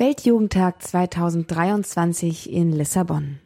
Weltjugendtag 0.00 0.80
2023 0.80 2.52
in 2.52 2.70
Lissabon. 2.70 3.40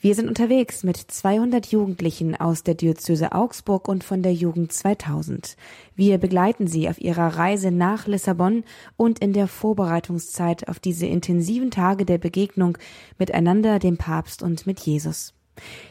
Wir 0.00 0.14
sind 0.14 0.26
unterwegs 0.26 0.82
mit 0.82 0.96
200 0.96 1.66
Jugendlichen 1.66 2.34
aus 2.34 2.62
der 2.62 2.76
Diözese 2.76 3.32
Augsburg 3.32 3.88
und 3.88 4.04
von 4.04 4.22
der 4.22 4.32
Jugend 4.32 4.72
2000. 4.72 5.54
Wir 5.96 6.16
begleiten 6.16 6.66
sie 6.66 6.88
auf 6.88 6.98
ihrer 6.98 7.36
Reise 7.36 7.70
nach 7.70 8.06
Lissabon 8.06 8.64
und 8.96 9.18
in 9.18 9.34
der 9.34 9.48
Vorbereitungszeit 9.48 10.66
auf 10.68 10.80
diese 10.80 11.04
intensiven 11.04 11.70
Tage 11.70 12.06
der 12.06 12.16
Begegnung 12.16 12.78
miteinander, 13.18 13.78
dem 13.78 13.98
Papst 13.98 14.42
und 14.42 14.66
mit 14.66 14.80
Jesus. 14.80 15.34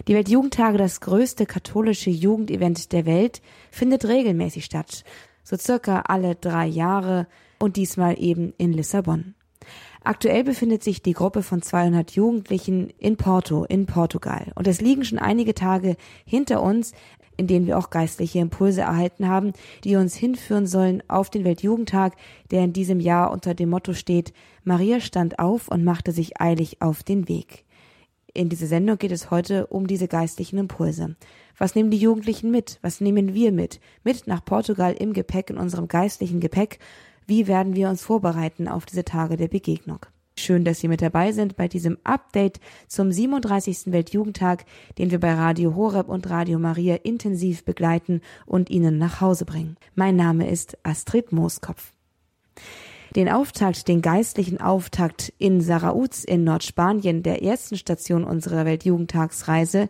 Die 0.07 0.15
Weltjugendtage, 0.15 0.79
das 0.79 0.99
größte 0.99 1.45
katholische 1.45 2.09
Jugendevent 2.09 2.91
der 2.91 3.05
Welt, 3.05 3.43
findet 3.69 4.03
regelmäßig 4.03 4.65
statt, 4.65 5.03
so 5.43 5.57
circa 5.57 6.05
alle 6.07 6.33
drei 6.33 6.65
Jahre 6.65 7.27
und 7.59 7.75
diesmal 7.75 8.19
eben 8.19 8.55
in 8.57 8.73
Lissabon. 8.73 9.35
Aktuell 10.07 10.45
befindet 10.45 10.85
sich 10.85 11.01
die 11.01 11.11
Gruppe 11.11 11.43
von 11.43 11.61
200 11.61 12.11
Jugendlichen 12.11 12.91
in 12.97 13.17
Porto 13.17 13.65
in 13.65 13.87
Portugal 13.87 14.53
und 14.55 14.65
es 14.65 14.79
liegen 14.79 15.03
schon 15.03 15.19
einige 15.19 15.53
Tage 15.53 15.97
hinter 16.25 16.63
uns, 16.63 16.93
in 17.35 17.47
denen 17.47 17.67
wir 17.67 17.77
auch 17.77 17.89
geistliche 17.89 18.39
Impulse 18.39 18.79
erhalten 18.79 19.27
haben, 19.27 19.51
die 19.83 19.97
uns 19.97 20.15
hinführen 20.15 20.65
sollen 20.65 21.03
auf 21.09 21.29
den 21.29 21.43
Weltjugendtag, 21.43 22.15
der 22.51 22.63
in 22.63 22.71
diesem 22.71 23.01
Jahr 23.01 23.31
unter 23.31 23.53
dem 23.53 23.69
Motto 23.69 23.91
steht, 23.91 24.31
Maria 24.63 25.01
stand 25.01 25.39
auf 25.39 25.67
und 25.67 25.83
machte 25.83 26.13
sich 26.13 26.39
eilig 26.39 26.81
auf 26.81 27.03
den 27.03 27.27
Weg. 27.27 27.65
In 28.33 28.47
dieser 28.47 28.67
Sendung 28.67 28.97
geht 28.97 29.11
es 29.11 29.29
heute 29.29 29.67
um 29.67 29.87
diese 29.87 30.07
geistlichen 30.07 30.57
Impulse. 30.57 31.17
Was 31.57 31.75
nehmen 31.75 31.91
die 31.91 31.97
Jugendlichen 31.97 32.49
mit? 32.49 32.79
Was 32.81 33.01
nehmen 33.01 33.33
wir 33.33 33.51
mit? 33.51 33.81
Mit 34.05 34.25
nach 34.25 34.45
Portugal 34.45 34.93
im 34.93 35.11
Gepäck, 35.11 35.49
in 35.49 35.57
unserem 35.57 35.89
geistlichen 35.89 36.39
Gepäck 36.39 36.79
wie 37.27 37.47
werden 37.47 37.75
wir 37.75 37.89
uns 37.89 38.01
vorbereiten 38.01 38.67
auf 38.67 38.85
diese 38.85 39.03
Tage 39.03 39.37
der 39.37 39.49
Begegnung? 39.49 39.99
Schön, 40.39 40.63
dass 40.63 40.79
Sie 40.79 40.87
mit 40.87 41.01
dabei 41.01 41.31
sind 41.31 41.57
bei 41.57 41.67
diesem 41.67 41.97
Update 42.03 42.59
zum 42.87 43.11
37. 43.11 43.91
Weltjugendtag, 43.91 44.65
den 44.97 45.11
wir 45.11 45.19
bei 45.19 45.33
Radio 45.33 45.75
Horeb 45.75 46.09
und 46.09 46.29
Radio 46.29 46.59
Maria 46.59 46.95
intensiv 46.95 47.65
begleiten 47.65 48.21
und 48.45 48.69
Ihnen 48.69 48.97
nach 48.97 49.19
Hause 49.19 49.45
bringen. 49.45 49.77
Mein 49.95 50.15
Name 50.15 50.49
ist 50.49 50.77
Astrid 50.83 51.31
Mooskopf. 51.31 51.96
Den 53.15 53.29
Auftakt, 53.29 53.87
den 53.87 54.01
geistlichen 54.01 54.59
Auftakt 54.59 55.33
in 55.37 55.61
Sarauz 55.61 56.23
in 56.23 56.43
Nordspanien, 56.43 57.23
der 57.23 57.41
ersten 57.41 57.77
Station 57.77 58.23
unserer 58.23 58.65
Weltjugendtagsreise, 58.65 59.89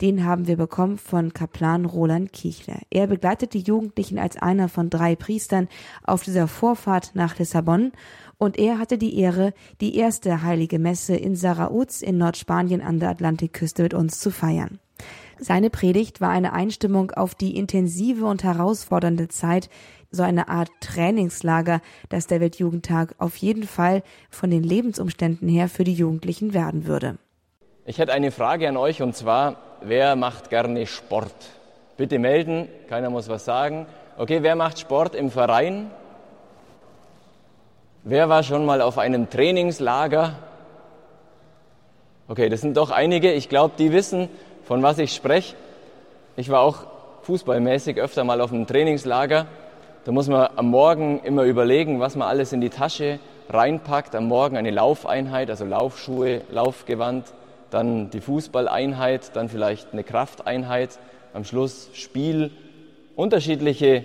den 0.00 0.24
haben 0.24 0.46
wir 0.46 0.56
bekommen 0.56 0.98
von 0.98 1.32
Kaplan 1.32 1.84
Roland 1.84 2.32
Kichler. 2.32 2.80
Er 2.90 3.06
begleitet 3.06 3.54
die 3.54 3.60
Jugendlichen 3.60 4.18
als 4.18 4.36
einer 4.36 4.68
von 4.68 4.90
drei 4.90 5.16
Priestern 5.16 5.68
auf 6.02 6.24
dieser 6.24 6.48
Vorfahrt 6.48 7.12
nach 7.14 7.38
Lissabon 7.38 7.92
und 8.36 8.58
er 8.58 8.78
hatte 8.78 8.98
die 8.98 9.18
Ehre, 9.18 9.54
die 9.80 9.96
erste 9.96 10.42
heilige 10.42 10.78
Messe 10.78 11.16
in 11.16 11.36
Sarauz 11.36 12.02
in 12.02 12.18
Nordspanien 12.18 12.82
an 12.82 13.00
der 13.00 13.10
Atlantikküste 13.10 13.82
mit 13.82 13.94
uns 13.94 14.20
zu 14.20 14.30
feiern. 14.30 14.80
Seine 15.38 15.68
Predigt 15.68 16.22
war 16.22 16.30
eine 16.30 16.54
Einstimmung 16.54 17.10
auf 17.10 17.34
die 17.34 17.56
intensive 17.56 18.24
und 18.24 18.42
herausfordernde 18.42 19.28
Zeit, 19.28 19.68
so 20.10 20.22
eine 20.22 20.48
Art 20.48 20.70
Trainingslager, 20.80 21.82
das 22.08 22.26
der 22.26 22.40
Weltjugendtag 22.40 23.14
auf 23.18 23.36
jeden 23.36 23.64
Fall 23.64 24.02
von 24.30 24.50
den 24.50 24.62
Lebensumständen 24.62 25.46
her 25.48 25.68
für 25.68 25.84
die 25.84 25.92
Jugendlichen 25.92 26.54
werden 26.54 26.86
würde. 26.86 27.18
Ich 27.84 27.98
hätte 27.98 28.14
eine 28.14 28.30
Frage 28.30 28.66
an 28.68 28.78
euch 28.78 29.02
und 29.02 29.14
zwar, 29.14 29.56
wer 29.82 30.16
macht 30.16 30.48
gerne 30.48 30.86
Sport? 30.86 31.34
Bitte 31.98 32.18
melden, 32.18 32.68
keiner 32.88 33.10
muss 33.10 33.28
was 33.28 33.44
sagen. 33.44 33.86
Okay, 34.16 34.42
wer 34.42 34.56
macht 34.56 34.78
Sport 34.78 35.14
im 35.14 35.30
Verein? 35.30 35.90
Wer 38.04 38.28
war 38.28 38.42
schon 38.42 38.64
mal 38.64 38.80
auf 38.80 38.96
einem 38.96 39.28
Trainingslager? 39.28 40.38
Okay, 42.28 42.48
das 42.48 42.60
sind 42.60 42.76
doch 42.76 42.90
einige. 42.90 43.32
Ich 43.32 43.48
glaube, 43.48 43.74
die 43.78 43.92
wissen, 43.92 44.28
von 44.66 44.82
was 44.82 44.98
ich 44.98 45.14
spreche. 45.14 45.54
Ich 46.36 46.50
war 46.50 46.60
auch 46.60 46.86
fußballmäßig 47.22 47.98
öfter 47.98 48.24
mal 48.24 48.40
auf 48.40 48.52
einem 48.52 48.66
Trainingslager. 48.66 49.46
Da 50.04 50.12
muss 50.12 50.28
man 50.28 50.48
am 50.56 50.70
Morgen 50.70 51.20
immer 51.24 51.44
überlegen, 51.44 52.00
was 52.00 52.16
man 52.16 52.28
alles 52.28 52.52
in 52.52 52.60
die 52.60 52.70
Tasche 52.70 53.18
reinpackt. 53.48 54.14
Am 54.14 54.26
Morgen 54.26 54.56
eine 54.56 54.70
Laufeinheit, 54.70 55.50
also 55.50 55.64
Laufschuhe, 55.64 56.42
Laufgewand, 56.50 57.32
dann 57.70 58.10
die 58.10 58.20
Fußballeinheit, 58.20 59.34
dann 59.34 59.48
vielleicht 59.48 59.92
eine 59.92 60.04
Krafteinheit, 60.04 60.98
am 61.32 61.44
Schluss 61.44 61.90
Spiel, 61.94 62.50
unterschiedliche 63.14 64.04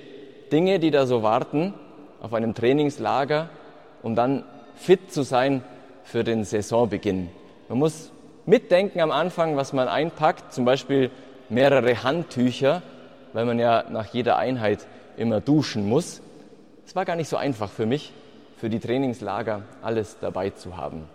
Dinge, 0.51 0.79
die 0.79 0.91
da 0.91 1.05
so 1.05 1.23
warten 1.23 1.73
auf 2.21 2.33
einem 2.33 2.53
Trainingslager, 2.53 3.49
um 4.03 4.15
dann 4.15 4.43
fit 4.75 5.11
zu 5.11 5.23
sein 5.23 5.63
für 6.03 6.23
den 6.23 6.43
Saisonbeginn. 6.43 7.29
Man 7.67 7.79
muss 7.79 8.11
mitdenken 8.45 8.99
am 8.99 9.11
Anfang, 9.11 9.55
was 9.55 9.73
man 9.73 9.87
einpackt, 9.87 10.53
zum 10.53 10.65
Beispiel 10.65 11.11
mehrere 11.49 12.03
Handtücher, 12.03 12.81
weil 13.33 13.45
man 13.45 13.59
ja 13.59 13.83
nach 13.89 14.07
jeder 14.13 14.37
Einheit 14.37 14.87
immer 15.17 15.41
duschen 15.41 15.87
muss. 15.87 16.21
Es 16.85 16.95
war 16.95 17.05
gar 17.05 17.15
nicht 17.15 17.29
so 17.29 17.37
einfach 17.37 17.69
für 17.69 17.85
mich, 17.85 18.13
für 18.57 18.69
die 18.69 18.79
Trainingslager 18.79 19.63
alles 19.81 20.17
dabei 20.19 20.49
zu 20.49 20.77
haben. 20.77 21.07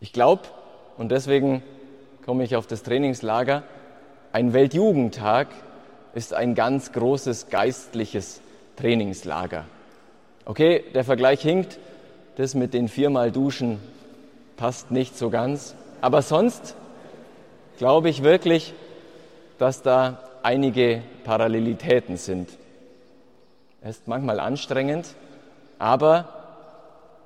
Ich 0.00 0.12
glaube, 0.12 0.42
und 0.96 1.10
deswegen 1.10 1.62
komme 2.24 2.44
ich 2.44 2.56
auf 2.56 2.66
das 2.66 2.82
Trainingslager. 2.82 3.62
Ein 4.32 4.52
Weltjugendtag 4.52 5.48
ist 6.14 6.34
ein 6.34 6.54
ganz 6.54 6.92
großes 6.92 7.48
geistliches 7.48 8.40
Trainingslager. 8.76 9.64
Okay, 10.44 10.84
der 10.94 11.04
Vergleich 11.04 11.42
hinkt, 11.42 11.78
das 12.36 12.54
mit 12.54 12.74
den 12.74 12.88
viermal 12.88 13.30
Duschen 13.30 13.78
passt 14.60 14.90
nicht 14.90 15.16
so 15.16 15.30
ganz. 15.30 15.74
Aber 16.02 16.20
sonst 16.20 16.76
glaube 17.78 18.10
ich 18.10 18.22
wirklich, 18.22 18.74
dass 19.58 19.80
da 19.80 20.22
einige 20.42 21.02
Parallelitäten 21.24 22.18
sind. 22.18 22.50
Es 23.80 23.96
ist 23.96 24.06
manchmal 24.06 24.38
anstrengend, 24.38 25.14
aber 25.78 26.28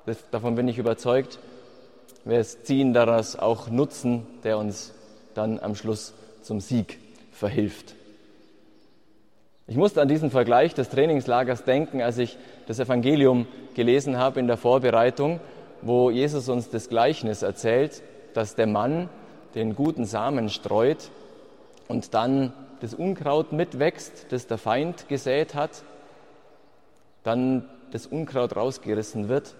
das, 0.05 0.17
davon 0.31 0.55
bin 0.55 0.69
ich 0.69 0.77
überzeugt, 0.77 1.39
wir 2.23 2.41
ziehen 2.41 2.93
daraus 2.93 3.35
auch 3.35 3.69
Nutzen, 3.69 4.25
der 4.45 4.57
uns 4.57 4.93
dann 5.33 5.59
am 5.59 5.75
Schluss 5.75 6.13
zum 6.41 6.61
Sieg 6.61 6.99
verhilft. 7.33 7.95
Ich 9.67 9.75
musste 9.75 10.01
an 10.01 10.07
diesen 10.07 10.31
Vergleich 10.31 10.73
des 10.73 10.87
Trainingslagers 10.87 11.65
denken, 11.65 12.01
als 12.01 12.17
ich 12.17 12.37
das 12.67 12.79
Evangelium 12.79 13.45
gelesen 13.75 14.17
habe 14.17 14.39
in 14.39 14.47
der 14.47 14.57
Vorbereitung, 14.57 15.41
wo 15.85 16.09
Jesus 16.09 16.49
uns 16.49 16.69
das 16.69 16.89
Gleichnis 16.89 17.43
erzählt, 17.43 18.01
dass 18.33 18.55
der 18.55 18.65
Mann 18.65 19.07
den 19.53 19.75
guten 19.75 20.05
Samen 20.05 20.49
streut 20.49 21.11
und 21.87 22.13
dann 22.15 22.51
das 22.81 22.95
Unkraut 22.95 23.53
mitwächst, 23.53 24.25
das 24.31 24.47
der 24.47 24.57
Feind 24.57 25.07
gesät 25.07 25.53
hat, 25.53 25.83
dann 27.23 27.69
das 27.91 28.07
Unkraut 28.07 28.55
rausgerissen 28.55 29.29
wird 29.29 29.55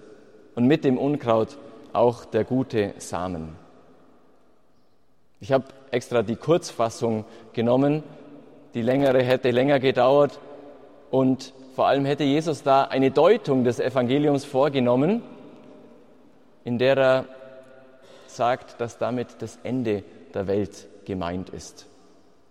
und 0.55 0.65
mit 0.65 0.83
dem 0.83 0.97
Unkraut 0.97 1.57
auch 1.93 2.25
der 2.25 2.43
gute 2.43 2.95
Samen. 2.97 3.55
Ich 5.39 5.51
habe 5.51 5.65
extra 5.91 6.23
die 6.23 6.35
Kurzfassung 6.35 7.23
genommen. 7.53 8.01
Die 8.73 8.81
längere 8.81 9.21
hätte 9.21 9.51
länger 9.51 9.79
gedauert 9.79 10.39
und 11.11 11.53
vor 11.75 11.85
allem 11.85 12.05
hätte 12.05 12.23
Jesus 12.23 12.63
da 12.63 12.85
eine 12.85 13.11
Deutung 13.11 13.63
des 13.63 13.79
Evangeliums 13.79 14.43
vorgenommen, 14.43 15.21
in 16.65 16.77
der 16.77 16.97
er 16.97 17.25
sagt, 18.27 18.81
dass 18.81 18.97
damit 18.97 19.37
das 19.39 19.57
Ende 19.63 20.03
der 20.33 20.47
Welt 20.47 20.87
gemeint 21.05 21.49
ist. 21.49 21.85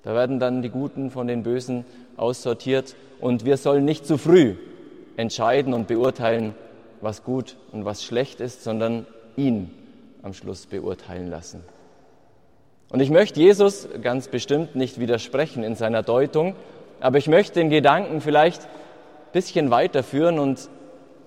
Da 0.03 0.15
werden 0.15 0.39
dann 0.39 0.63
die 0.63 0.71
Guten 0.71 1.11
von 1.11 1.27
den 1.27 1.43
Bösen 1.43 1.85
aussortiert 2.17 2.97
und 3.21 3.45
wir 3.45 3.59
sollen 3.59 3.85
nicht 3.85 4.07
zu 4.07 4.17
früh 4.17 4.55
entscheiden 5.17 5.75
und 5.75 5.89
beurteilen, 5.89 6.55
was 7.01 7.23
gut 7.25 7.57
und 7.73 7.85
was 7.85 8.03
schlecht 8.03 8.41
ist, 8.41 8.65
sondern 8.65 9.07
ihn 9.37 9.71
am 10.23 10.33
Schluss 10.33 10.67
beurteilen 10.67 11.29
lassen. 11.29 11.63
Und 12.91 13.01
ich 13.01 13.11
möchte 13.11 13.41
Jesus 13.41 13.89
ganz 14.03 14.29
bestimmt 14.29 14.77
nicht 14.77 15.01
widersprechen 15.01 15.65
in 15.65 15.75
seiner 15.75 16.03
Deutung, 16.03 16.55
aber 17.01 17.19
ich 17.19 17.29
möchte 17.29 17.55
den 17.59 17.69
Gedanken 17.69 18.21
vielleicht 18.21 18.63
ein 18.63 18.69
bisschen 19.33 19.71
weiterführen 19.71 20.39
und 20.39 20.69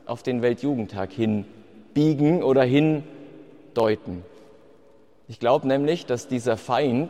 auf 0.05 0.23
den 0.23 0.41
Weltjugendtag 0.41 1.11
hinbiegen 1.97 2.43
oder 2.43 2.63
hindeuten. 2.63 4.23
Ich 5.27 5.39
glaube 5.39 5.67
nämlich, 5.67 6.05
dass 6.05 6.27
dieser 6.27 6.55
Feind, 6.55 7.09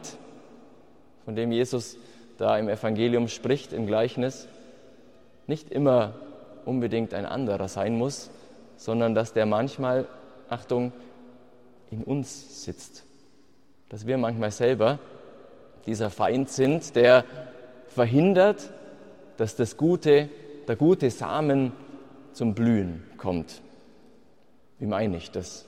von 1.26 1.36
dem 1.36 1.52
Jesus 1.52 1.98
da 2.38 2.58
im 2.58 2.70
Evangelium 2.70 3.28
spricht, 3.28 3.74
im 3.74 3.86
Gleichnis, 3.86 4.48
nicht 5.46 5.72
immer 5.72 6.14
unbedingt 6.66 7.14
ein 7.14 7.26
anderer 7.26 7.68
sein 7.68 7.98
muss, 7.98 8.30
sondern 8.78 9.14
dass 9.14 9.34
der 9.34 9.46
manchmal 9.46 10.08
Achtung, 10.50 10.94
in 11.92 12.04
uns 12.04 12.64
sitzt. 12.64 13.04
Dass 13.90 14.08
wir 14.08 14.18
manchmal 14.18 14.52
selber 14.52 15.00
dieser 15.86 16.10
Feind 16.10 16.50
sind, 16.50 16.96
der 16.96 17.26
verhindert, 17.90 18.70
dass 19.36 19.56
das 19.56 19.78
Gute, 19.78 20.30
der 20.68 20.76
gute 20.76 21.10
Samen 21.10 21.74
zum 22.34 22.56
Blühen 22.56 23.04
kommt. 23.18 23.62
Wie 24.80 24.86
meine 24.86 25.18
ich 25.18 25.32
das? 25.32 25.66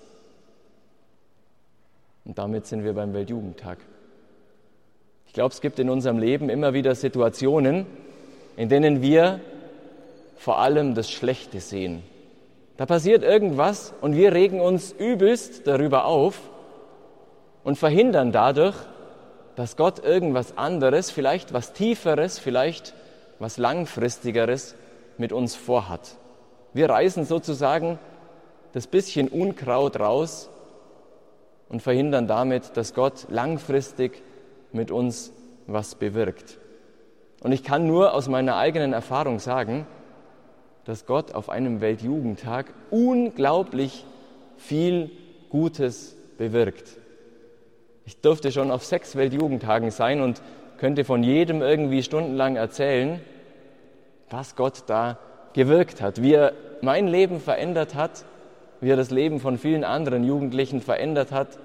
Und 2.25 2.37
damit 2.37 2.67
sind 2.67 2.83
wir 2.83 2.93
beim 2.93 3.13
Weltjugendtag. 3.13 3.79
Ich 5.27 5.33
glaube, 5.33 5.53
es 5.53 5.61
gibt 5.61 5.79
in 5.79 5.89
unserem 5.89 6.17
Leben 6.17 6.49
immer 6.49 6.73
wieder 6.73 6.95
Situationen, 6.95 7.85
in 8.55 8.69
denen 8.69 9.01
wir 9.01 9.39
vor 10.37 10.59
allem 10.59 10.95
das 10.95 11.09
Schlechte 11.09 11.59
sehen. 11.59 12.03
Da 12.77 12.85
passiert 12.85 13.23
irgendwas 13.23 13.93
und 14.01 14.15
wir 14.15 14.33
regen 14.33 14.61
uns 14.61 14.91
übelst 14.91 15.67
darüber 15.67 16.05
auf 16.05 16.39
und 17.63 17.77
verhindern 17.77 18.31
dadurch, 18.31 18.75
dass 19.55 19.75
Gott 19.75 20.03
irgendwas 20.03 20.57
anderes, 20.57 21.11
vielleicht 21.11 21.51
was 21.51 21.73
Tieferes, 21.73 22.39
vielleicht 22.39 22.93
was 23.37 23.57
Langfristigeres 23.57 24.75
mit 25.17 25.33
uns 25.33 25.55
vorhat. 25.55 26.15
Wir 26.73 26.89
reißen 26.89 27.25
sozusagen 27.25 27.99
das 28.73 28.87
bisschen 28.87 29.27
Unkraut 29.27 29.99
raus 29.99 30.49
und 31.69 31.81
verhindern 31.81 32.27
damit, 32.27 32.75
dass 32.75 32.93
Gott 32.93 33.27
langfristig 33.29 34.21
mit 34.71 34.91
uns 34.91 35.31
was 35.67 35.95
bewirkt. 35.95 36.57
Und 37.41 37.51
ich 37.51 37.63
kann 37.63 37.87
nur 37.87 38.13
aus 38.13 38.27
meiner 38.27 38.57
eigenen 38.57 38.93
Erfahrung 38.93 39.39
sagen, 39.39 39.87
dass 40.85 41.05
Gott 41.05 41.33
auf 41.33 41.49
einem 41.49 41.81
Weltjugendtag 41.81 42.73
unglaublich 42.89 44.05
viel 44.57 45.11
Gutes 45.49 46.15
bewirkt. 46.37 46.97
Ich 48.05 48.19
durfte 48.21 48.51
schon 48.51 48.71
auf 48.71 48.83
sechs 48.83 49.15
Weltjugendtagen 49.15 49.91
sein 49.91 50.21
und 50.21 50.41
könnte 50.77 51.05
von 51.05 51.23
jedem 51.23 51.61
irgendwie 51.61 52.01
stundenlang 52.01 52.55
erzählen, 52.55 53.21
was 54.29 54.55
Gott 54.55 54.83
da 54.87 55.19
gewirkt 55.53 56.01
hat, 56.01 56.21
wie 56.21 56.33
er 56.33 56.53
mein 56.81 57.07
Leben 57.07 57.39
verändert 57.39 57.95
hat, 57.95 58.25
wie 58.81 58.89
er 58.89 58.97
das 58.97 59.11
Leben 59.11 59.39
von 59.39 59.57
vielen 59.57 59.83
anderen 59.83 60.23
Jugendlichen 60.23 60.81
verändert 60.81 61.31
hat, 61.31 61.59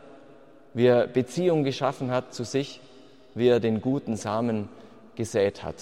wie 0.72 0.86
er 0.86 1.06
Beziehung 1.06 1.64
geschaffen 1.64 2.10
hat 2.10 2.34
zu 2.34 2.44
sich, 2.44 2.80
wie 3.34 3.48
er 3.48 3.60
den 3.60 3.80
guten 3.80 4.16
Samen 4.16 4.68
gesät 5.14 5.62
hat. 5.62 5.76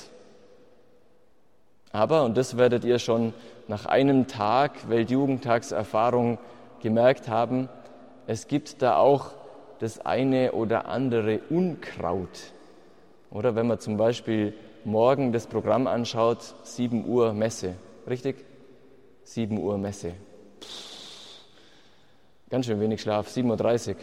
Aber, 1.92 2.24
und 2.24 2.36
das 2.36 2.56
werdet 2.56 2.84
ihr 2.84 2.98
schon 2.98 3.34
nach 3.68 3.86
einem 3.86 4.26
Tag 4.26 4.88
Weltjugendtagserfahrung 4.88 6.38
gemerkt 6.80 7.28
haben, 7.28 7.68
es 8.26 8.46
gibt 8.46 8.82
da 8.82 8.96
auch 8.96 9.32
das 9.78 10.04
eine 10.04 10.52
oder 10.52 10.86
andere 10.86 11.40
Unkraut. 11.50 12.52
Oder 13.30 13.54
wenn 13.54 13.66
man 13.66 13.78
zum 13.78 13.96
Beispiel 13.96 14.54
morgen 14.84 15.32
das 15.32 15.46
Programm 15.46 15.86
anschaut, 15.86 16.54
7 16.64 17.06
Uhr 17.06 17.32
Messe, 17.32 17.74
richtig? 18.08 18.36
7 19.24 19.58
Uhr 19.58 19.78
Messe. 19.78 20.12
Ganz 22.52 22.66
schön 22.66 22.80
wenig 22.80 23.00
Schlaf, 23.00 23.26
7.30 23.26 23.88
Uhr. 23.88 23.96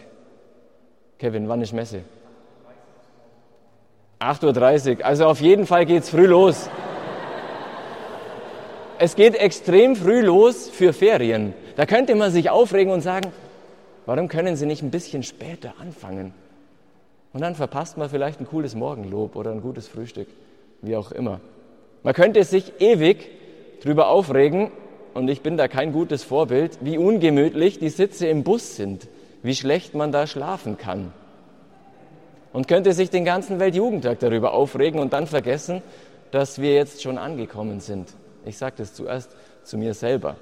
Kevin, 1.18 1.48
wann 1.48 1.62
ist 1.62 1.72
Messe? 1.72 2.02
8.30 4.18 4.98
Uhr. 4.98 5.06
Also 5.06 5.24
auf 5.24 5.40
jeden 5.40 5.64
Fall 5.66 5.86
geht 5.86 6.02
es 6.02 6.10
früh 6.10 6.26
los. 6.26 6.68
Es 8.98 9.16
geht 9.16 9.34
extrem 9.34 9.96
früh 9.96 10.20
los 10.20 10.68
für 10.68 10.92
Ferien. 10.92 11.54
Da 11.76 11.86
könnte 11.86 12.14
man 12.14 12.30
sich 12.30 12.50
aufregen 12.50 12.92
und 12.92 13.00
sagen, 13.00 13.32
Warum 14.06 14.26
können 14.26 14.56
Sie 14.56 14.66
nicht 14.66 14.82
ein 14.82 14.90
bisschen 14.90 15.22
später 15.22 15.74
anfangen? 15.78 16.32
Und 17.32 17.42
dann 17.42 17.54
verpasst 17.54 17.96
man 17.96 18.10
vielleicht 18.10 18.40
ein 18.40 18.46
cooles 18.48 18.74
Morgenlob 18.74 19.36
oder 19.36 19.52
ein 19.52 19.60
gutes 19.60 19.86
Frühstück, 19.86 20.26
wie 20.82 20.96
auch 20.96 21.12
immer. 21.12 21.38
Man 22.02 22.14
könnte 22.14 22.42
sich 22.42 22.80
ewig 22.80 23.30
drüber 23.80 24.08
aufregen, 24.08 24.72
und 25.14 25.28
ich 25.28 25.42
bin 25.42 25.56
da 25.56 25.68
kein 25.68 25.92
gutes 25.92 26.22
Vorbild, 26.24 26.78
wie 26.80 26.98
ungemütlich 26.98 27.78
die 27.78 27.88
Sitze 27.88 28.26
im 28.26 28.44
Bus 28.44 28.76
sind, 28.76 29.08
wie 29.42 29.54
schlecht 29.54 29.94
man 29.94 30.12
da 30.12 30.26
schlafen 30.26 30.78
kann. 30.78 31.12
Und 32.52 32.68
könnte 32.68 32.92
sich 32.92 33.10
den 33.10 33.24
ganzen 33.24 33.60
Weltjugendtag 33.60 34.18
darüber 34.18 34.52
aufregen 34.54 35.00
und 35.00 35.12
dann 35.12 35.26
vergessen, 35.26 35.82
dass 36.30 36.60
wir 36.60 36.74
jetzt 36.74 37.02
schon 37.02 37.18
angekommen 37.18 37.80
sind. 37.80 38.12
Ich 38.44 38.58
sage 38.58 38.74
das 38.78 38.94
zuerst 38.94 39.34
zu 39.62 39.78
mir 39.78 39.94
selber. 39.94 40.36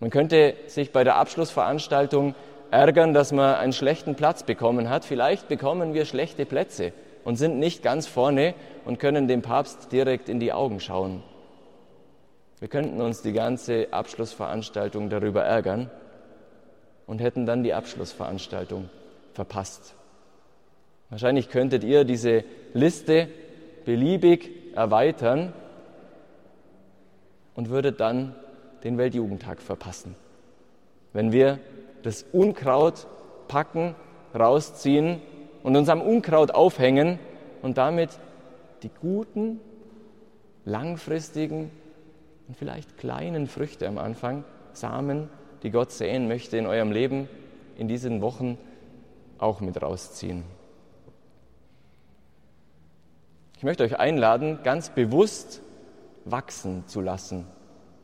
Man 0.00 0.10
könnte 0.10 0.54
sich 0.66 0.92
bei 0.92 1.04
der 1.04 1.16
Abschlussveranstaltung 1.16 2.34
ärgern, 2.70 3.14
dass 3.14 3.32
man 3.32 3.54
einen 3.56 3.72
schlechten 3.72 4.14
Platz 4.14 4.42
bekommen 4.42 4.90
hat. 4.90 5.04
Vielleicht 5.04 5.48
bekommen 5.48 5.94
wir 5.94 6.04
schlechte 6.04 6.46
Plätze 6.46 6.92
und 7.24 7.36
sind 7.36 7.58
nicht 7.58 7.82
ganz 7.82 8.06
vorne 8.06 8.54
und 8.84 8.98
können 8.98 9.28
dem 9.28 9.42
Papst 9.42 9.92
direkt 9.92 10.28
in 10.28 10.40
die 10.40 10.52
Augen 10.52 10.80
schauen. 10.80 11.22
Wir 12.60 12.68
könnten 12.68 13.00
uns 13.00 13.22
die 13.22 13.32
ganze 13.32 13.88
Abschlussveranstaltung 13.92 15.10
darüber 15.10 15.44
ärgern 15.44 15.90
und 17.06 17.20
hätten 17.20 17.46
dann 17.46 17.62
die 17.62 17.72
Abschlussveranstaltung 17.72 18.88
verpasst. 19.32 19.94
Wahrscheinlich 21.10 21.48
könntet 21.48 21.84
ihr 21.84 22.04
diese 22.04 22.44
Liste 22.74 23.28
beliebig 23.84 24.50
erweitern 24.74 25.52
und 27.54 27.70
würdet 27.70 28.00
dann 28.00 28.34
den 28.84 28.98
Weltjugendtag 28.98 29.62
verpassen. 29.62 30.16
Wenn 31.12 31.32
wir 31.32 31.58
das 32.02 32.24
Unkraut 32.32 33.06
packen, 33.46 33.94
rausziehen 34.34 35.20
und 35.62 35.76
uns 35.76 35.88
am 35.88 36.02
Unkraut 36.02 36.50
aufhängen 36.50 37.18
und 37.62 37.78
damit 37.78 38.10
die 38.82 38.90
guten, 39.00 39.60
langfristigen 40.64 41.70
und 42.48 42.56
vielleicht 42.56 42.96
kleinen 42.96 43.46
Früchte 43.46 43.86
am 43.86 43.98
Anfang, 43.98 44.42
Samen, 44.72 45.28
die 45.62 45.70
Gott 45.70 45.92
säen 45.92 46.28
möchte 46.28 46.56
in 46.56 46.66
eurem 46.66 46.90
Leben, 46.90 47.28
in 47.76 47.88
diesen 47.88 48.22
Wochen 48.22 48.58
auch 49.38 49.60
mit 49.60 49.80
rausziehen. 49.80 50.44
Ich 53.58 53.64
möchte 53.64 53.84
euch 53.84 53.98
einladen, 53.98 54.60
ganz 54.64 54.88
bewusst 54.90 55.60
wachsen 56.24 56.84
zu 56.86 57.00
lassen 57.00 57.44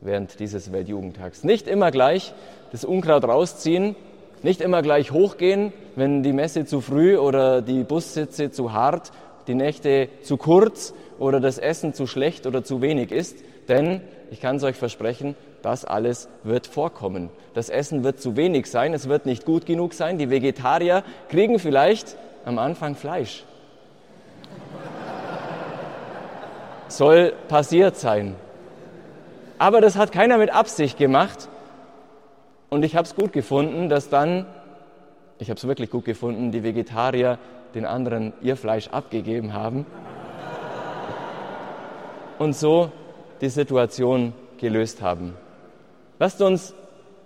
während 0.01 0.39
dieses 0.39 0.71
Weltjugendtags. 0.71 1.43
Nicht 1.43 1.67
immer 1.67 1.91
gleich 1.91 2.33
das 2.71 2.85
Unkraut 2.85 3.23
rausziehen, 3.23 3.95
nicht 4.43 4.61
immer 4.61 4.81
gleich 4.81 5.11
hochgehen, 5.11 5.73
wenn 5.95 6.21
die 6.21 6.33
Messe 6.33 6.65
zu 6.65 6.81
früh 6.81 7.17
oder 7.17 7.61
die 7.61 7.83
Bussitze 7.83 8.51
zu 8.51 8.73
hart, 8.73 9.11
die 9.47 9.55
Nächte 9.55 10.09
zu 10.21 10.37
kurz 10.37 10.93
oder 11.17 11.39
das 11.39 11.57
Essen 11.57 11.93
zu 11.93 12.05
schlecht 12.05 12.45
oder 12.45 12.63
zu 12.63 12.81
wenig 12.81 13.11
ist. 13.11 13.37
Denn 13.67 14.01
ich 14.31 14.41
kann 14.41 14.57
es 14.57 14.63
euch 14.63 14.75
versprechen, 14.75 15.35
das 15.61 15.85
alles 15.85 16.29
wird 16.43 16.67
vorkommen. 16.67 17.29
Das 17.53 17.69
Essen 17.69 18.03
wird 18.03 18.21
zu 18.21 18.35
wenig 18.35 18.69
sein, 18.69 18.93
es 18.93 19.09
wird 19.09 19.25
nicht 19.25 19.45
gut 19.45 19.65
genug 19.65 19.93
sein. 19.93 20.17
Die 20.17 20.29
Vegetarier 20.29 21.03
kriegen 21.29 21.57
vielleicht 21.57 22.15
am 22.45 22.59
Anfang 22.59 22.95
Fleisch. 22.95 23.43
Soll 26.87 27.33
passiert 27.47 27.95
sein. 27.97 28.35
Aber 29.57 29.81
das 29.81 29.95
hat 29.95 30.11
keiner 30.11 30.37
mit 30.37 30.53
Absicht 30.53 30.97
gemacht. 30.97 31.49
Und 32.69 32.83
ich 32.83 32.95
habe 32.95 33.05
es 33.05 33.15
gut 33.15 33.33
gefunden, 33.33 33.89
dass 33.89 34.09
dann, 34.09 34.45
ich 35.39 35.49
habe 35.49 35.57
es 35.57 35.67
wirklich 35.67 35.89
gut 35.89 36.05
gefunden, 36.05 36.51
die 36.51 36.63
Vegetarier 36.63 37.39
den 37.73 37.85
anderen 37.85 38.33
ihr 38.41 38.55
Fleisch 38.55 38.89
abgegeben 38.89 39.53
haben 39.53 39.85
und 42.37 42.55
so 42.55 42.91
die 43.41 43.49
Situation 43.49 44.33
gelöst 44.59 45.01
haben. 45.01 45.35
Lasst 46.19 46.41
uns 46.41 46.73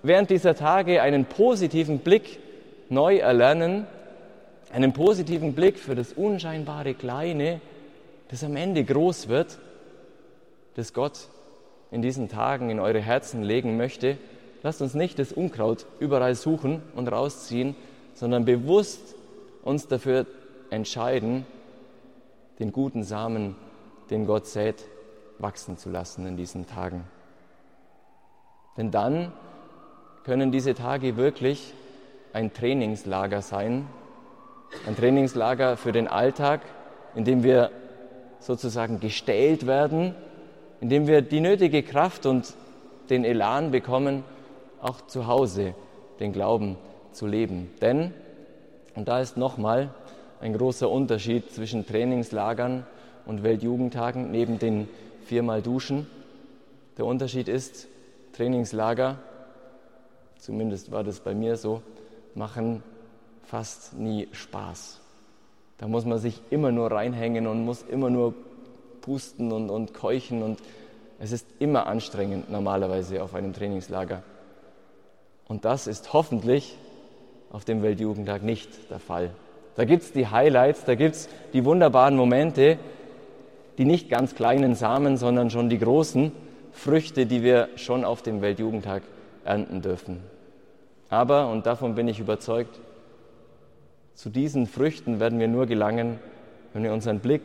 während 0.04 0.30
dieser 0.30 0.56
Tage 0.56 1.02
einen 1.02 1.26
positiven 1.26 2.00
Blick 2.00 2.40
neu 2.90 3.18
erlernen, 3.18 3.86
einen 4.72 4.94
positiven 4.94 5.54
Blick 5.54 5.80
für 5.80 5.96
das 5.96 6.14
unscheinbare 6.14 6.94
Kleine, 6.94 7.62
das 8.30 8.44
am 8.44 8.56
Ende 8.56 8.84
groß 8.84 9.28
wird, 9.28 9.60
das 10.76 10.94
Gott 10.94 11.28
in 11.92 12.02
diesen 12.02 12.30
Tagen 12.30 12.70
in 12.70 12.80
eure 12.80 13.02
Herzen 13.02 13.44
legen 13.44 13.78
möchte, 13.78 14.18
lasst 14.62 14.82
uns 14.82 14.94
nicht 14.94 15.18
das 15.20 15.32
Unkraut 15.32 15.86
überall 16.00 16.36
suchen 16.36 16.82
und 16.96 17.08
rausziehen, 17.12 17.76
sondern 18.14 18.46
bewusst 18.46 19.16
uns 19.64 19.88
dafür 19.88 20.26
entscheiden, 20.70 21.46
den 22.60 22.72
guten 22.72 23.04
Samen, 23.04 23.56
den 24.10 24.26
Gott 24.26 24.48
sät, 24.48 24.84
wachsen 25.40 25.78
zu 25.78 25.90
lassen 25.90 26.26
in 26.26 26.38
diesen 26.38 26.68
Tagen. 26.68 27.06
Denn 28.78 28.92
dann 28.92 29.32
können 30.24 30.52
diese 30.52 30.74
Tage 30.74 31.18
wirklich 31.18 31.74
ein 32.34 32.54
Trainingslager 32.54 33.42
sein, 33.42 33.88
ein 34.86 34.96
Trainingslager 34.96 35.78
für 35.78 35.92
den 35.92 36.08
Alltag, 36.08 36.62
in 37.16 37.26
dem 37.26 37.44
wir 37.44 37.72
sozusagen 38.40 39.00
gestählt 39.00 39.66
werden 39.66 40.14
indem 40.82 41.08
wir 41.08 41.22
die 41.22 41.42
nötige 41.42 41.84
Kraft 41.84 42.26
und 42.26 42.54
den 43.10 43.26
Elan 43.26 43.72
bekommen, 43.72 44.24
auch 44.82 45.06
zu 45.08 45.28
Hause 45.28 45.74
den 46.20 46.32
Glauben 46.32 46.78
zu 47.12 47.28
leben. 47.28 47.70
Denn, 47.82 48.14
und 48.96 49.08
da 49.08 49.20
ist 49.20 49.36
nochmal 49.36 49.90
ein 50.42 50.54
großer 50.54 50.90
Unterschied 50.90 51.52
zwischen 51.52 51.86
Trainingslagern 51.86 52.86
und 53.26 53.44
Weltjugendtagen 53.44 54.32
neben 54.32 54.58
den 54.60 54.88
viermal 55.26 55.62
Duschen. 55.62 56.08
Der 56.98 57.06
Unterschied 57.06 57.48
ist, 57.48 57.88
Trainingslager, 58.34 59.18
zumindest 60.38 60.92
war 60.92 61.04
das 61.04 61.20
bei 61.20 61.34
mir 61.34 61.58
so, 61.58 61.82
machen 62.36 62.84
fast 63.44 63.94
nie 63.98 64.28
Spaß. 64.32 65.00
Da 65.78 65.88
muss 65.88 66.06
man 66.06 66.20
sich 66.20 66.42
immer 66.50 66.72
nur 66.72 66.92
reinhängen 66.92 67.48
und 67.48 67.64
muss 67.64 67.84
immer 67.84 68.10
nur 68.10 68.34
pusten 69.02 69.52
und, 69.52 69.70
und 69.70 69.94
keuchen 69.94 70.44
und 70.44 70.60
es 71.20 71.32
ist 71.32 71.48
immer 71.60 71.88
anstrengend 71.88 72.50
normalerweise 72.50 73.24
auf 73.24 73.34
einem 73.34 73.54
Trainingslager. 73.54 74.24
Und 75.48 75.66
das 75.66 75.88
ist 75.88 76.14
hoffentlich 76.14 76.78
auf 77.52 77.66
dem 77.66 77.82
Weltjugendtag 77.82 78.44
nicht 78.44 78.70
der 78.90 79.00
Fall. 79.00 79.32
Da 79.76 79.86
gibt 79.86 80.04
es 80.04 80.12
die 80.12 80.28
Highlights, 80.28 80.86
da 80.86 80.96
gibt 80.96 81.16
es 81.16 81.30
die 81.54 81.66
wunderbaren 81.66 82.16
Momente, 82.16 82.78
die 83.80 83.86
nicht 83.86 84.10
ganz 84.10 84.36
kleinen 84.36 84.76
Samen, 84.76 85.16
sondern 85.16 85.50
schon 85.50 85.70
die 85.70 85.80
großen 85.80 86.34
Früchte, 86.74 87.26
die 87.26 87.44
wir 87.44 87.70
schon 87.78 88.04
auf 88.04 88.22
dem 88.22 88.42
Weltjugendtag 88.42 89.04
ernten 89.46 89.82
dürfen. 89.82 90.20
Aber, 91.08 91.50
und 91.50 91.66
davon 91.66 91.96
bin 91.96 92.10
ich 92.10 92.20
überzeugt, 92.20 92.82
zu 94.16 94.30
diesen 94.30 94.68
Früchten 94.68 95.22
werden 95.22 95.40
wir 95.40 95.48
nur 95.48 95.66
gelangen, 95.66 96.20
wenn 96.74 96.84
wir 96.84 96.92
unseren 96.92 97.22
Blick 97.22 97.42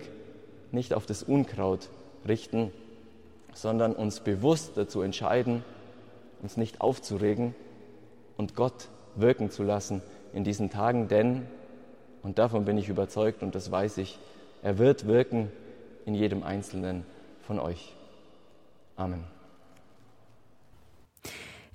nicht 0.73 0.93
auf 0.93 1.07
das 1.07 1.23
Unkraut 1.23 1.89
richten, 2.27 2.73
sondern 3.53 3.93
uns 3.93 4.19
bewusst 4.19 4.73
dazu 4.75 5.03
entscheiden, 5.03 5.63
uns 6.43 6.57
nicht 6.57 6.81
aufzuregen 6.81 7.55
und 8.37 8.57
Gott 8.57 8.89
wirken 9.15 9.53
zu 9.53 9.63
lassen 9.63 10.03
in 10.33 10.43
diesen 10.43 10.69
Tagen, 10.69 11.07
denn, 11.07 11.47
und 12.25 12.41
davon 12.41 12.65
bin 12.65 12.77
ich 12.77 12.89
überzeugt 12.89 13.45
und 13.45 13.55
das 13.55 13.71
weiß 13.71 13.99
ich, 13.99 14.19
er 14.65 14.79
wird 14.79 15.07
wirken 15.07 15.53
in 16.07 16.15
jedem 16.15 16.43
Einzelnen 16.43 17.05
von 17.47 17.59
euch. 17.59 17.95
Amen. 18.97 19.25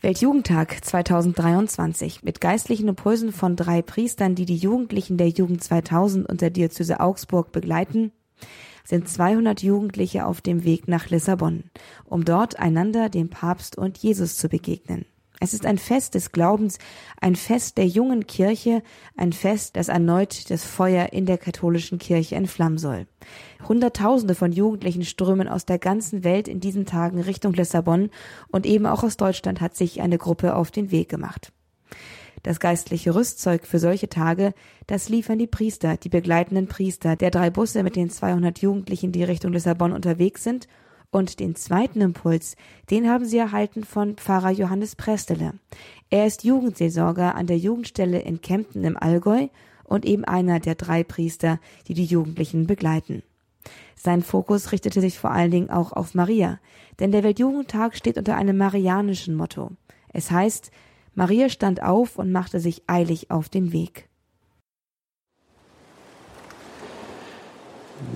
Weltjugendtag 0.01 0.86
2023 0.86 2.24
mit 2.24 2.39
geistlichen 2.39 2.88
Impulsen 2.88 3.33
von 3.33 3.57
drei 3.57 3.81
Priestern, 3.81 4.33
die 4.33 4.45
die 4.45 4.55
Jugendlichen 4.55 5.17
der 5.17 5.27
Jugend 5.27 5.62
2000 5.62 6.29
und 6.29 6.39
der 6.39 6.51
Diözese 6.51 7.01
Augsburg 7.01 7.51
begleiten, 7.51 8.13
sind 8.86 9.09
200 9.09 9.62
Jugendliche 9.62 10.25
auf 10.25 10.39
dem 10.39 10.63
Weg 10.63 10.88
nach 10.88 11.09
Lissabon, 11.09 11.65
um 12.05 12.24
dort 12.24 12.57
einander, 12.59 13.09
dem 13.09 13.29
Papst 13.29 13.77
und 13.77 13.98
Jesus 13.98 14.38
zu 14.38 14.48
begegnen. 14.48 15.05
Es 15.41 15.53
ist 15.53 15.65
ein 15.65 15.77
Fest 15.77 16.15
des 16.15 16.34
Glaubens, 16.34 16.79
ein 17.22 17.36
Fest 17.36 17.77
der 17.77 17.88
jungen 17.88 18.27
Kirche, 18.27 18.84
ein 19.15 19.31
Fest, 19.31 19.77
das 19.77 19.88
erneut 19.88 20.50
das 20.50 20.65
Feuer 20.65 21.13
in 21.13 21.25
der 21.25 21.38
katholischen 21.38 21.98
Kirche 21.98 22.36
entflammen 22.36 22.77
soll. 22.77 23.08
Hunderttausende 23.67 24.36
von 24.36 24.51
Jugendlichen 24.51 25.05
strömen 25.05 25.48
aus 25.48 25.65
der 25.65 25.79
ganzen 25.79 26.25
Welt 26.25 26.50
in 26.50 26.60
diesen 26.60 26.86
Tagen 26.86 27.22
Richtung 27.22 27.53
Lissabon 27.53 28.10
und 28.50 28.65
eben 28.65 28.86
auch 28.86 29.03
aus 29.03 29.15
Deutschland 29.15 29.62
hat 29.62 29.77
sich 29.77 30.01
eine 30.01 30.17
Gruppe 30.17 30.55
auf 30.55 30.72
den 30.72 30.91
Weg 30.91 31.08
gemacht. 31.08 31.53
Das 32.43 32.60
geistliche 32.60 33.15
Rüstzeug 33.15 33.65
für 33.65 33.79
solche 33.79 34.10
Tage, 34.10 34.53
das 34.88 35.10
liefern 35.10 35.39
die 35.39 35.48
Priester, 35.48 35.98
die 35.98 36.10
begleitenden 36.10 36.67
Priester 36.67 37.15
der 37.15 37.31
drei 37.31 37.50
Busse 37.50 37.84
mit 37.84 37.96
den 37.96 38.10
200 38.10 38.60
Jugendlichen, 38.60 39.12
die 39.12 39.24
Richtung 39.24 39.53
Lissabon 39.53 39.93
unterwegs 39.93 40.43
sind 40.43 40.67
und 41.12 41.39
den 41.39 41.56
zweiten 41.56 42.01
Impuls, 42.01 42.56
den 42.89 43.10
haben 43.10 43.25
sie 43.25 43.38
erhalten 43.38 43.84
von 43.84 44.16
Pfarrer 44.16 44.51
Johannes 44.51 44.96
Prestele. 44.96 45.54
Er 46.10 46.25
ist 46.25 46.44
Jugendseelsorger 46.44 47.36
an 47.36 47.48
der 47.48 47.58
Jugendstelle 47.58 48.20
in 48.20 48.42
Kempten 48.42 48.84
im 48.84 48.98
Allgäu 48.98 49.48
und 49.84 50.06
eben 50.06 50.25
einer 50.25 50.60
der 50.60 50.75
drei 50.75 51.04
Priester, 51.04 51.60
die 51.88 51.94
die 51.94 52.06
Jugendlichen 52.06 52.68
begleiten. 52.68 53.24
Sein 53.96 54.22
Fokus 54.22 54.72
richtete 54.72 55.01
sich 55.01 55.20
vor 55.20 55.32
allen 55.32 55.51
Dingen 55.51 55.70
auch 55.70 55.92
auf 55.92 56.16
Maria, 56.16 56.60
denn 57.00 57.12
der 57.12 57.24
Weltjugendtag 57.24 57.96
steht 57.96 58.18
unter 58.18 58.36
einem 58.36 58.58
marianischen 58.58 59.36
Motto. 59.36 59.72
Es 60.13 60.32
heißt, 60.32 60.72
Maria 61.16 61.50
stand 61.50 61.84
auf 61.84 62.18
und 62.18 62.32
machte 62.32 62.60
sich 62.60 62.84
eilig 62.88 63.30
auf 63.32 63.50
den 63.50 63.72
Weg. 63.74 64.09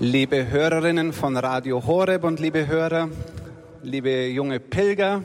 Liebe 0.00 0.48
Hörerinnen 0.48 1.12
von 1.12 1.36
Radio 1.36 1.86
Horeb 1.86 2.24
und 2.24 2.40
liebe 2.40 2.66
Hörer, 2.66 3.10
liebe 3.82 4.28
junge 4.28 4.58
Pilger, 4.58 5.22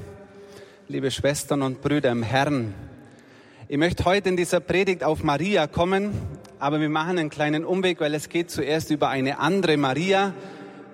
liebe 0.89 1.12
Schwestern 1.12 1.62
und 1.62 1.82
Brüder 1.82 2.12
im 2.12 2.24
Herrn. 2.24 2.74
Ich 3.70 3.78
möchte 3.78 4.04
heute 4.04 4.28
in 4.28 4.36
dieser 4.36 4.60
Predigt 4.60 5.06
auf 5.06 5.24
Maria 5.24 5.66
kommen, 5.68 6.12
aber 6.60 6.82
wir 6.82 6.89
machen 6.89 7.18
einen 7.18 7.30
kleinen 7.30 7.63
Umweg, 7.63 8.01
weil 8.01 8.13
es 8.13 8.28
geht 8.28 8.51
zuerst 8.51 8.92
über 8.92 9.08
eine 9.08 9.39
andere 9.39 9.78
Maria. 9.78 10.34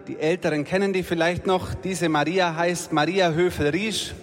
Die 0.07 0.19
Älteren 0.19 0.63
kennen 0.63 0.93
die 0.93 1.01
vielleicht 1.01 1.47
noch. 1.47 1.73
Diese 1.73 2.07
Maria 2.07 2.55
heißt 2.55 2.93
Maria 2.93 3.31
Höfel-Riesch. 3.31 4.13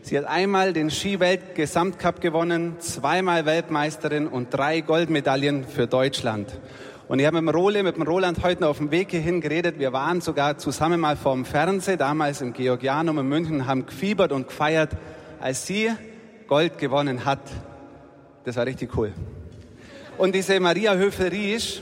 Sie 0.00 0.16
hat 0.16 0.24
einmal 0.24 0.72
den 0.72 0.88
Skiwelt-Gesamtcup 0.88 2.22
gewonnen, 2.22 2.76
zweimal 2.78 3.44
Weltmeisterin 3.44 4.26
und 4.26 4.54
drei 4.54 4.80
Goldmedaillen 4.80 5.66
für 5.66 5.86
Deutschland. 5.86 6.48
Und 7.08 7.20
ich 7.20 7.26
habe 7.26 7.40
mit 7.40 7.54
dem 7.54 7.84
mit 7.84 7.96
dem 7.96 8.02
Roland 8.02 8.42
heute 8.42 8.66
auf 8.66 8.78
dem 8.78 8.90
Weg 8.90 9.12
hierhin 9.12 9.40
geredet. 9.40 9.78
Wir 9.78 9.92
waren 9.92 10.20
sogar 10.20 10.58
zusammen 10.58 10.98
mal 10.98 11.16
vorm 11.16 11.44
Fernseher, 11.44 11.96
damals 11.96 12.40
im 12.40 12.52
Georgianum 12.52 13.18
in 13.20 13.28
München, 13.28 13.66
haben 13.68 13.86
gefiebert 13.86 14.32
und 14.32 14.48
gefeiert, 14.48 14.90
als 15.40 15.68
sie 15.68 15.92
Gold 16.48 16.78
gewonnen 16.78 17.24
hat. 17.24 17.38
Das 18.42 18.56
war 18.56 18.66
richtig 18.66 18.96
cool. 18.96 19.12
Und 20.18 20.34
diese 20.34 20.58
Maria 20.58 20.96
Höfel-Riesch, 20.96 21.80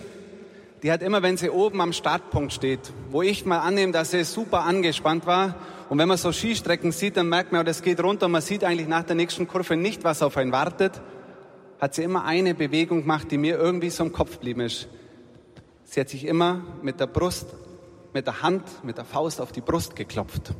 die 0.82 0.92
hat 0.92 1.00
immer, 1.00 1.22
wenn 1.22 1.38
sie 1.38 1.48
oben 1.48 1.80
am 1.80 1.94
Startpunkt 1.94 2.52
steht, 2.52 2.92
wo 3.10 3.22
ich 3.22 3.46
mal 3.46 3.60
annehme, 3.60 3.92
dass 3.92 4.10
sie 4.10 4.24
super 4.24 4.64
angespannt 4.64 5.24
war, 5.24 5.54
und 5.88 5.98
wenn 5.98 6.08
man 6.08 6.18
so 6.18 6.32
Skistrecken 6.32 6.92
sieht, 6.92 7.16
dann 7.16 7.30
merkt 7.30 7.52
man, 7.52 7.64
das 7.64 7.82
geht 7.82 8.02
runter, 8.02 8.28
man 8.28 8.42
sieht 8.42 8.62
eigentlich 8.62 8.88
nach 8.88 9.04
der 9.04 9.16
nächsten 9.16 9.48
Kurve 9.48 9.76
nicht, 9.76 10.04
was 10.04 10.22
auf 10.22 10.36
einen 10.36 10.52
wartet, 10.52 11.00
hat 11.80 11.94
sie 11.94 12.02
immer 12.02 12.24
eine 12.24 12.54
Bewegung 12.54 13.02
gemacht, 13.02 13.30
die 13.30 13.38
mir 13.38 13.58
irgendwie 13.58 13.90
so 13.90 14.04
im 14.04 14.12
Kopf 14.12 14.32
geblieben 14.32 14.60
ist. 14.60 14.88
Sie 15.94 16.00
hat 16.00 16.08
sich 16.08 16.26
immer 16.26 16.60
mit 16.82 16.98
der 16.98 17.06
Brust, 17.06 17.46
mit 18.12 18.26
der 18.26 18.42
Hand, 18.42 18.64
mit 18.82 18.98
der 18.98 19.04
Faust 19.04 19.40
auf 19.40 19.52
die 19.52 19.60
Brust 19.60 19.94
geklopft. 19.94 20.52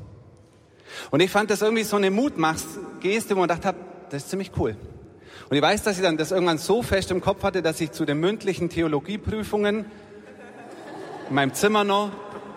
Und 1.11 1.19
ich 1.19 1.29
fand 1.29 1.51
das 1.51 1.61
irgendwie 1.61 1.83
so 1.83 1.97
eine 1.97 2.13
Mutmachsgeste, 2.13 3.35
wo 3.35 3.41
man 3.41 3.49
dachte, 3.49 3.75
das 4.11 4.23
ist 4.23 4.31
ziemlich 4.31 4.53
cool. 4.57 4.77
Und 5.51 5.57
ich 5.57 5.61
weiß, 5.61 5.83
dass 5.83 5.97
ich 5.97 6.05
dann 6.05 6.17
das 6.17 6.31
irgendwann 6.31 6.59
so 6.59 6.85
fest 6.85 7.11
im 7.11 7.21
Kopf 7.21 7.43
hatte, 7.43 7.63
dass 7.63 7.81
ich 7.81 7.91
zu 7.91 8.05
den 8.05 8.21
mündlichen 8.21 8.69
Theologieprüfungen 8.69 9.87
in 11.29 11.35
meinem 11.35 11.53
Zimmer 11.53 11.83
noch 11.83 12.13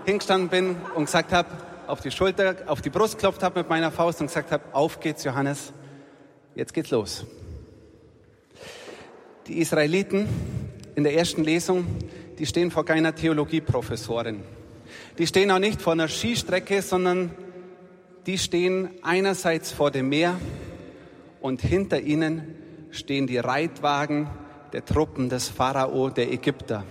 hingestanden 0.06 0.50
bin 0.50 0.76
und 0.94 1.06
gesagt 1.06 1.34
habe, 1.34 1.50
auf 1.88 2.02
die 2.02 2.12
Schulter, 2.12 2.58
auf 2.68 2.84
die 2.84 2.92
Brust 2.92 3.18
klopft 3.18 3.42
habe 3.42 3.62
mit 3.62 3.70
meiner 3.70 3.92
Faust 3.92 4.22
und 4.22 4.28
gesagt 4.28 4.52
habe, 4.52 4.64
auf 4.74 5.00
geht's, 5.00 5.24
Johannes, 5.24 5.74
jetzt 6.54 6.76
geht's 6.76 6.92
los. 6.92 7.26
Die 9.48 9.58
Israeliten 9.62 10.30
in 10.94 11.04
der 11.04 11.16
ersten 11.16 11.44
Lesung, 11.44 11.88
die 12.40 12.46
stehen 12.46 12.72
vor 12.72 12.86
keiner 12.86 13.16
Theologieprofessorin. 13.16 14.44
Die 15.18 15.28
stehen 15.28 15.52
auch 15.52 15.60
nicht 15.60 15.82
vor 15.82 15.94
einer 15.94 16.08
Skistrecke, 16.08 16.82
sondern 16.82 17.32
die 18.26 18.38
stehen 18.38 18.90
einerseits 19.02 19.72
vor 19.72 19.92
dem 19.92 20.10
Meer 20.10 20.40
und 21.42 21.62
hinter 21.62 22.02
ihnen 22.02 22.56
stehen 22.92 23.28
die 23.28 23.38
Reitwagen 23.38 24.30
der 24.74 24.86
Truppen 24.86 25.30
des 25.30 25.50
Pharao, 25.50 26.10
der 26.10 26.32
Ägypter. 26.32 26.84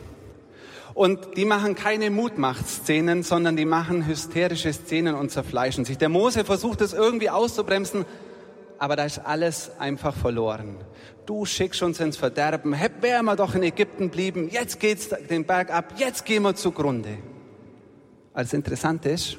Und 0.94 1.36
die 1.36 1.44
machen 1.44 1.74
keine 1.74 2.10
Mutmachtszenen, 2.10 3.22
sondern 3.22 3.54
die 3.54 3.66
machen 3.66 4.06
hysterische 4.06 4.72
Szenen 4.72 5.14
und 5.14 5.30
zerfleischen 5.30 5.84
sich. 5.84 5.98
Der 5.98 6.08
Mose 6.08 6.44
versucht 6.44 6.80
es 6.80 6.94
irgendwie 6.94 7.28
auszubremsen, 7.28 8.06
aber 8.78 8.96
da 8.96 9.04
ist 9.04 9.18
alles 9.18 9.70
einfach 9.78 10.16
verloren. 10.16 10.76
Du 11.26 11.44
schickst 11.44 11.82
uns 11.82 11.98
ins 11.98 12.16
Verderben. 12.16 12.74
Wären 13.00 13.24
wir 13.24 13.36
doch 13.36 13.54
in 13.56 13.64
Ägypten 13.64 14.10
blieben. 14.10 14.48
Jetzt 14.48 14.78
geht's 14.78 15.08
den 15.08 15.44
Berg 15.44 15.72
ab. 15.72 15.94
Jetzt 15.96 16.24
gehen 16.24 16.44
wir 16.44 16.54
zugrunde. 16.54 17.18
Als 18.32 18.52
interessant 18.52 19.04
ist, 19.06 19.36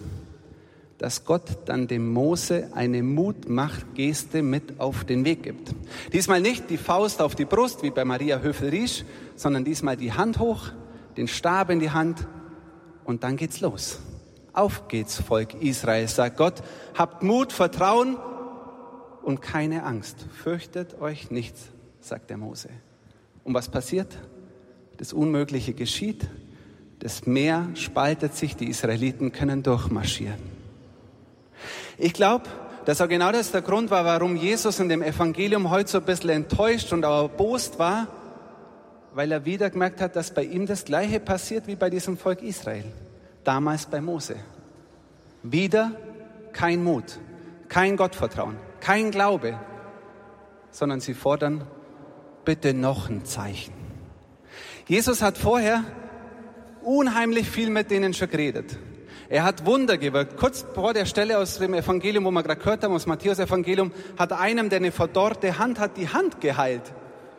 dass 0.98 1.24
Gott 1.24 1.44
dann 1.66 1.88
dem 1.88 2.12
Mose 2.12 2.70
eine 2.74 3.04
Mutmachtgeste 3.04 4.42
mit 4.42 4.80
auf 4.80 5.04
den 5.04 5.24
Weg 5.24 5.44
gibt. 5.44 5.74
Diesmal 6.12 6.42
nicht 6.42 6.70
die 6.70 6.78
Faust 6.78 7.22
auf 7.22 7.36
die 7.36 7.46
Brust 7.46 7.84
wie 7.84 7.92
bei 7.92 8.04
Maria 8.04 8.40
Höfel-Riesch, 8.40 9.06
sondern 9.36 9.64
diesmal 9.64 9.96
die 9.96 10.12
Hand 10.12 10.40
hoch, 10.40 10.70
den 11.16 11.28
Stab 11.28 11.70
in 11.70 11.80
die 11.80 11.92
Hand 11.92 12.28
und 13.06 13.24
dann 13.24 13.38
geht's 13.38 13.62
los. 13.62 14.00
Auf 14.54 14.88
geht's, 14.88 15.22
Volk 15.22 15.54
Israel, 15.62 16.08
sagt 16.08 16.38
Gott. 16.38 16.64
Habt 16.96 17.22
Mut, 17.22 17.54
Vertrauen 17.54 18.18
und 19.22 19.42
keine 19.42 19.84
Angst. 19.84 20.26
Fürchtet 20.34 21.00
euch 21.00 21.30
nichts, 21.30 21.70
sagt 22.08 22.30
der 22.30 22.38
Mose. 22.38 22.70
Und 23.44 23.54
was 23.54 23.70
passiert? 23.70 24.18
Das 24.98 25.14
Unmögliche 25.14 25.74
geschieht. 25.74 26.28
Das 27.00 27.26
Meer 27.26 27.68
spaltet 27.76 28.36
sich, 28.36 28.56
die 28.56 28.70
Israeliten 28.70 29.32
können 29.32 29.64
durchmarschieren. 29.64 30.40
Ich 31.98 32.14
glaube, 32.14 32.46
dass 32.86 33.02
auch 33.02 33.08
genau 33.08 33.32
das 33.32 33.52
der 33.52 33.62
Grund 33.62 33.92
war, 33.92 34.06
warum 34.06 34.36
Jesus 34.36 34.80
in 34.80 34.90
dem 34.90 35.02
Evangelium 35.02 35.70
heute 35.70 35.92
so 35.92 35.98
ein 36.00 36.06
bisschen 36.06 36.30
enttäuscht 36.30 36.94
und 36.94 37.06
auch 37.06 37.24
erbost 37.24 37.80
war, 37.80 38.08
weil 39.14 39.32
er 39.32 39.46
wieder 39.46 39.70
gemerkt 39.70 40.02
hat, 40.02 40.16
dass 40.16 40.34
bei 40.34 40.44
ihm 40.44 40.66
das 40.66 40.86
Gleiche 40.86 41.20
passiert 41.20 41.68
wie 41.68 41.76
bei 41.76 41.90
diesem 41.90 42.18
Volk 42.18 42.42
Israel, 42.42 42.86
damals 43.44 43.86
bei 43.86 44.00
Mose. 44.00 44.38
Wieder 45.44 45.92
kein 46.54 46.84
Mut, 46.84 47.20
kein 47.68 47.98
Gottvertrauen, 47.98 48.56
kein 48.80 49.12
Glaube. 49.12 49.60
sondern 50.72 51.00
sie 51.00 51.14
fordern, 51.14 51.64
bitte 52.48 52.74
noch 52.74 53.10
ein 53.10 53.26
Zeichen. 53.26 53.74
Jesus 54.88 55.22
hat 55.22 55.38
vorher 55.38 55.84
unheimlich 56.82 57.50
viel 57.50 57.70
mit 57.70 57.92
denen 57.92 58.14
schon 58.14 58.30
geredet. 58.30 58.80
Er 59.28 59.44
hat 59.44 59.66
Wunder 59.66 59.98
gewirkt. 59.98 60.38
Kurz 60.38 60.66
vor 60.74 60.94
der 60.94 61.06
Stelle 61.06 61.40
aus 61.40 61.60
dem 61.60 61.74
Evangelium, 61.74 62.24
wo 62.24 62.32
wir 62.32 62.44
gerade 62.44 62.62
gehört 62.62 62.86
haben, 62.86 62.94
aus 62.94 63.06
Matthäus 63.06 63.40
Evangelium, 63.40 63.92
hat 64.18 64.32
einem, 64.32 64.70
der 64.70 64.78
eine 64.78 64.94
verdorrte 64.94 65.60
Hand 65.60 65.78
hat, 65.78 65.98
die 65.98 66.08
Hand 66.08 66.40
geheilt. 66.40 66.94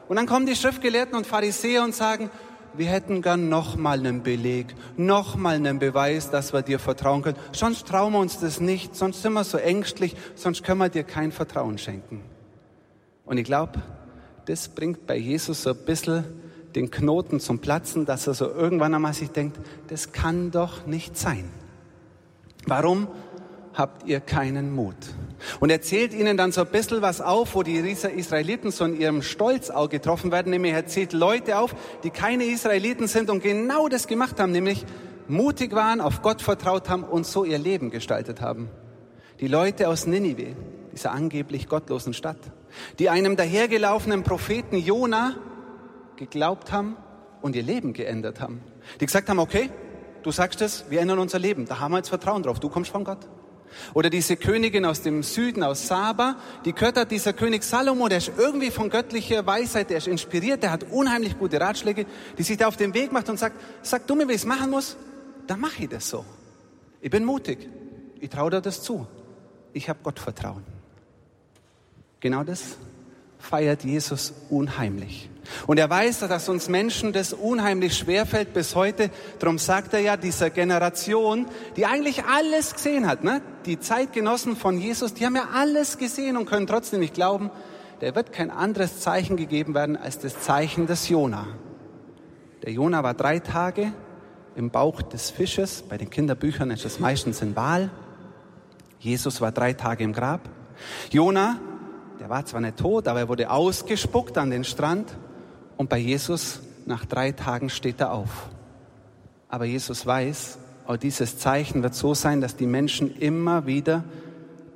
Und 0.09 0.17
dann 0.17 0.27
kommen 0.27 0.45
die 0.45 0.55
Schriftgelehrten 0.55 1.17
und 1.17 1.27
Pharisäer 1.27 1.85
und 1.85 1.95
sagen, 1.95 2.29
wir 2.75 2.89
hätten 2.89 3.23
gern 3.23 3.49
noch 3.49 3.77
mal 3.77 3.99
einen 3.99 4.23
Beleg, 4.23 4.75
noch 4.99 5.37
mal 5.37 5.57
einen 5.57 5.79
Beweis, 5.79 6.31
dass 6.31 6.53
wir 6.53 6.61
dir 6.61 6.79
vertrauen 6.79 7.23
können. 7.23 7.39
Sonst 7.53 7.89
trauen 7.89 8.13
wir 8.13 8.19
uns 8.19 8.41
das 8.41 8.61
nicht, 8.61 8.95
sonst 8.95 9.23
sind 9.23 9.33
wir 9.33 9.45
so 9.45 9.57
ängstlich, 9.57 10.15
sonst 10.35 10.65
können 10.65 10.81
wir 10.81 10.91
dir 10.91 11.05
kein 11.05 11.33
Vertrauen 11.33 11.79
schenken. 11.79 12.21
Und 13.25 13.39
ich 13.39 13.45
glaube, 13.45 13.81
das 14.49 14.69
bringt 14.69 15.07
bei 15.07 15.17
Jesus 15.17 15.63
so 15.63 15.71
ein 15.71 15.77
bisschen 15.85 16.25
den 16.75 16.91
Knoten 16.91 17.39
zum 17.39 17.59
Platzen, 17.59 18.07
dass 18.07 18.27
er 18.27 18.35
so 18.35 18.49
irgendwann 18.49 18.95
einmal 18.95 19.13
sich 19.13 19.31
denkt, 19.31 19.59
das 19.89 20.13
kann 20.13 20.51
doch 20.51 20.87
nicht 20.87 21.19
sein. 21.19 21.51
Warum 22.67 23.09
habt 23.75 24.07
ihr 24.09 24.21
keinen 24.21 24.75
Mut? 24.75 24.97
Und 25.61 25.71
er 25.71 25.83
zählt 25.83 26.15
ihnen 26.15 26.39
dann 26.39 26.53
so 26.53 26.63
ein 26.63 26.69
bisschen 26.69 27.03
was 27.03 27.21
auf, 27.21 27.55
wo 27.55 27.63
die 27.63 27.77
Israeliten 27.77 28.71
so 28.71 28.87
in 28.87 28.99
ihrem 28.99 29.23
Stolz 29.23 29.69
auch 29.69 29.91
getroffen 29.91 30.33
werden, 30.33 30.51
nämlich 30.51 30.73
er 30.73 30.87
zählt 30.87 31.13
Leute 31.13 31.59
auf, 31.59 31.75
die 32.03 32.11
keine 32.11 32.45
Israeliten 32.45 33.07
sind 33.07 33.29
und 33.29 33.43
genau 33.43 33.89
das 33.89 34.07
gemacht 34.07 34.41
haben, 34.41 34.53
nämlich 34.53 34.87
mutig 35.29 35.75
waren, 35.75 36.01
auf 36.01 36.23
Gott 36.23 36.41
vertraut 36.41 36.89
haben 36.89 37.05
und 37.05 37.27
so 37.27 37.45
ihr 37.45 37.59
Leben 37.59 37.91
gestaltet 37.91 38.41
haben. 38.41 38.71
Die 39.41 39.47
Leute 39.47 39.89
aus 39.89 40.07
Ninive, 40.07 40.57
dieser 40.93 41.13
angeblich 41.13 41.69
gottlosen 41.69 42.15
Stadt, 42.15 42.39
die 42.99 43.09
einem 43.09 43.37
dahergelaufenen 43.37 44.23
Propheten 44.23 44.77
Jona 44.77 45.37
geglaubt 46.17 46.73
haben 46.73 46.97
und 47.43 47.57
ihr 47.57 47.63
Leben 47.63 47.93
geändert 47.93 48.41
haben. 48.41 48.63
Die 49.01 49.07
gesagt 49.07 49.29
haben, 49.29 49.39
okay, 49.39 49.71
du 50.23 50.31
sagst 50.31 50.61
es, 50.61 50.85
wir 50.91 51.01
ändern 51.01 51.19
unser 51.19 51.39
Leben, 51.39 51.67
da 51.67 51.79
haben 51.79 51.93
wir 51.93 51.99
jetzt 51.99 52.09
Vertrauen 52.09 52.43
drauf, 52.43 52.61
du 52.61 52.69
kommst 52.69 52.91
von 52.91 53.05
Gott. 53.05 53.29
Oder 53.95 54.11
diese 54.11 54.37
Königin 54.37 54.85
aus 54.85 55.03
dem 55.03 55.23
Süden, 55.23 55.63
aus 55.63 55.87
Saba, 55.87 56.37
die 56.65 56.73
gehört 56.73 56.97
hat 56.97 57.11
dieser 57.11 57.35
König 57.35 57.63
Salomo, 57.63 58.09
der 58.09 58.19
ist 58.19 58.33
irgendwie 58.37 58.71
von 58.71 58.89
göttlicher 58.89 59.47
Weisheit, 59.47 59.91
der 59.91 59.99
ist 59.99 60.09
inspiriert, 60.09 60.63
der 60.63 60.71
hat 60.71 60.85
unheimlich 60.91 61.39
gute 61.39 61.61
Ratschläge, 61.61 62.07
die 62.39 62.43
sich 62.43 62.57
da 62.57 62.69
auf 62.69 62.77
den 62.77 62.95
Weg 62.95 63.13
macht 63.13 63.29
und 63.29 63.39
sagt, 63.39 63.61
sag 63.83 64.07
du 64.07 64.15
mir, 64.15 64.27
wie 64.27 64.33
ich 64.33 64.39
es 64.39 64.47
machen 64.47 64.71
muss, 64.71 64.97
dann 65.47 65.61
mache 65.61 65.83
ich 65.83 65.89
das 65.89 66.09
so. 66.09 66.25
Ich 67.01 67.11
bin 67.11 67.25
mutig, 67.25 67.69
ich 68.21 68.31
traue 68.31 68.51
dir 68.51 68.61
das 68.61 68.83
zu. 68.83 69.07
Ich 69.73 69.89
habe 69.89 70.01
Gott 70.03 70.19
Vertrauen. 70.19 70.78
Genau 72.21 72.43
das 72.43 72.77
feiert 73.39 73.85
Jesus 73.85 74.35
unheimlich. 74.51 75.31
Und 75.67 75.79
er 75.79 75.89
weiß, 75.89 76.21
dass 76.21 76.49
uns 76.49 76.69
Menschen 76.69 77.13
das 77.13 77.33
unheimlich 77.33 77.97
schwerfällt 77.97 78.53
bis 78.53 78.75
heute. 78.75 79.11
Darum 79.39 79.59
sagt 79.59 79.95
er 79.95 80.01
ja 80.01 80.17
dieser 80.17 80.51
Generation, 80.51 81.47
die 81.77 81.87
eigentlich 81.87 82.25
alles 82.25 82.75
gesehen 82.75 83.07
hat, 83.07 83.25
ne? 83.25 83.41
die 83.65 83.79
Zeitgenossen 83.79 84.57
von 84.57 84.79
Jesus, 84.79 85.15
die 85.15 85.25
haben 85.25 85.37
ja 85.37 85.49
alles 85.55 85.99
gesehen 85.99 86.37
und 86.37 86.47
können 86.47 86.67
trotzdem 86.67 87.01
nicht 87.01 87.15
glauben, 87.15 87.51
der 88.01 88.15
wird 88.15 88.33
kein 88.33 88.51
anderes 88.51 89.01
Zeichen 89.01 89.37
gegeben 89.37 89.75
werden 89.75 89.97
als 89.97 90.19
das 90.19 90.41
Zeichen 90.41 90.87
des 90.87 91.09
Jona. 91.09 91.47
Der 92.63 92.73
Jona 92.73 93.03
war 93.03 93.15
drei 93.15 93.39
Tage 93.39 93.93
im 94.55 94.71
Bauch 94.71 95.03
des 95.03 95.31
Fisches. 95.31 95.83
Bei 95.83 95.97
den 95.97 96.11
Kinderbüchern 96.11 96.71
ist 96.71 96.85
es 96.85 97.01
meistens 97.01 97.43
ein 97.43 97.57
Wal. 97.57 97.91
Jesus 98.99 99.41
war 99.41 99.53
drei 99.53 99.73
Tage 99.73 100.05
im 100.05 100.13
Grab. 100.13 100.49
Jona, 101.11 101.59
der 102.19 102.29
war 102.29 102.45
zwar 102.45 102.61
nicht 102.61 102.79
tot, 102.79 103.09
aber 103.09 103.21
er 103.21 103.29
wurde 103.29 103.51
ausgespuckt 103.51 104.39
an 104.39 104.51
den 104.51 104.65
Strand. 104.65 105.17
Und 105.77 105.89
bei 105.89 105.99
Jesus, 105.99 106.61
nach 106.87 107.05
drei 107.05 107.33
Tagen 107.33 107.71
steht 107.71 108.01
er 108.01 108.13
auf. 108.13 108.49
Aber 109.49 109.65
Jesus 109.65 110.05
weiß, 110.05 110.59
auch 110.87 110.97
dieses 110.97 111.39
Zeichen 111.39 111.83
wird 111.83 111.95
so 111.95 112.15
sein, 112.15 112.41
dass 112.41 112.57
die 112.57 112.67
Menschen 112.67 113.17
immer 113.19 113.67
wieder 113.67 114.05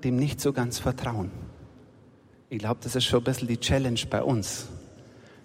dem 0.04 0.16
nicht 0.16 0.40
so 0.40 0.52
ganz 0.52 0.78
vertrauen. 0.78 1.30
Ich 2.48 2.58
glaube, 2.58 2.80
das 2.82 2.94
ist 2.96 3.04
schon 3.04 3.20
ein 3.20 3.24
bisschen 3.24 3.48
die 3.48 3.58
Challenge 3.58 4.00
bei 4.10 4.22
uns, 4.22 4.66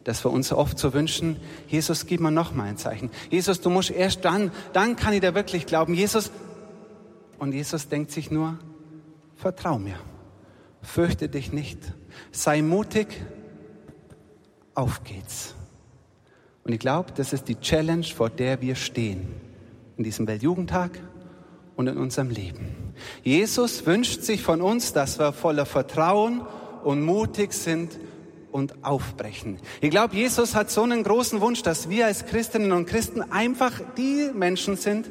dass 0.03 0.25
wir 0.25 0.31
uns 0.31 0.51
oft 0.51 0.77
so 0.77 0.93
wünschen, 0.93 1.37
Jesus, 1.67 2.05
gib 2.05 2.19
mir 2.19 2.31
noch 2.31 2.53
mal 2.53 2.65
ein 2.65 2.77
Zeichen. 2.77 3.09
Jesus, 3.29 3.61
du 3.61 3.69
musst 3.69 3.91
erst 3.91 4.25
dann, 4.25 4.51
dann 4.73 4.95
kann 4.97 5.13
ich 5.13 5.21
dir 5.21 5.33
wirklich 5.33 5.65
glauben. 5.65 5.93
Jesus, 5.93 6.31
und 7.39 7.53
Jesus 7.53 7.87
denkt 7.87 8.11
sich 8.11 8.29
nur, 8.29 8.57
vertrau 9.35 9.79
mir, 9.79 9.95
fürchte 10.87 11.29
dich 11.29 11.51
nicht, 11.51 11.79
sei 12.31 12.61
mutig, 12.61 13.07
auf 14.73 15.03
geht's. 15.03 15.53
Und 16.63 16.73
ich 16.73 16.79
glaube, 16.79 17.11
das 17.15 17.33
ist 17.33 17.47
die 17.47 17.59
Challenge, 17.59 18.03
vor 18.03 18.29
der 18.29 18.61
wir 18.61 18.75
stehen. 18.75 19.27
In 19.97 20.03
diesem 20.03 20.27
Weltjugendtag 20.27 20.99
und 21.75 21.87
in 21.87 21.97
unserem 21.97 22.29
Leben. 22.29 22.93
Jesus 23.23 23.85
wünscht 23.85 24.21
sich 24.21 24.41
von 24.41 24.61
uns, 24.61 24.93
dass 24.93 25.19
wir 25.19 25.33
voller 25.33 25.65
Vertrauen 25.65 26.41
und 26.83 27.01
mutig 27.01 27.53
sind 27.53 27.99
und 28.51 28.83
aufbrechen. 28.83 29.59
Ich 29.81 29.89
glaube, 29.89 30.15
Jesus 30.15 30.55
hat 30.55 30.71
so 30.71 30.83
einen 30.83 31.03
großen 31.03 31.41
Wunsch, 31.41 31.63
dass 31.63 31.89
wir 31.89 32.05
als 32.05 32.25
Christinnen 32.25 32.71
und 32.71 32.85
Christen 32.85 33.21
einfach 33.21 33.81
die 33.97 34.29
Menschen 34.33 34.77
sind, 34.77 35.09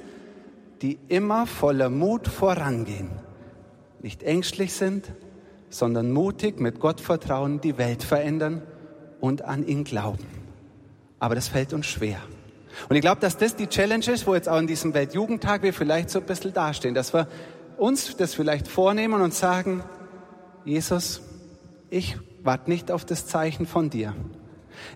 die 0.83 0.99
immer 1.09 1.47
voller 1.47 1.91
Mut 1.91 2.29
vorangehen. 2.29 3.11
Nicht 4.03 4.23
ängstlich 4.23 4.73
sind, 4.73 5.13
sondern 5.71 6.13
mutig 6.13 6.61
mit 6.61 6.81
Gott 6.81 7.01
vertrauen, 7.01 7.61
die 7.61 7.79
Welt 7.79 8.03
verändern 8.03 8.63
und 9.21 9.43
an 9.43 9.67
ihn 9.67 9.85
glauben. 9.85 10.27
Aber 11.19 11.35
das 11.35 11.49
fällt 11.49 11.73
uns 11.73 11.87
schwer. 11.87 12.19
Und 12.89 12.97
ich 12.97 13.03
glaube, 13.03 13.21
dass 13.21 13.37
das 13.39 13.57
die 13.57 13.69
Challenge 13.69 14.05
ist, 14.07 14.27
wo 14.27 14.35
jetzt 14.35 14.49
auch 14.49 14.59
in 14.59 14.67
diesem 14.67 14.95
Weltjugendtag 14.95 15.63
wir 15.63 15.73
vielleicht 15.73 16.11
so 16.11 16.21
ein 16.21 16.27
bisschen 16.27 16.53
dastehen, 16.53 16.95
dass 16.95 17.15
wir 17.15 17.27
uns 17.79 18.17
das 18.17 18.35
vielleicht 18.35 18.69
vornehmen 18.69 19.21
und 19.23 19.35
sagen, 19.35 19.83
Jesus, 20.65 21.23
ich 21.91 22.17
warte 22.43 22.71
nicht 22.71 22.91
auf 22.91 23.05
das 23.05 23.27
Zeichen 23.27 23.67
von 23.67 23.91
dir. 23.91 24.15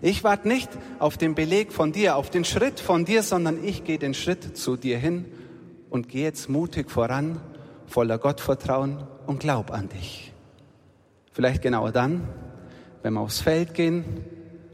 Ich 0.01 0.23
warte 0.23 0.47
nicht 0.47 0.69
auf 0.99 1.17
den 1.17 1.33
Beleg 1.33 1.73
von 1.73 1.91
dir, 1.91 2.15
auf 2.15 2.29
den 2.29 2.45
Schritt 2.45 2.79
von 2.79 3.05
dir, 3.05 3.23
sondern 3.23 3.63
ich 3.63 3.83
gehe 3.83 3.97
den 3.97 4.13
Schritt 4.13 4.57
zu 4.57 4.77
dir 4.77 4.97
hin 4.97 5.25
und 5.89 6.07
gehe 6.07 6.23
jetzt 6.23 6.49
mutig 6.49 6.91
voran, 6.91 7.41
voller 7.87 8.17
Gottvertrauen 8.17 9.03
und 9.25 9.39
glaub 9.39 9.71
an 9.71 9.89
dich. 9.89 10.30
Vielleicht 11.31 11.61
genau 11.61 11.89
dann, 11.91 12.27
wenn 13.03 13.13
wir 13.13 13.21
aufs 13.21 13.39
Feld 13.39 13.73
gehen 13.73 14.03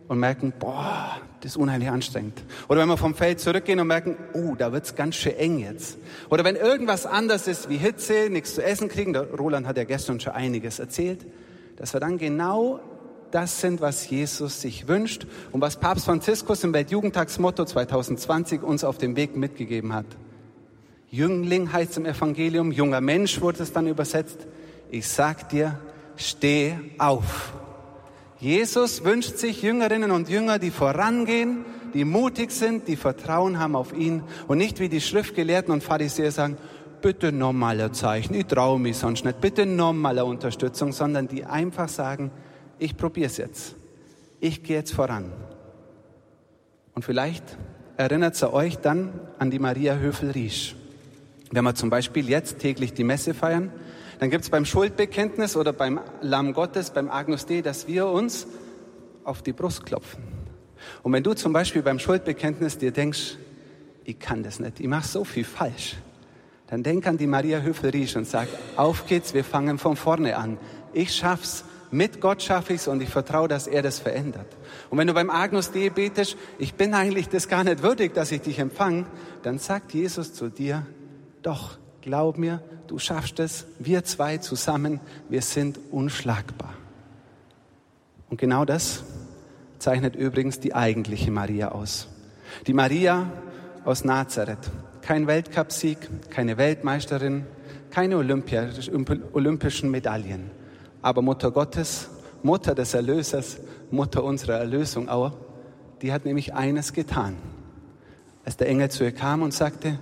und 0.08 0.20
merken, 0.20 0.54
boah, 0.58 1.18
das 1.42 1.52
ist 1.52 1.58
unheimlich 1.58 1.90
anstrengend. 1.90 2.42
Oder 2.68 2.82
wenn 2.82 2.90
wir 2.90 2.98
vom 2.98 3.14
Feld 3.14 3.40
zurückgehen 3.40 3.80
und 3.80 3.88
merken, 3.88 4.18
oh, 4.34 4.56
da 4.58 4.72
wird's 4.72 4.96
ganz 4.96 5.16
schön 5.16 5.36
eng 5.36 5.60
jetzt. 5.60 5.98
Oder 6.30 6.44
wenn 6.44 6.56
irgendwas 6.56 7.06
anders 7.06 7.48
ist 7.48 7.70
wie 7.70 7.78
Hitze, 7.78 8.30
nichts 8.30 8.56
zu 8.56 8.64
essen 8.64 8.90
kriegen, 8.90 9.14
der 9.14 9.30
Roland 9.32 9.68
hat 9.68 9.78
ja 9.78 9.84
gestern 9.84 10.20
schon 10.20 10.34
einiges 10.34 10.80
erzählt, 10.80 11.26
dass 11.76 11.94
wir 11.94 12.00
dann 12.00 12.18
genau 12.18 12.80
das 13.30 13.62
sind, 13.62 13.82
was 13.82 14.10
Jesus 14.10 14.62
sich 14.62 14.88
wünscht 14.88 15.28
und 15.52 15.62
was 15.62 15.78
Papst 15.78 16.06
Franziskus 16.06 16.64
im 16.64 16.74
Weltjugendtagsmotto 16.74 17.66
2020 17.66 18.64
uns 18.64 18.84
auf 18.84 18.98
dem 18.98 19.16
Weg 19.16 19.36
mitgegeben 19.36 19.94
hat. 19.94 20.06
Jüngling 21.10 21.72
heißt 21.72 21.98
im 21.98 22.06
Evangelium, 22.06 22.72
junger 22.72 23.02
Mensch 23.02 23.42
wurde 23.42 23.64
es 23.64 23.74
dann 23.74 23.88
übersetzt. 23.88 24.48
Ich 24.90 25.08
sag 25.08 25.50
dir, 25.50 25.78
steh 26.18 26.76
auf. 26.98 27.54
Jesus 28.40 29.04
wünscht 29.04 29.38
sich 29.38 29.62
Jüngerinnen 29.62 30.12
und 30.12 30.30
Jünger, 30.30 30.60
die 30.60 30.70
vorangehen, 30.70 31.66
die 31.94 32.06
mutig 32.06 32.52
sind, 32.52 32.88
die 32.88 32.96
Vertrauen 32.96 33.60
haben 33.60 33.76
auf 33.76 33.94
ihn 33.94 34.24
und 34.48 34.58
nicht 34.58 34.80
wie 34.80 34.90
die 34.90 35.02
Schriftgelehrten 35.02 35.74
und 35.74 35.84
Pharisäer 35.84 36.32
sagen, 36.32 36.58
bitte 37.02 37.32
normaler 37.32 37.94
Zeichen, 37.94 38.34
ich 38.36 38.46
traue 38.46 38.80
mich 38.80 38.98
sonst 38.98 39.26
nicht, 39.26 39.42
bitte 39.42 39.66
normaler 39.66 40.26
Unterstützung, 40.26 40.92
sondern 40.92 41.28
die 41.28 41.46
einfach 41.46 41.90
sagen, 41.90 42.32
ich 42.80 42.98
probiere 42.98 43.28
es 43.28 43.38
jetzt, 43.38 43.76
ich 44.40 44.64
gehe 44.64 44.78
jetzt 44.78 44.94
voran. 44.94 45.32
Und 46.94 47.04
vielleicht 47.04 47.44
erinnert 47.96 48.42
ihr 48.42 48.54
euch 48.54 48.78
dann 48.78 49.20
an 49.40 49.50
die 49.50 49.60
Maria 49.60 49.96
Höfel-Riesch. 49.96 50.76
Wenn 51.52 51.64
wir 51.64 51.76
zum 51.76 51.90
Beispiel 51.90 52.30
jetzt 52.30 52.60
täglich 52.60 52.94
die 52.94 53.04
Messe 53.04 53.34
feiern, 53.34 53.72
dann 54.20 54.30
gibt 54.30 54.44
es 54.44 54.50
beim 54.50 54.66
Schuldbekenntnis 54.66 55.56
oder 55.56 55.74
beim 55.74 56.00
Lamm 56.22 56.54
Gottes, 56.54 56.90
beim 56.90 57.10
Agnus 57.10 57.46
Dei, 57.46 57.62
dass 57.62 57.88
wir 57.88 58.08
uns 58.08 58.48
auf 59.24 59.42
die 59.42 59.54
Brust 59.54 59.86
klopfen. 59.86 60.24
Und 61.04 61.14
wenn 61.14 61.24
du 61.24 61.34
zum 61.34 61.54
Beispiel 61.54 61.82
beim 61.82 62.00
Schuldbekenntnis 62.00 62.78
dir 62.78 62.92
denkst, 62.92 63.38
ich 64.04 64.20
kann 64.20 64.44
das 64.44 64.60
nicht, 64.60 64.80
ich 64.80 64.88
mache 64.88 65.08
so 65.08 65.24
viel 65.24 65.44
falsch, 65.44 65.98
dann 66.68 66.84
denk 66.84 67.08
an 67.08 67.18
die 67.18 67.28
Maria 67.28 67.62
Höfel-Riesch 67.62 68.16
und 68.16 68.28
sag, 68.28 68.48
auf 68.76 69.06
geht's, 69.06 69.34
wir 69.34 69.44
fangen 69.44 69.78
von 69.78 69.96
vorne 69.96 70.38
an. 70.38 70.58
Ich 70.94 71.14
schaff's, 71.14 71.64
mit 71.92 72.20
Gott 72.20 72.42
schaffe 72.42 72.74
ich's 72.74 72.88
und 72.88 73.02
ich 73.02 73.10
vertraue, 73.10 73.48
dass 73.48 73.68
er 73.68 73.82
das 73.82 74.00
verändert. 74.00 74.48
Und 74.90 74.98
wenn 74.98 75.08
du 75.08 75.14
beim 75.14 75.30
Agnus 75.30 75.72
Dei 75.72 75.90
betest, 75.90 76.38
ich 76.58 76.74
bin 76.74 76.94
eigentlich 76.94 77.30
das 77.30 77.48
gar 77.48 77.64
nicht 77.64 77.84
würdig, 77.84 78.14
dass 78.14 78.32
ich 78.32 78.42
dich 78.42 78.60
empfange, 78.60 79.06
dann 79.44 79.60
sagt 79.60 79.94
Jesus 79.94 80.34
zu 80.34 80.50
dir, 80.50 80.86
doch, 81.42 81.78
glaub 82.08 82.38
mir, 82.38 82.62
du 82.88 83.00
schaffst 83.00 83.38
es, 83.42 83.66
wir 83.80 84.06
zwei 84.06 84.38
zusammen, 84.38 85.02
wir 85.28 85.42
sind 85.42 85.78
unschlagbar. 85.92 86.74
Und 88.30 88.40
genau 88.40 88.64
das 88.64 89.04
zeichnet 89.78 90.16
übrigens 90.16 90.62
die 90.62 90.74
eigentliche 90.74 91.32
Maria 91.32 91.74
aus. 91.74 92.08
Die 92.66 92.74
Maria 92.74 93.30
aus 93.84 94.06
Nazareth. 94.06 94.72
Kein 95.02 95.28
Weltcupsieg, 95.28 95.98
keine 96.30 96.58
Weltmeisterin, 96.58 97.46
keine 97.90 98.16
olympischen 98.16 99.92
Medaillen. 99.92 100.50
Aber 101.02 101.22
Mutter 101.22 101.52
Gottes, 101.52 102.10
Mutter 102.42 102.74
des 102.74 102.94
Erlösers, 102.94 103.58
Mutter 103.92 104.24
unserer 104.24 104.60
Erlösung 104.60 105.10
auch, 105.10 105.34
die 106.02 106.14
hat 106.14 106.24
nämlich 106.24 106.54
eines 106.54 106.94
getan. 106.94 107.36
Als 108.46 108.56
der 108.56 108.70
Engel 108.70 108.90
zu 108.92 109.04
ihr 109.04 109.12
kam 109.12 109.42
und 109.42 109.54
sagte, 109.54 110.00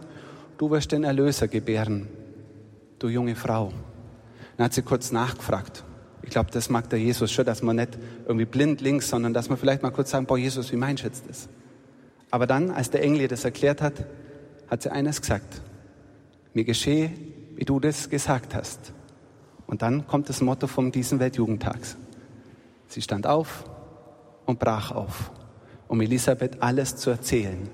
du 0.57 0.71
wirst 0.71 0.91
den 0.91 1.03
Erlöser 1.03 1.47
gebären, 1.47 2.07
du 2.99 3.07
junge 3.07 3.35
Frau. 3.35 3.71
Dann 4.57 4.65
hat 4.65 4.73
sie 4.73 4.81
kurz 4.81 5.11
nachgefragt. 5.11 5.83
Ich 6.23 6.29
glaube, 6.29 6.49
das 6.51 6.69
mag 6.69 6.89
der 6.89 6.99
Jesus 6.99 7.31
schon, 7.31 7.45
dass 7.45 7.61
man 7.61 7.75
nicht 7.75 7.97
irgendwie 8.25 8.45
blind 8.45 8.81
links, 8.81 9.09
sondern 9.09 9.33
dass 9.33 9.49
man 9.49 9.57
vielleicht 9.57 9.83
mal 9.83 9.91
kurz 9.91 10.11
sagen, 10.11 10.25
boah, 10.25 10.37
Jesus, 10.37 10.71
wie 10.71 10.75
meinst 10.75 11.03
du 11.03 11.09
das? 11.27 11.47
Aber 12.31 12.47
dann, 12.47 12.71
als 12.71 12.89
der 12.89 13.03
Engel 13.03 13.21
ihr 13.21 13.27
das 13.27 13.45
erklärt 13.45 13.81
hat, 13.81 14.05
hat 14.67 14.81
sie 14.81 14.91
eines 14.91 15.21
gesagt. 15.21 15.61
Mir 16.53 16.63
geschehe, 16.63 17.11
wie 17.55 17.65
du 17.65 17.79
das 17.79 18.09
gesagt 18.09 18.55
hast. 18.55 18.93
Und 19.67 19.81
dann 19.81 20.07
kommt 20.07 20.29
das 20.29 20.41
Motto 20.41 20.67
von 20.67 20.91
diesem 20.91 21.19
Weltjugendtags. 21.19 21.97
Sie 22.87 23.01
stand 23.01 23.27
auf 23.27 23.65
und 24.45 24.59
brach 24.59 24.91
auf, 24.91 25.31
um 25.87 26.01
Elisabeth 26.01 26.61
alles 26.61 26.95
zu 26.95 27.09
erzählen, 27.09 27.69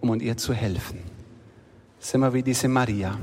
um 0.00 0.20
ihr 0.20 0.36
zu 0.36 0.52
helfen. 0.52 1.11
Sind 2.02 2.20
wir 2.20 2.34
wie 2.34 2.42
diese 2.42 2.66
Maria. 2.66 3.16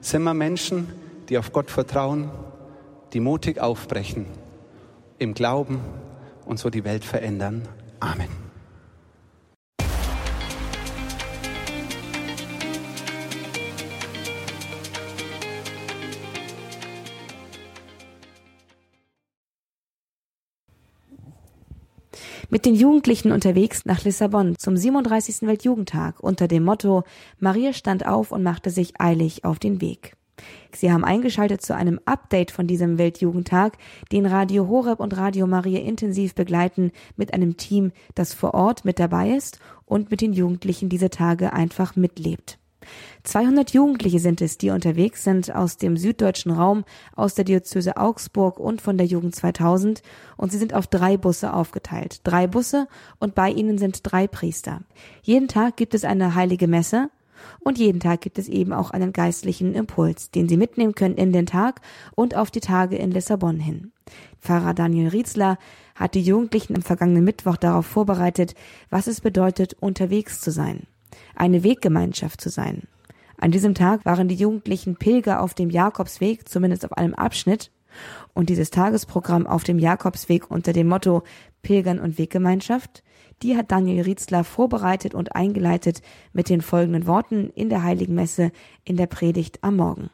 Sind 0.00 0.24
wir 0.24 0.34
Menschen, 0.34 0.88
die 1.28 1.38
auf 1.38 1.52
Gott 1.52 1.70
vertrauen, 1.70 2.30
die 3.12 3.20
mutig 3.20 3.60
aufbrechen, 3.60 4.26
im 5.18 5.34
Glauben 5.34 5.80
und 6.44 6.58
so 6.58 6.68
die 6.68 6.82
Welt 6.82 7.04
verändern. 7.04 7.68
Amen. 8.00 8.47
Mit 22.50 22.64
den 22.64 22.74
Jugendlichen 22.74 23.32
unterwegs 23.32 23.84
nach 23.84 24.04
Lissabon 24.04 24.56
zum 24.56 24.76
37. 24.76 25.42
Weltjugendtag 25.42 26.20
unter 26.20 26.48
dem 26.48 26.64
Motto 26.64 27.04
Maria 27.38 27.72
stand 27.72 28.06
auf 28.06 28.32
und 28.32 28.42
machte 28.42 28.70
sich 28.70 29.00
eilig 29.00 29.44
auf 29.44 29.58
den 29.58 29.80
Weg. 29.80 30.14
Sie 30.72 30.92
haben 30.92 31.04
eingeschaltet 31.04 31.62
zu 31.62 31.74
einem 31.74 32.00
Update 32.04 32.50
von 32.50 32.66
diesem 32.66 32.96
Weltjugendtag, 32.96 33.76
den 34.12 34.24
Radio 34.24 34.68
Horeb 34.68 35.00
und 35.00 35.16
Radio 35.16 35.46
Maria 35.46 35.80
intensiv 35.80 36.34
begleiten 36.34 36.92
mit 37.16 37.34
einem 37.34 37.56
Team, 37.56 37.92
das 38.14 38.34
vor 38.34 38.54
Ort 38.54 38.84
mit 38.84 38.98
dabei 38.98 39.30
ist 39.30 39.58
und 39.84 40.10
mit 40.10 40.20
den 40.20 40.32
Jugendlichen 40.32 40.88
diese 40.88 41.10
Tage 41.10 41.52
einfach 41.52 41.96
mitlebt. 41.96 42.58
200 43.24 43.72
Jugendliche 43.72 44.20
sind 44.20 44.40
es, 44.40 44.58
die 44.58 44.70
unterwegs 44.70 45.24
sind 45.24 45.54
aus 45.54 45.76
dem 45.76 45.96
süddeutschen 45.96 46.52
Raum, 46.52 46.84
aus 47.14 47.34
der 47.34 47.44
Diözese 47.44 47.96
Augsburg 47.96 48.58
und 48.58 48.80
von 48.80 48.96
der 48.96 49.06
Jugend 49.06 49.34
2000 49.34 50.02
und 50.36 50.52
sie 50.52 50.58
sind 50.58 50.74
auf 50.74 50.86
drei 50.86 51.16
Busse 51.16 51.52
aufgeteilt. 51.52 52.20
Drei 52.24 52.46
Busse 52.46 52.88
und 53.18 53.34
bei 53.34 53.50
ihnen 53.50 53.78
sind 53.78 54.00
drei 54.02 54.26
Priester. 54.26 54.82
Jeden 55.22 55.48
Tag 55.48 55.76
gibt 55.76 55.94
es 55.94 56.04
eine 56.04 56.34
heilige 56.34 56.68
Messe 56.68 57.10
und 57.60 57.78
jeden 57.78 58.00
Tag 58.00 58.20
gibt 58.20 58.38
es 58.38 58.48
eben 58.48 58.72
auch 58.72 58.90
einen 58.90 59.12
geistlichen 59.12 59.74
Impuls, 59.74 60.30
den 60.30 60.48
sie 60.48 60.56
mitnehmen 60.56 60.94
können 60.94 61.16
in 61.16 61.32
den 61.32 61.46
Tag 61.46 61.80
und 62.14 62.34
auf 62.34 62.50
die 62.50 62.60
Tage 62.60 62.96
in 62.96 63.10
Lissabon 63.10 63.60
hin. 63.60 63.92
Pfarrer 64.40 64.74
Daniel 64.74 65.08
Rietzler 65.08 65.58
hat 65.94 66.14
die 66.14 66.22
Jugendlichen 66.22 66.76
am 66.76 66.82
vergangenen 66.82 67.24
Mittwoch 67.24 67.56
darauf 67.56 67.86
vorbereitet, 67.86 68.54
was 68.90 69.06
es 69.06 69.20
bedeutet, 69.20 69.74
unterwegs 69.80 70.40
zu 70.40 70.50
sein 70.50 70.86
eine 71.34 71.62
Weggemeinschaft 71.62 72.40
zu 72.40 72.48
sein. 72.48 72.82
An 73.36 73.52
diesem 73.52 73.74
Tag 73.74 74.04
waren 74.04 74.28
die 74.28 74.34
jugendlichen 74.34 74.96
Pilger 74.96 75.40
auf 75.40 75.54
dem 75.54 75.70
Jakobsweg, 75.70 76.48
zumindest 76.48 76.84
auf 76.84 76.92
einem 76.92 77.14
Abschnitt, 77.14 77.70
und 78.34 78.48
dieses 78.48 78.70
Tagesprogramm 78.70 79.46
auf 79.46 79.64
dem 79.64 79.78
Jakobsweg 79.78 80.50
unter 80.50 80.72
dem 80.72 80.88
Motto 80.88 81.22
Pilgern 81.62 81.98
und 81.98 82.18
Weggemeinschaft, 82.18 83.02
die 83.42 83.56
hat 83.56 83.70
Daniel 83.70 84.02
Rietzler 84.02 84.44
vorbereitet 84.44 85.14
und 85.14 85.34
eingeleitet 85.34 86.02
mit 86.32 86.48
den 86.48 86.60
folgenden 86.60 87.06
Worten 87.06 87.50
in 87.54 87.68
der 87.68 87.82
Heiligen 87.82 88.14
Messe 88.14 88.50
in 88.84 88.96
der 88.96 89.06
Predigt 89.06 89.58
am 89.62 89.76
Morgen. 89.76 90.10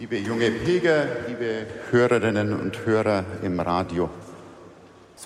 Liebe 0.00 0.16
junge 0.18 0.50
Pilger, 0.50 1.06
liebe 1.28 1.66
Hörerinnen 1.90 2.52
und 2.52 2.86
Hörer 2.86 3.24
im 3.42 3.58
Radio. 3.58 4.08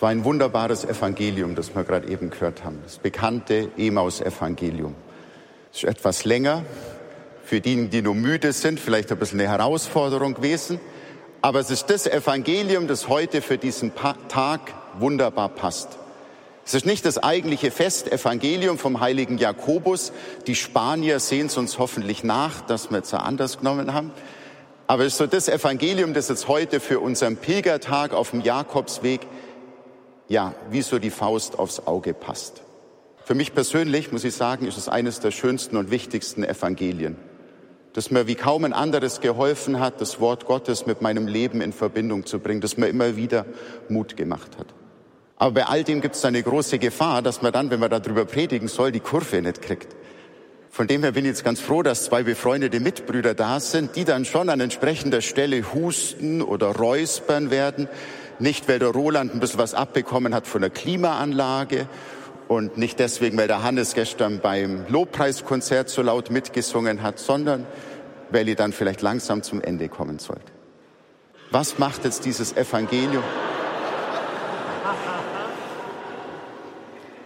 Es 0.02 0.04
war 0.04 0.10
ein 0.10 0.24
wunderbares 0.24 0.84
Evangelium, 0.84 1.54
das 1.54 1.76
wir 1.76 1.84
gerade 1.84 2.08
eben 2.08 2.28
gehört 2.28 2.64
haben. 2.64 2.80
Das 2.82 2.98
bekannte 2.98 3.68
Emaus-Evangelium. 3.76 4.96
Es 5.72 5.84
ist 5.84 5.88
etwas 5.88 6.24
länger. 6.24 6.64
Für 7.44 7.60
diejenigen, 7.60 7.90
die 7.90 8.02
nur 8.02 8.16
müde 8.16 8.52
sind, 8.52 8.80
vielleicht 8.80 9.12
ein 9.12 9.18
bisschen 9.18 9.38
eine 9.38 9.48
Herausforderung 9.48 10.34
gewesen. 10.34 10.80
Aber 11.40 11.60
es 11.60 11.70
ist 11.70 11.88
das 11.88 12.08
Evangelium, 12.08 12.88
das 12.88 13.06
heute 13.06 13.42
für 13.42 13.58
diesen 13.58 13.92
Tag 14.26 14.74
wunderbar 14.98 15.50
passt. 15.50 15.90
Es 16.66 16.74
ist 16.74 16.84
nicht 16.84 17.04
das 17.04 17.22
eigentliche 17.22 17.70
Festevangelium 17.70 18.78
vom 18.78 18.98
heiligen 18.98 19.38
Jakobus. 19.38 20.12
Die 20.48 20.56
Spanier 20.56 21.20
sehen 21.20 21.46
es 21.46 21.56
uns 21.56 21.78
hoffentlich 21.78 22.24
nach, 22.24 22.60
dass 22.62 22.90
wir 22.90 22.98
es 22.98 23.14
anders 23.14 23.58
genommen 23.58 23.94
haben. 23.94 24.10
Aber 24.88 25.04
es 25.04 25.12
ist 25.12 25.18
so 25.18 25.28
das 25.28 25.48
Evangelium, 25.48 26.12
das 26.12 26.28
jetzt 26.28 26.48
heute 26.48 26.80
für 26.80 26.98
unseren 26.98 27.36
Pilgertag 27.36 28.14
auf 28.14 28.32
dem 28.32 28.40
Jakobsweg 28.40 29.20
ja, 30.32 30.54
wie 30.70 30.80
so 30.80 30.98
die 30.98 31.10
Faust 31.10 31.58
aufs 31.58 31.86
Auge 31.86 32.14
passt. 32.14 32.62
Für 33.22 33.34
mich 33.34 33.54
persönlich, 33.54 34.12
muss 34.12 34.24
ich 34.24 34.34
sagen, 34.34 34.66
ist 34.66 34.78
es 34.78 34.88
eines 34.88 35.20
der 35.20 35.30
schönsten 35.30 35.76
und 35.76 35.90
wichtigsten 35.90 36.42
Evangelien, 36.42 37.16
das 37.92 38.10
mir 38.10 38.26
wie 38.26 38.34
kaum 38.34 38.64
ein 38.64 38.72
anderes 38.72 39.20
geholfen 39.20 39.78
hat, 39.78 40.00
das 40.00 40.20
Wort 40.20 40.46
Gottes 40.46 40.86
mit 40.86 41.02
meinem 41.02 41.28
Leben 41.28 41.60
in 41.60 41.74
Verbindung 41.74 42.24
zu 42.24 42.38
bringen, 42.38 42.62
das 42.62 42.78
mir 42.78 42.88
immer 42.88 43.14
wieder 43.16 43.44
Mut 43.90 44.16
gemacht 44.16 44.56
hat. 44.58 44.68
Aber 45.36 45.52
bei 45.52 45.66
all 45.66 45.84
dem 45.84 46.00
gibt 46.00 46.14
es 46.14 46.24
eine 46.24 46.42
große 46.42 46.78
Gefahr, 46.78 47.20
dass 47.20 47.42
man 47.42 47.52
dann, 47.52 47.70
wenn 47.70 47.80
man 47.80 47.90
darüber 47.90 48.24
predigen 48.24 48.68
soll, 48.68 48.90
die 48.90 49.00
Kurve 49.00 49.42
nicht 49.42 49.60
kriegt. 49.60 49.94
Von 50.70 50.86
dem 50.86 51.02
her 51.02 51.12
bin 51.12 51.26
ich 51.26 51.32
jetzt 51.32 51.44
ganz 51.44 51.60
froh, 51.60 51.82
dass 51.82 52.04
zwei 52.04 52.22
befreundete 52.22 52.80
Mitbrüder 52.80 53.34
da 53.34 53.60
sind, 53.60 53.94
die 53.94 54.06
dann 54.06 54.24
schon 54.24 54.48
an 54.48 54.60
entsprechender 54.60 55.20
Stelle 55.20 55.74
husten 55.74 56.40
oder 56.40 56.68
räuspern 56.68 57.50
werden, 57.50 57.88
nicht, 58.38 58.68
weil 58.68 58.78
der 58.78 58.88
Roland 58.88 59.34
ein 59.34 59.40
bisschen 59.40 59.58
was 59.58 59.74
abbekommen 59.74 60.34
hat 60.34 60.46
von 60.46 60.60
der 60.60 60.70
Klimaanlage 60.70 61.86
und 62.48 62.76
nicht 62.76 62.98
deswegen, 62.98 63.36
weil 63.38 63.48
der 63.48 63.62
Hannes 63.62 63.94
gestern 63.94 64.40
beim 64.40 64.84
Lobpreiskonzert 64.88 65.88
so 65.88 66.02
laut 66.02 66.30
mitgesungen 66.30 67.02
hat, 67.02 67.18
sondern 67.18 67.66
weil 68.30 68.48
ihr 68.48 68.56
dann 68.56 68.72
vielleicht 68.72 69.02
langsam 69.02 69.42
zum 69.42 69.60
Ende 69.60 69.88
kommen 69.88 70.18
sollt. 70.18 70.52
Was 71.50 71.78
macht 71.78 72.04
jetzt 72.04 72.24
dieses 72.24 72.56
Evangelium? 72.56 73.22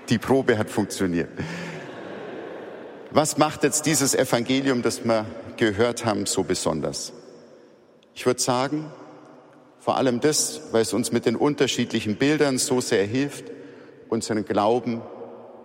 Die 0.09 0.19
Probe 0.19 0.59
hat 0.59 0.71
funktioniert. 0.71 1.29
Was 3.11 3.38
macht 3.38 3.62
jetzt 3.62 3.87
dieses 3.87 4.14
Evangelium, 4.14 4.83
das 4.83 5.05
wir 5.05 5.27
gehört 5.57 6.05
haben, 6.05 6.27
so 6.27 6.42
besonders? 6.42 7.12
Ich 8.14 8.27
würde 8.27 8.40
sagen, 8.40 8.90
vor 9.87 9.96
allem 9.96 10.18
das, 10.18 10.62
weil 10.72 10.83
es 10.83 10.92
uns 10.92 11.12
mit 11.12 11.27
den 11.27 11.37
unterschiedlichen 11.37 12.16
Bildern 12.16 12.59
so 12.59 12.81
sehr 12.81 13.05
hilft, 13.05 13.44
unseren 14.09 14.44
Glauben 14.44 15.01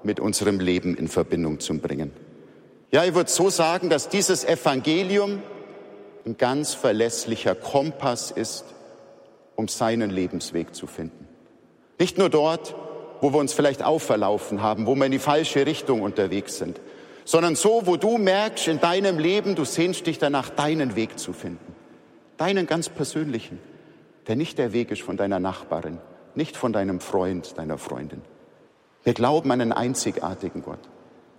mit 0.03 0.19
unserem 0.19 0.59
Leben 0.59 0.95
in 0.95 1.07
Verbindung 1.07 1.59
zu 1.59 1.79
bringen. 1.79 2.11
Ja, 2.91 3.03
ich 3.03 3.15
würde 3.15 3.31
so 3.31 3.49
sagen, 3.49 3.89
dass 3.89 4.09
dieses 4.09 4.45
Evangelium 4.45 5.41
ein 6.23 6.37
ganz 6.37 6.75
verlässlicher 6.75 7.55
Kompass 7.55 8.29
ist, 8.29 8.65
um 9.55 9.67
seinen 9.67 10.11
Lebensweg 10.11 10.75
zu 10.75 10.85
finden. 10.85 11.27
Nicht 11.97 12.19
nur 12.19 12.29
dort, 12.29 12.75
wo 13.21 13.33
wir 13.33 13.39
uns 13.39 13.53
vielleicht 13.53 13.81
aufverlaufen 13.81 14.61
haben, 14.61 14.85
wo 14.85 14.93
wir 14.93 15.07
in 15.07 15.13
die 15.13 15.17
falsche 15.17 15.65
Richtung 15.65 16.03
unterwegs 16.03 16.59
sind, 16.59 16.79
sondern 17.25 17.55
so, 17.55 17.87
wo 17.87 17.97
du 17.97 18.19
merkst 18.19 18.67
in 18.67 18.79
deinem 18.79 19.17
Leben, 19.17 19.55
du 19.55 19.65
sehnst 19.65 20.05
dich 20.05 20.19
danach, 20.19 20.51
deinen 20.51 20.95
Weg 20.95 21.17
zu 21.17 21.33
finden. 21.33 21.75
Deinen 22.37 22.67
ganz 22.67 22.87
persönlichen 22.87 23.57
der 24.27 24.35
nicht 24.35 24.57
der 24.57 24.73
Weg 24.73 24.91
ist 24.91 25.01
von 25.01 25.17
deiner 25.17 25.39
Nachbarin, 25.39 25.97
nicht 26.35 26.57
von 26.57 26.73
deinem 26.73 26.99
Freund, 26.99 27.57
deiner 27.57 27.77
Freundin. 27.77 28.21
Wir 29.03 29.13
glauben 29.13 29.51
an 29.51 29.61
einen 29.61 29.71
einzigartigen 29.71 30.61
Gott, 30.61 30.79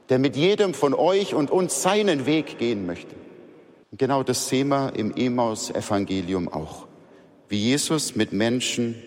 der 0.08 0.18
mit 0.18 0.36
jedem 0.36 0.74
von 0.74 0.94
euch 0.94 1.34
und 1.34 1.50
uns 1.50 1.82
seinen 1.82 2.26
Weg 2.26 2.58
gehen 2.58 2.86
möchte. 2.86 3.14
Und 3.90 3.98
genau 3.98 4.22
das 4.22 4.48
sehen 4.48 4.68
wir 4.68 4.94
im 4.96 5.14
Emaus-Evangelium 5.14 6.48
auch, 6.52 6.86
wie 7.48 7.58
Jesus 7.58 8.16
mit 8.16 8.32
Menschen 8.32 9.00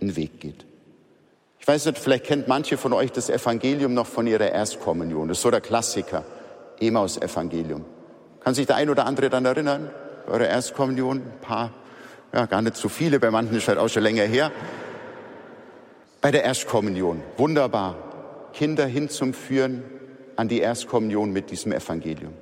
einen 0.00 0.14
Weg 0.16 0.40
geht. 0.40 0.66
Ich 1.58 1.66
weiß 1.66 1.86
nicht, 1.86 1.98
vielleicht 1.98 2.24
kennt 2.24 2.46
manche 2.46 2.76
von 2.76 2.92
euch 2.92 3.10
das 3.10 3.28
Evangelium 3.28 3.92
noch 3.92 4.06
von 4.06 4.26
ihrer 4.26 4.52
Erstkommunion. 4.52 5.26
Das 5.26 5.38
ist 5.38 5.42
so 5.42 5.50
der 5.50 5.60
Klassiker, 5.60 6.24
Emaus-Evangelium. 6.78 7.84
Kann 8.38 8.54
sich 8.54 8.66
der 8.66 8.76
ein 8.76 8.88
oder 8.88 9.06
andere 9.06 9.30
dann 9.30 9.44
erinnern? 9.44 9.90
Eure 10.28 10.46
Erstkommunion, 10.46 11.22
ein 11.22 11.40
paar 11.40 11.72
ja, 12.36 12.44
gar 12.44 12.60
nicht 12.60 12.76
so 12.76 12.90
viele, 12.90 13.18
bei 13.18 13.30
manchen 13.30 13.56
ist 13.56 13.66
halt 13.66 13.78
auch 13.78 13.88
schon 13.88 14.02
länger 14.02 14.24
her. 14.24 14.52
Bei 16.20 16.30
der 16.30 16.44
Erstkommunion, 16.44 17.22
wunderbar, 17.38 17.96
Kinder 18.52 18.84
hinzuführen 18.84 19.82
an 20.36 20.46
die 20.46 20.60
Erstkommunion 20.60 21.32
mit 21.32 21.50
diesem 21.50 21.72
Evangelium. 21.72 22.34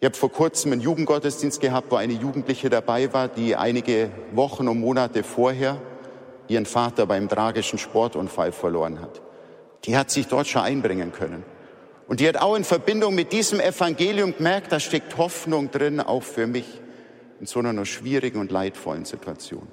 Ich 0.00 0.06
habe 0.06 0.16
vor 0.16 0.32
kurzem 0.32 0.72
einen 0.72 0.80
Jugendgottesdienst 0.80 1.60
gehabt, 1.60 1.92
wo 1.92 1.96
eine 1.96 2.14
Jugendliche 2.14 2.68
dabei 2.68 3.12
war, 3.12 3.28
die 3.28 3.54
einige 3.54 4.10
Wochen 4.32 4.66
und 4.66 4.80
Monate 4.80 5.22
vorher 5.22 5.80
ihren 6.48 6.66
Vater 6.66 7.06
beim 7.06 7.28
tragischen 7.28 7.78
Sportunfall 7.78 8.50
verloren 8.50 9.00
hat. 9.00 9.22
Die 9.84 9.96
hat 9.96 10.10
sich 10.10 10.26
dort 10.26 10.48
schon 10.48 10.62
einbringen 10.62 11.12
können. 11.12 11.44
Und 12.08 12.18
die 12.18 12.28
hat 12.28 12.38
auch 12.38 12.56
in 12.56 12.64
Verbindung 12.64 13.14
mit 13.14 13.32
diesem 13.32 13.60
Evangelium 13.60 14.36
gemerkt, 14.36 14.72
da 14.72 14.80
steckt 14.80 15.16
Hoffnung 15.16 15.70
drin, 15.70 16.00
auch 16.00 16.24
für 16.24 16.48
mich 16.48 16.80
in 17.40 17.46
so 17.46 17.58
einer 17.58 17.84
schwierigen 17.84 18.40
und 18.40 18.50
leidvollen 18.50 19.04
Situation. 19.04 19.66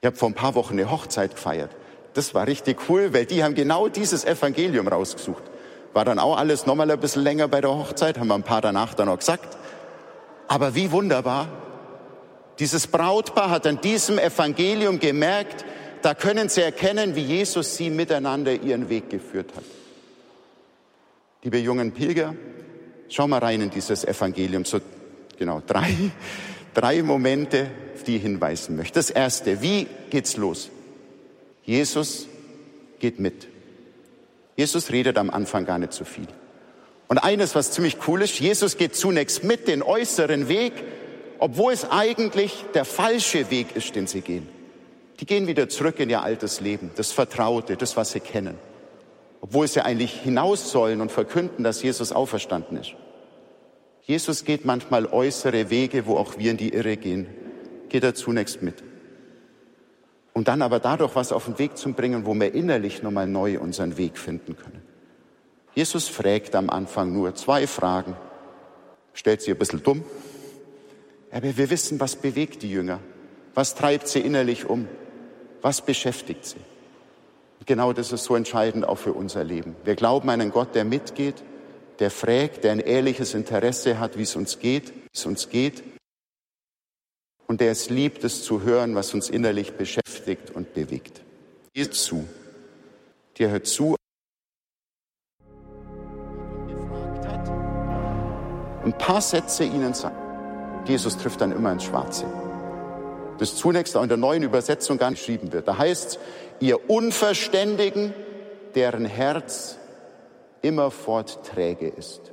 Ich 0.00 0.06
habe 0.06 0.16
vor 0.16 0.28
ein 0.28 0.34
paar 0.34 0.54
Wochen 0.54 0.74
eine 0.74 0.90
Hochzeit 0.90 1.34
gefeiert. 1.34 1.70
Das 2.14 2.34
war 2.34 2.46
richtig 2.46 2.88
cool, 2.88 3.12
weil 3.12 3.26
die 3.26 3.44
haben 3.44 3.54
genau 3.54 3.88
dieses 3.88 4.24
Evangelium 4.24 4.88
rausgesucht. 4.88 5.42
War 5.92 6.04
dann 6.04 6.18
auch 6.18 6.36
alles 6.36 6.66
nochmal 6.66 6.90
ein 6.90 7.00
bisschen 7.00 7.22
länger 7.22 7.48
bei 7.48 7.60
der 7.60 7.70
Hochzeit, 7.70 8.18
haben 8.18 8.28
wir 8.28 8.34
ein 8.34 8.42
paar 8.42 8.60
danach 8.60 8.94
dann 8.94 9.08
noch 9.08 9.18
gesagt. 9.18 9.56
Aber 10.48 10.74
wie 10.74 10.90
wunderbar. 10.92 11.48
Dieses 12.58 12.86
Brautpaar 12.86 13.50
hat 13.50 13.66
an 13.66 13.80
diesem 13.80 14.18
Evangelium 14.18 14.98
gemerkt, 14.98 15.64
da 16.02 16.14
können 16.14 16.48
sie 16.48 16.62
erkennen, 16.62 17.16
wie 17.16 17.22
Jesus 17.22 17.76
sie 17.76 17.90
miteinander 17.90 18.52
ihren 18.52 18.88
Weg 18.88 19.10
geführt 19.10 19.52
hat. 19.56 19.64
Liebe 21.42 21.58
jungen 21.58 21.92
Pilger, 21.92 22.34
schau 23.08 23.26
mal 23.28 23.38
rein 23.38 23.60
in 23.60 23.70
dieses 23.70 24.04
Evangelium. 24.04 24.64
So, 24.64 24.80
genau, 25.38 25.62
drei, 25.66 25.94
drei 26.76 27.02
Momente, 27.02 27.70
auf 27.94 28.02
die 28.02 28.16
ich 28.16 28.22
hinweisen 28.22 28.76
möchte. 28.76 28.94
Das 28.94 29.10
erste, 29.10 29.62
wie 29.62 29.86
geht's 30.10 30.36
los? 30.36 30.70
Jesus 31.64 32.28
geht 33.00 33.18
mit. 33.18 33.48
Jesus 34.56 34.92
redet 34.92 35.18
am 35.18 35.30
Anfang 35.30 35.64
gar 35.64 35.78
nicht 35.78 35.94
so 35.94 36.04
viel. 36.04 36.28
Und 37.08 37.18
eines, 37.18 37.54
was 37.54 37.72
ziemlich 37.72 37.96
cool 38.06 38.22
ist, 38.22 38.38
Jesus 38.38 38.76
geht 38.76 38.94
zunächst 38.94 39.42
mit 39.42 39.68
den 39.68 39.82
äußeren 39.82 40.48
Weg, 40.48 40.72
obwohl 41.38 41.72
es 41.72 41.88
eigentlich 41.90 42.64
der 42.74 42.84
falsche 42.84 43.50
Weg 43.50 43.74
ist, 43.74 43.94
den 43.94 44.06
sie 44.06 44.20
gehen. 44.20 44.48
Die 45.20 45.26
gehen 45.26 45.46
wieder 45.46 45.68
zurück 45.68 45.98
in 45.98 46.10
ihr 46.10 46.22
altes 46.22 46.60
Leben, 46.60 46.90
das 46.96 47.12
Vertraute, 47.12 47.76
das, 47.76 47.96
was 47.96 48.12
sie 48.12 48.20
kennen. 48.20 48.58
Obwohl 49.40 49.66
sie 49.66 49.84
eigentlich 49.84 50.12
hinaus 50.12 50.70
sollen 50.70 51.00
und 51.00 51.10
verkünden, 51.10 51.64
dass 51.64 51.82
Jesus 51.82 52.12
auferstanden 52.12 52.76
ist. 52.76 52.94
Jesus 54.06 54.44
geht 54.44 54.64
manchmal 54.64 55.06
äußere 55.06 55.68
Wege, 55.68 56.06
wo 56.06 56.16
auch 56.16 56.38
wir 56.38 56.52
in 56.52 56.56
die 56.56 56.72
Irre 56.72 56.96
gehen, 56.96 57.26
geht 57.88 58.04
er 58.04 58.14
zunächst 58.14 58.62
mit. 58.62 58.84
Und 60.32 60.46
dann 60.46 60.62
aber 60.62 60.78
dadurch 60.78 61.16
was 61.16 61.32
auf 61.32 61.46
den 61.46 61.58
Weg 61.58 61.76
zu 61.76 61.92
bringen, 61.92 62.24
wo 62.24 62.32
wir 62.34 62.54
innerlich 62.54 63.02
nochmal 63.02 63.26
neu 63.26 63.58
unseren 63.58 63.98
Weg 63.98 64.16
finden 64.16 64.56
können. 64.56 64.80
Jesus 65.74 66.06
fragt 66.06 66.54
am 66.54 66.70
Anfang 66.70 67.12
nur 67.12 67.34
zwei 67.34 67.66
Fragen, 67.66 68.16
stellt 69.12 69.42
sie 69.42 69.50
ein 69.50 69.58
bisschen 69.58 69.82
dumm, 69.82 70.04
aber 71.32 71.56
wir 71.56 71.68
wissen, 71.68 71.98
was 71.98 72.14
bewegt 72.14 72.62
die 72.62 72.70
Jünger, 72.70 73.00
was 73.54 73.74
treibt 73.74 74.06
sie 74.06 74.20
innerlich 74.20 74.66
um, 74.66 74.86
was 75.62 75.80
beschäftigt 75.80 76.46
sie. 76.46 76.60
Genau 77.66 77.92
das 77.92 78.12
ist 78.12 78.22
so 78.22 78.36
entscheidend 78.36 78.86
auch 78.86 78.98
für 78.98 79.12
unser 79.12 79.42
Leben. 79.42 79.74
Wir 79.84 79.96
glauben 79.96 80.30
an 80.30 80.40
einen 80.40 80.52
Gott, 80.52 80.76
der 80.76 80.84
mitgeht, 80.84 81.42
der 81.98 82.10
fragt, 82.10 82.64
der 82.64 82.72
ein 82.72 82.80
ehrliches 82.80 83.34
Interesse 83.34 83.98
hat, 83.98 84.18
wie 84.18 84.22
es 84.22 84.36
uns 84.36 84.58
geht, 84.58 84.94
wie 84.94 85.10
es 85.14 85.26
uns 85.26 85.48
geht. 85.48 85.82
Und 87.46 87.60
der 87.60 87.70
es 87.70 87.90
liebt, 87.90 88.24
es 88.24 88.42
zu 88.42 88.62
hören, 88.62 88.94
was 88.94 89.14
uns 89.14 89.30
innerlich 89.30 89.74
beschäftigt 89.74 90.50
und 90.50 90.74
bewegt. 90.74 91.20
Dir 91.74 91.90
zu. 91.90 92.26
Dir 93.38 93.50
hört 93.50 93.66
zu. 93.66 93.96
Ein 98.84 98.96
paar 98.98 99.20
Sätze 99.20 99.64
ihnen 99.64 99.94
sagen. 99.94 100.16
Jesus 100.86 101.16
trifft 101.18 101.40
dann 101.40 101.52
immer 101.52 101.72
ins 101.72 101.84
Schwarze. 101.84 102.24
Das 103.38 103.56
zunächst 103.56 103.96
auch 103.96 104.02
in 104.02 104.08
der 104.08 104.16
neuen 104.16 104.42
Übersetzung 104.42 104.98
gar 104.98 105.10
nicht 105.10 105.20
geschrieben 105.20 105.52
wird. 105.52 105.68
Da 105.68 105.76
heißt 105.76 106.06
es, 106.06 106.18
ihr 106.60 106.88
Unverständigen, 106.88 108.14
deren 108.74 109.04
Herz 109.04 109.78
immerfort 110.66 111.44
träge 111.44 111.88
ist. 111.88 112.32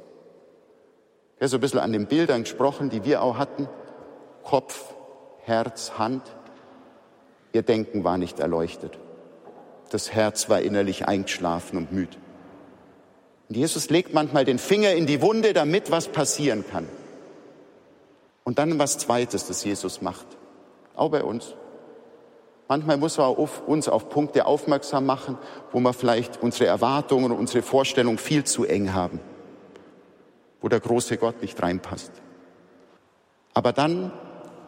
Ja, 1.40 1.48
so 1.48 1.58
ein 1.58 1.62
bisschen 1.62 1.80
an 1.80 1.92
den 1.92 2.08
Bildern 2.08 2.44
gesprochen, 2.44 2.90
die 2.90 3.04
wir 3.04 3.22
auch 3.22 3.38
hatten. 3.38 3.68
Kopf, 4.44 4.94
Herz, 5.44 5.98
Hand. 5.98 6.24
Ihr 7.52 7.64
Denken 7.64 8.04
war 8.04 8.18
nicht 8.18 8.40
erleuchtet. 8.40 8.98
Das 9.90 10.12
Herz 10.12 10.50
war 10.50 10.62
innerlich 10.62 11.08
eingeschlafen 11.08 11.78
und 11.78 11.92
müde. 11.92 12.18
Und 13.50 13.58
Jesus 13.58 13.90
legt 13.90 14.14
manchmal 14.14 14.46
den 14.46 14.58
Finger 14.58 14.94
in 14.94 15.06
die 15.06 15.22
Wunde, 15.22 15.54
damit 15.54 15.92
was 15.92 16.08
passieren 16.08 16.66
kann. 16.70 16.88
Und 18.44 18.58
dann 18.58 18.80
was 18.80 18.98
Zweites, 18.98 19.48
das 19.48 19.64
Jesus 19.64 20.02
macht. 20.02 20.26
Auch 20.96 21.10
bei 21.10 21.24
uns. 21.24 21.56
Manchmal 22.68 22.98
muss 22.98 23.18
man 23.18 23.28
auf 23.28 23.68
uns 23.68 23.88
auf 23.88 24.10
Punkte 24.10 24.46
aufmerksam 24.46 25.06
machen, 25.06 25.38
wo 25.72 25.80
wir 25.80 25.94
vielleicht 25.94 26.42
unsere 26.42 26.66
Erwartungen 26.66 27.32
und 27.32 27.38
unsere 27.38 27.62
Vorstellungen 27.62 28.18
viel 28.18 28.44
zu 28.46 28.66
eng 28.66 28.94
haben, 28.94 29.20
wo 30.62 30.70
der 30.70 30.80
große 30.80 31.18
Gott 31.18 31.42
nicht 31.42 31.62
reinpasst. 31.62 32.12
Aber 33.54 33.74
dann 33.74 34.12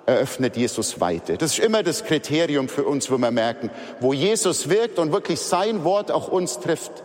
eröffnet 0.06 0.56
Jesus 0.56 1.00
Weite. 1.02 1.38
Das 1.38 1.58
ist 1.58 1.60
immer 1.60 1.82
das 1.84 2.04
Kriterium 2.04 2.70
für 2.70 2.84
uns, 2.84 3.10
wo 3.10 3.18
wir 3.18 3.32
merken, 3.32 3.72
wo 4.00 4.14
Jesus 4.14 4.70
wirkt 4.70 5.00
und 5.00 5.12
wirklich 5.12 5.40
sein 5.40 5.84
Wort 5.84 6.12
auch 6.12 6.28
uns 6.28 6.60
trifft, 6.60 7.04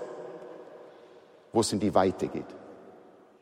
wo 1.52 1.60
es 1.60 1.72
in 1.72 1.80
die 1.80 1.94
Weite 1.94 2.28
geht. 2.28 2.44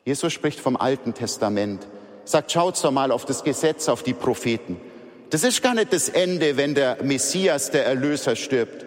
Jesus 0.05 0.33
spricht 0.33 0.61
vom 0.61 0.77
Alten 0.77 1.13
Testament, 1.13 1.87
sagt, 2.25 2.53
schaut 2.53 2.83
doch 2.83 2.91
mal 2.91 3.11
auf 3.11 3.25
das 3.25 3.43
Gesetz, 3.43 3.89
auf 3.89 4.03
die 4.03 4.15
Propheten. 4.15 4.81
Das 5.31 5.45
ist 5.45 5.63
gar 5.63 5.75
nicht 5.75 5.93
das 5.93 6.09
Ende, 6.09 6.57
wenn 6.57 6.75
der 6.75 7.03
Messias, 7.03 7.71
der 7.71 7.85
Erlöser 7.85 8.35
stirbt, 8.35 8.87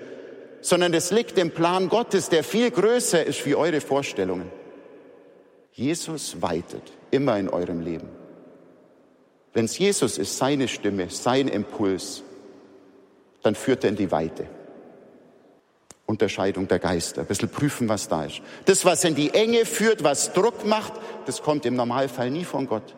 sondern 0.62 0.94
es 0.94 1.12
liegt 1.12 1.38
im 1.38 1.52
Plan 1.52 1.90
Gottes, 1.90 2.30
der 2.30 2.44
viel 2.44 2.72
größer 2.72 3.24
ist 3.26 3.46
wie 3.46 3.56
eure 3.56 3.82
Vorstellungen. 3.82 4.52
Jesus 5.74 6.42
weitet 6.42 6.84
immer 7.12 7.38
in 7.38 7.50
eurem 7.50 7.82
Leben. 7.82 8.10
Wenn 9.54 9.66
es 9.66 9.78
Jesus 9.78 10.18
ist, 10.18 10.38
seine 10.38 10.68
Stimme, 10.68 11.10
sein 11.10 11.48
Impuls, 11.48 12.24
dann 13.44 13.56
führt 13.56 13.84
er 13.84 13.90
in 13.90 13.96
die 13.96 14.12
Weite. 14.12 14.48
Unterscheidung 16.06 16.68
der 16.68 16.80
Geister, 16.80 17.22
ein 17.22 17.28
bisschen 17.28 17.50
prüfen, 17.50 17.88
was 17.88 18.08
da 18.08 18.26
ist. 18.26 18.42
Das, 18.66 18.84
was 18.86 19.04
in 19.04 19.16
die 19.16 19.34
Enge 19.34 19.66
führt, 19.66 20.04
was 20.04 20.34
Druck 20.34 20.66
macht, 20.66 20.94
das 21.26 21.42
kommt 21.42 21.66
im 21.66 21.76
Normalfall 21.76 22.30
nie 22.30 22.44
von 22.44 22.68
Gott. 22.68 22.96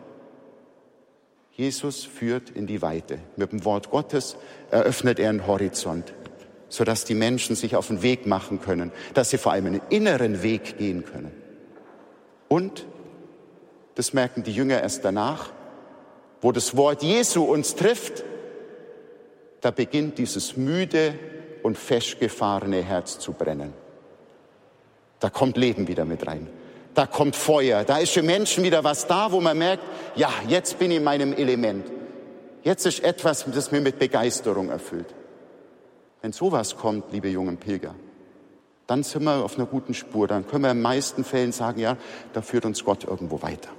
Jesus 1.56 2.04
führt 2.04 2.50
in 2.50 2.66
die 2.66 2.82
Weite. 2.82 3.20
Mit 3.36 3.52
dem 3.52 3.64
Wort 3.64 3.90
Gottes 3.90 4.36
eröffnet 4.70 5.20
er 5.20 5.30
einen 5.30 5.46
Horizont, 5.46 6.12
sodass 6.68 7.04
die 7.04 7.14
Menschen 7.14 7.54
sich 7.54 7.76
auf 7.76 7.86
den 7.86 8.02
Weg 8.02 8.26
machen 8.26 8.60
können, 8.60 8.90
dass 9.14 9.30
sie 9.30 9.38
vor 9.38 9.52
allem 9.52 9.66
einen 9.66 9.80
inneren 9.88 10.42
Weg 10.42 10.78
gehen 10.78 11.04
können. 11.04 11.30
Und, 12.48 12.86
das 13.94 14.12
merken 14.12 14.42
die 14.42 14.52
Jünger 14.52 14.82
erst 14.82 15.04
danach, 15.04 15.52
wo 16.40 16.50
das 16.50 16.76
Wort 16.76 17.04
Jesu 17.04 17.44
uns 17.44 17.76
trifft, 17.76 18.24
da 19.60 19.70
beginnt 19.70 20.18
dieses 20.18 20.56
müde 20.56 21.14
und 21.62 21.78
festgefahrene 21.78 22.82
Herz 22.82 23.20
zu 23.20 23.32
brennen. 23.32 23.72
Da 25.20 25.30
kommt 25.30 25.56
Leben 25.56 25.86
wieder 25.86 26.04
mit 26.04 26.26
rein 26.26 26.48
da 26.94 27.06
kommt 27.06 27.36
Feuer, 27.36 27.84
da 27.84 27.98
ist 27.98 28.12
für 28.12 28.22
Menschen 28.22 28.64
wieder 28.64 28.84
was 28.84 29.06
da, 29.06 29.32
wo 29.32 29.40
man 29.40 29.58
merkt, 29.58 29.82
ja, 30.14 30.30
jetzt 30.48 30.78
bin 30.78 30.90
ich 30.90 30.98
in 30.98 31.04
meinem 31.04 31.32
Element. 31.32 31.86
Jetzt 32.62 32.86
ist 32.86 33.02
etwas, 33.04 33.44
das 33.52 33.72
mir 33.72 33.80
mit 33.80 33.98
Begeisterung 33.98 34.70
erfüllt. 34.70 35.14
Wenn 36.22 36.32
sowas 36.32 36.76
kommt, 36.76 37.12
liebe 37.12 37.28
jungen 37.28 37.58
Pilger, 37.58 37.94
dann 38.86 39.02
sind 39.02 39.24
wir 39.24 39.44
auf 39.44 39.56
einer 39.56 39.66
guten 39.66 39.94
Spur. 39.94 40.28
Dann 40.28 40.46
können 40.46 40.64
wir 40.64 40.70
in 40.70 40.78
den 40.78 40.82
meisten 40.82 41.24
Fällen 41.24 41.52
sagen, 41.52 41.80
ja, 41.80 41.96
da 42.32 42.42
führt 42.42 42.64
uns 42.64 42.84
Gott 42.84 43.04
irgendwo 43.04 43.42
weiter. 43.42 43.70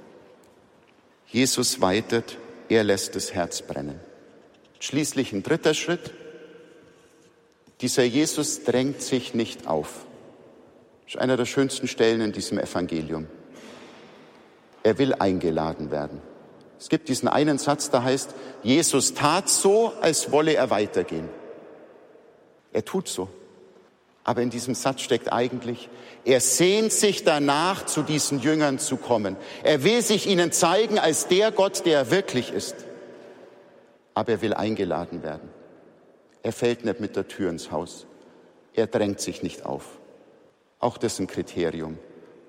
Jesus 1.26 1.80
weitet, 1.80 2.38
er 2.68 2.84
lässt 2.84 3.16
das 3.16 3.34
Herz 3.34 3.62
brennen. 3.62 4.00
Schließlich 4.78 5.32
ein 5.32 5.42
dritter 5.42 5.74
Schritt. 5.74 6.12
Dieser 7.80 8.04
Jesus 8.04 8.64
drängt 8.64 9.02
sich 9.02 9.34
nicht 9.34 9.66
auf. 9.66 10.06
Das 11.06 11.14
ist 11.14 11.20
einer 11.20 11.36
der 11.36 11.44
schönsten 11.44 11.86
Stellen 11.86 12.20
in 12.20 12.32
diesem 12.32 12.58
Evangelium. 12.58 13.28
Er 14.82 14.98
will 14.98 15.14
eingeladen 15.14 15.90
werden. 15.90 16.20
Es 16.78 16.88
gibt 16.88 17.08
diesen 17.08 17.28
einen 17.28 17.58
Satz, 17.58 17.90
der 17.90 18.02
heißt, 18.02 18.34
Jesus 18.62 19.14
tat 19.14 19.48
so, 19.48 19.92
als 20.00 20.30
wolle 20.32 20.54
er 20.54 20.70
weitergehen. 20.70 21.28
Er 22.72 22.84
tut 22.84 23.08
so. 23.08 23.28
Aber 24.24 24.42
in 24.42 24.50
diesem 24.50 24.74
Satz 24.74 25.02
steckt 25.02 25.32
eigentlich, 25.32 25.88
er 26.24 26.40
sehnt 26.40 26.92
sich 26.92 27.22
danach, 27.22 27.86
zu 27.86 28.02
diesen 28.02 28.40
Jüngern 28.40 28.80
zu 28.80 28.96
kommen. 28.96 29.36
Er 29.62 29.84
will 29.84 30.02
sich 30.02 30.26
ihnen 30.26 30.50
zeigen 30.50 30.98
als 30.98 31.28
der 31.28 31.52
Gott, 31.52 31.86
der 31.86 31.98
er 31.98 32.10
wirklich 32.10 32.52
ist. 32.52 32.74
Aber 34.14 34.32
er 34.32 34.42
will 34.42 34.54
eingeladen 34.54 35.22
werden. 35.22 35.48
Er 36.42 36.52
fällt 36.52 36.84
nicht 36.84 36.98
mit 36.98 37.14
der 37.14 37.28
Tür 37.28 37.50
ins 37.50 37.70
Haus. 37.70 38.06
Er 38.74 38.88
drängt 38.88 39.20
sich 39.20 39.44
nicht 39.44 39.64
auf. 39.64 39.84
Auch 40.78 40.98
das 40.98 41.14
ist 41.14 41.20
ein 41.20 41.26
Kriterium, 41.26 41.98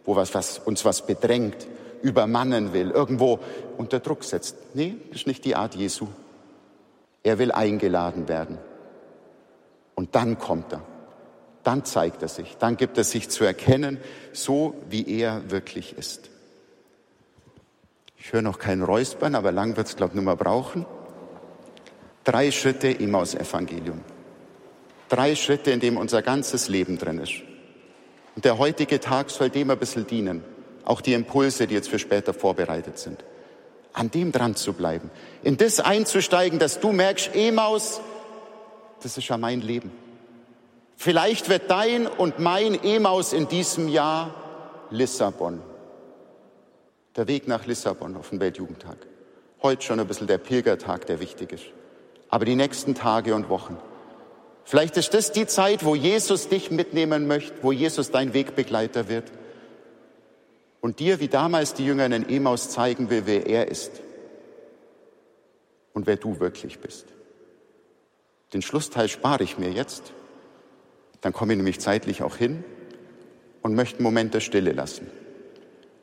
wo 0.06 0.16
was, 0.16 0.34
was 0.34 0.60
uns 0.60 0.86
was 0.86 1.06
bedrängt, 1.06 1.68
übermannen 2.02 2.74
will, 2.74 2.92
irgendwo 2.92 3.40
unter 3.78 4.00
Druck 4.00 4.24
setzt. 4.24 4.56
Nee, 4.74 4.96
das 5.10 5.22
ist 5.22 5.28
nicht 5.28 5.46
die 5.46 5.56
Art 5.56 5.76
Jesu. 5.76 6.08
Er 7.24 7.40
will 7.40 7.52
eingeladen 7.52 8.28
werden. 8.28 8.58
Und 9.96 10.16
dann 10.16 10.38
kommt 10.38 10.74
er. 10.74 10.82
Dann 11.64 11.84
zeigt 11.84 12.22
er 12.22 12.28
sich. 12.28 12.56
Dann 12.58 12.78
gibt 12.78 12.98
er 12.98 13.04
sich 13.04 13.30
zu 13.30 13.44
erkennen, 13.44 14.00
so 14.32 14.76
wie 14.90 15.20
er 15.20 15.50
wirklich 15.50 15.98
ist. 15.98 16.30
Ich 18.18 18.32
höre 18.32 18.42
noch 18.42 18.60
kein 18.60 18.82
Räuspern, 18.82 19.36
aber 19.36 19.52
lang 19.52 19.76
wird 19.78 19.88
es, 19.88 19.96
glaube 19.96 20.12
ich, 20.12 20.16
nicht 20.16 20.26
mehr 20.26 20.36
brauchen. 20.36 20.86
Drei 22.24 22.52
Schritte 22.52 22.90
immer 22.90 23.20
aus 23.20 23.36
Evangelium. 23.36 24.02
Drei 25.10 25.36
Schritte, 25.36 25.72
in 25.72 25.80
dem 25.80 25.98
unser 25.98 26.22
ganzes 26.22 26.68
Leben 26.68 26.98
drin 26.98 27.20
ist. 27.20 27.47
Und 28.38 28.46
der 28.46 28.60
heutige 28.60 29.00
Tag 29.00 29.32
soll 29.32 29.50
dem 29.50 29.72
ein 29.72 29.80
bisschen 29.80 30.06
dienen. 30.06 30.44
Auch 30.86 31.02
die 31.02 31.14
Impulse, 31.14 31.66
die 31.66 31.74
jetzt 31.74 31.90
für 31.90 31.98
später 31.98 32.36
vorbereitet 32.36 33.00
sind. 33.00 33.26
An 33.94 34.12
dem 34.12 34.32
dran 34.32 34.56
zu 34.56 34.74
bleiben. 34.74 35.10
In 35.42 35.58
das 35.58 35.80
einzusteigen, 35.80 36.60
dass 36.60 36.80
du 36.80 36.92
merkst, 36.92 37.34
Emaus, 37.34 38.00
das 39.02 39.18
ist 39.18 39.28
ja 39.28 39.40
mein 39.40 39.62
Leben. 39.62 39.92
Vielleicht 40.98 41.50
wird 41.50 41.72
dein 41.72 42.06
und 42.06 42.38
mein 42.38 42.80
Emaus 42.84 43.34
in 43.34 43.48
diesem 43.48 43.88
Jahr 43.88 44.36
Lissabon. 44.92 45.60
Der 47.16 47.28
Weg 47.28 47.48
nach 47.48 47.66
Lissabon 47.66 48.16
auf 48.16 48.30
den 48.30 48.40
Weltjugendtag. 48.40 48.98
Heute 49.64 49.82
schon 49.82 50.00
ein 50.00 50.06
bisschen 50.06 50.28
der 50.28 50.38
Pilgertag, 50.38 51.08
der 51.08 51.20
wichtig 51.20 51.54
ist. 51.54 51.66
Aber 52.30 52.46
die 52.46 52.56
nächsten 52.56 52.94
Tage 52.94 53.34
und 53.34 53.50
Wochen. 53.50 53.78
Vielleicht 54.68 54.98
ist 54.98 55.14
das 55.14 55.32
die 55.32 55.48
Zeit, 55.48 55.86
wo 55.86 55.96
Jesus 55.96 56.50
dich 56.50 56.72
mitnehmen 56.72 57.26
möchte, 57.26 57.54
wo 57.62 57.72
Jesus 57.72 58.12
dein 58.12 58.34
Wegbegleiter 58.34 59.08
wird 59.08 59.32
und 60.82 61.00
dir 61.00 61.22
wie 61.22 61.30
damals 61.30 61.74
die 61.74 61.86
Jünger 61.86 62.08
in 62.08 62.28
Emaus 62.28 62.70
zeigen 62.70 63.10
will, 63.10 63.22
wer 63.24 63.48
er 63.48 63.70
ist 63.70 64.02
und 65.94 66.06
wer 66.06 66.18
du 66.18 66.42
wirklich 66.42 66.80
bist. 66.80 67.06
Den 68.52 68.62
Schlussteil 68.62 69.08
spare 69.08 69.42
ich 69.46 69.58
mir 69.58 69.72
jetzt. 69.72 70.12
Dann 71.22 71.32
komme 71.32 71.54
ich 71.54 71.58
nämlich 71.58 71.80
zeitlich 71.80 72.22
auch 72.22 72.36
hin 72.36 72.66
und 73.62 73.74
möchte 73.74 74.00
einen 74.00 74.04
Moment 74.04 74.34
der 74.34 74.42
Stille 74.42 74.74
lassen. 74.74 75.10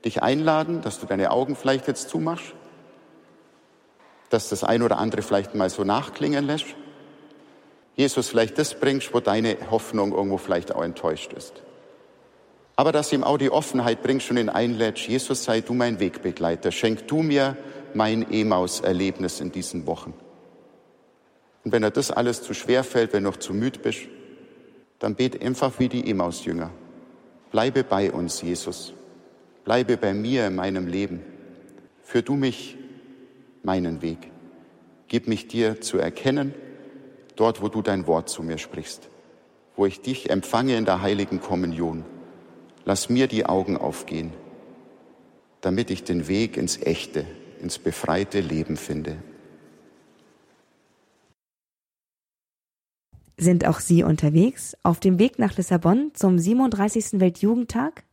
Dich 0.06 0.22
einladen, 0.22 0.80
dass 0.80 1.00
du 1.00 1.04
deine 1.04 1.32
Augen 1.32 1.54
vielleicht 1.54 1.86
jetzt 1.86 2.08
zumachst, 2.08 2.54
dass 4.30 4.48
das 4.48 4.64
ein 4.64 4.80
oder 4.80 4.96
andere 4.96 5.20
vielleicht 5.20 5.54
mal 5.54 5.68
so 5.68 5.84
nachklingen 5.84 6.46
lässt. 6.46 6.74
Jesus 7.96 8.28
vielleicht 8.28 8.58
das 8.58 8.74
bringst, 8.74 9.14
wo 9.14 9.20
deine 9.20 9.56
Hoffnung 9.70 10.12
irgendwo 10.12 10.38
vielleicht 10.38 10.74
auch 10.74 10.82
enttäuscht 10.82 11.32
ist. 11.32 11.62
Aber 12.76 12.90
dass 12.90 13.12
ihm 13.12 13.22
auch 13.22 13.38
die 13.38 13.50
Offenheit 13.50 14.02
bringst 14.02 14.30
und 14.30 14.36
ihn 14.36 14.48
einlädst, 14.48 15.06
Jesus 15.06 15.44
sei 15.44 15.60
du 15.60 15.74
mein 15.74 16.00
Wegbegleiter, 16.00 16.72
schenk 16.72 17.06
du 17.06 17.22
mir 17.22 17.56
mein 17.94 18.30
Emaus-Erlebnis 18.30 19.40
in 19.40 19.52
diesen 19.52 19.86
Wochen. 19.86 20.12
Und 21.64 21.72
wenn 21.72 21.82
dir 21.82 21.92
das 21.92 22.10
alles 22.10 22.42
zu 22.42 22.52
schwer 22.52 22.82
fällt, 22.82 23.12
wenn 23.12 23.22
du 23.22 23.30
noch 23.30 23.36
zu 23.36 23.54
müd 23.54 23.82
bist, 23.82 24.00
dann 24.98 25.14
bete 25.14 25.40
einfach 25.40 25.78
wie 25.78 25.88
die 25.88 26.10
Emmaus-Jünger. 26.10 26.70
Bleibe 27.52 27.84
bei 27.84 28.10
uns, 28.10 28.42
Jesus. 28.42 28.92
Bleibe 29.64 29.96
bei 29.96 30.12
mir 30.12 30.48
in 30.48 30.56
meinem 30.56 30.88
Leben. 30.88 31.22
Führ 32.02 32.22
du 32.22 32.34
mich 32.34 32.76
meinen 33.62 34.02
Weg. 34.02 34.30
Gib 35.08 35.28
mich 35.28 35.46
dir 35.46 35.80
zu 35.80 35.98
erkennen, 35.98 36.54
dort, 37.36 37.62
wo 37.62 37.68
du 37.68 37.82
dein 37.82 38.06
Wort 38.06 38.28
zu 38.28 38.42
mir 38.42 38.58
sprichst, 38.58 39.08
wo 39.76 39.86
ich 39.86 40.00
dich 40.00 40.30
empfange 40.30 40.76
in 40.76 40.84
der 40.84 41.02
heiligen 41.02 41.40
Kommunion. 41.40 42.04
Lass 42.84 43.08
mir 43.08 43.26
die 43.26 43.46
Augen 43.46 43.76
aufgehen, 43.76 44.32
damit 45.60 45.90
ich 45.90 46.04
den 46.04 46.28
Weg 46.28 46.56
ins 46.56 46.80
echte, 46.80 47.24
ins 47.60 47.78
befreite 47.78 48.40
Leben 48.40 48.76
finde. 48.76 49.16
Sind 53.36 53.66
auch 53.66 53.80
Sie 53.80 54.04
unterwegs 54.04 54.76
auf 54.84 55.00
dem 55.00 55.18
Weg 55.18 55.38
nach 55.38 55.56
Lissabon 55.56 56.12
zum 56.14 56.38
37. 56.38 57.20
Weltjugendtag? 57.20 58.04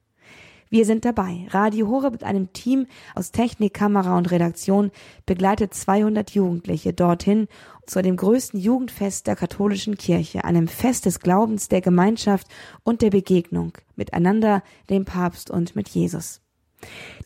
Wir 0.74 0.86
sind 0.86 1.04
dabei. 1.04 1.48
Radio 1.50 1.90
Horeb 1.90 2.14
mit 2.14 2.24
einem 2.24 2.54
Team 2.54 2.88
aus 3.14 3.34
Technik, 3.34 3.74
Kamera 3.74 4.18
und 4.18 4.32
Redaktion 4.32 4.92
begleitet 5.26 5.74
200 5.74 6.32
Jugendliche 6.32 6.94
dorthin 6.94 7.50
zu 7.86 8.02
dem 8.02 8.16
größten 8.16 8.58
Jugendfest 8.58 9.28
der 9.28 9.36
katholischen 9.36 9.98
Kirche, 9.98 10.46
einem 10.46 10.70
Fest 10.70 11.06
des 11.06 11.20
Glaubens, 11.20 11.68
der 11.68 11.82
Gemeinschaft 11.82 12.48
und 12.84 13.02
der 13.02 13.10
Begegnung 13.10 13.74
miteinander, 13.98 14.64
dem 14.90 15.04
Papst 15.04 15.52
und 15.52 15.76
mit 15.76 15.90
Jesus. 15.90 16.40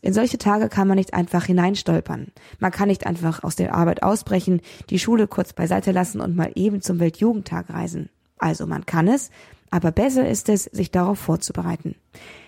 In 0.02 0.16
solche 0.16 0.40
Tage 0.40 0.68
kann 0.68 0.88
man 0.88 0.98
nicht 0.98 1.14
einfach 1.14 1.46
hineinstolpern. 1.46 2.32
Man 2.58 2.72
kann 2.72 2.88
nicht 2.88 3.06
einfach 3.06 3.44
aus 3.44 3.56
der 3.56 3.76
Arbeit 3.76 4.02
ausbrechen, 4.02 4.60
die 4.90 4.98
Schule 4.98 5.28
kurz 5.28 5.54
beiseite 5.54 5.92
lassen 5.92 6.20
und 6.20 6.36
mal 6.36 6.52
eben 6.56 6.82
zum 6.82 7.00
Weltjugendtag 7.00 7.70
reisen. 7.70 8.10
Also 8.40 8.66
man 8.66 8.88
kann 8.88 9.08
es, 9.08 9.30
aber 9.70 9.92
besser 9.92 10.28
ist 10.28 10.50
es, 10.50 10.64
sich 10.64 10.90
darauf 10.90 11.20
vorzubereiten. 11.20 11.96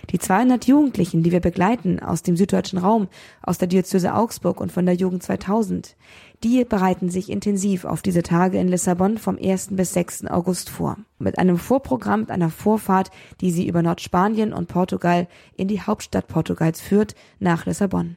Die 0.10 0.20
200 0.20 0.66
Jugendlichen, 0.68 1.22
die 1.22 1.34
wir 1.34 1.42
begleiten 1.42 2.00
aus 2.00 2.24
dem 2.24 2.38
süddeutschen 2.38 2.80
Raum, 2.80 3.10
aus 3.42 3.58
der 3.58 3.68
Diözese 3.68 4.14
Augsburg 4.14 4.62
und 4.62 4.72
von 4.72 4.86
der 4.86 4.96
Jugend 4.96 5.22
2000, 5.22 5.98
die 6.44 6.64
bereiten 6.64 7.10
sich 7.10 7.30
intensiv 7.30 7.84
auf 7.84 8.02
diese 8.02 8.24
Tage 8.24 8.58
in 8.58 8.70
Lissabon 8.70 9.18
vom 9.18 9.38
1. 9.38 9.70
bis 9.72 9.94
6. 9.94 10.28
August 10.28 10.70
vor. 10.70 10.98
Mit 11.20 11.38
einem 11.38 11.58
Vorprogramm, 11.58 12.22
mit 12.22 12.32
einer 12.32 12.50
Vorfahrt, 12.50 13.12
die 13.42 13.52
sie 13.52 13.68
über 13.68 13.82
Nordspanien 13.82 14.54
und 14.54 14.68
Portugal 14.70 15.28
in 15.58 15.68
die 15.68 15.82
Hauptstadt 15.82 16.28
Portugals 16.28 16.80
führt, 16.80 17.14
nach 17.40 17.66
Lissabon. 17.66 18.16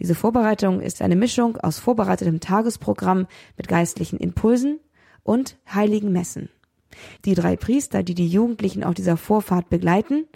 Diese 0.00 0.14
Vorbereitung 0.14 0.80
ist 0.80 1.00
eine 1.00 1.16
Mischung 1.16 1.56
aus 1.56 1.78
vorbereitetem 1.78 2.40
Tagesprogramm 2.40 3.26
mit 3.56 3.68
geistlichen 3.68 4.18
Impulsen 4.18 4.80
und 5.22 5.56
heiligen 5.72 6.12
Messen. 6.12 6.50
Die 7.24 7.34
drei 7.34 7.56
Priester, 7.56 8.02
die 8.02 8.14
die 8.14 8.28
Jugendlichen 8.28 8.84
auf 8.84 8.94
dieser 8.94 9.16
Vorfahrt 9.16 9.68
begleiten, 9.68 10.26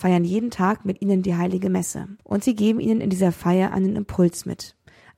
feiern 0.00 0.24
jeden 0.24 0.50
Tag 0.50 0.86
mit 0.86 1.02
ihnen 1.02 1.20
die 1.22 1.36
heilige 1.36 1.68
Messe 1.68 2.08
und 2.24 2.42
sie 2.42 2.54
geben 2.54 2.80
ihnen 2.80 3.02
in 3.02 3.10
dieser 3.10 3.32
Feier 3.32 3.72
einen 3.72 3.96
Impuls 3.96 4.46
mit 4.46 4.74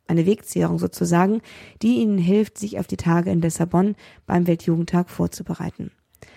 eine 0.08 0.26
Wegzehrung 0.26 0.80
sozusagen, 0.80 1.40
die 1.82 2.00
ihnen 2.00 2.18
hilft, 2.18 2.58
sich 2.58 2.80
auf 2.80 2.88
die 2.88 2.96
Tage 2.96 3.30
in 3.30 3.40
Lissabon 3.40 3.94
beim 4.26 4.48
Weltjugendtag 4.48 5.08
vorzubereiten. 5.08 5.92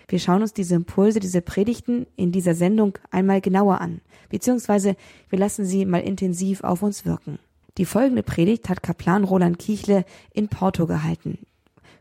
Wir 0.08 0.20
schauen 0.20 0.44
uns 0.44 0.54
diese 0.54 0.76
Impulse, 0.76 1.20
diese 1.20 1.42
Predigten 1.42 2.06
in 2.16 2.32
dieser 2.32 2.54
Sendung 2.54 3.00
einmal 3.10 3.42
genauer 3.42 3.82
an, 3.82 4.02
beziehungsweise 4.30 4.96
wir 5.30 5.40
lassen 5.40 5.66
sie 5.66 5.84
mal 5.86 6.02
intensiv 6.02 6.64
auf 6.64 6.84
uns 6.84 7.04
wirken. 7.04 7.40
Die 7.80 7.86
folgende 7.86 8.22
Predigt 8.22 8.70
hat 8.70 8.84
Kaplan 8.84 9.24
Roland 9.24 9.58
Kichle 9.58 10.06
in 10.32 10.50
Porto 10.50 10.86
gehalten. 10.86 11.40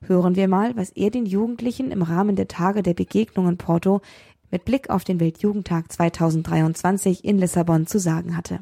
Hören 0.02 0.37
wir 0.37 0.48
mal, 0.48 0.76
was 0.76 0.90
er 0.90 1.11
den 1.11 1.24
Jugendlichen 1.24 1.90
im 1.90 2.02
Rahmen 2.02 2.37
der 2.37 2.48
Tage 2.48 2.83
der 2.83 2.92
Begegnung 2.92 3.48
in 3.48 3.57
Porto 3.57 4.02
mit 4.55 4.64
Blick 4.64 4.88
auf 4.88 5.03
den 5.03 5.19
Weltjugendtag 5.19 5.90
2023 5.90 7.25
in 7.25 7.38
Lissabon 7.38 7.88
zu 7.88 7.99
sagen 7.99 8.37
hatte. 8.37 8.61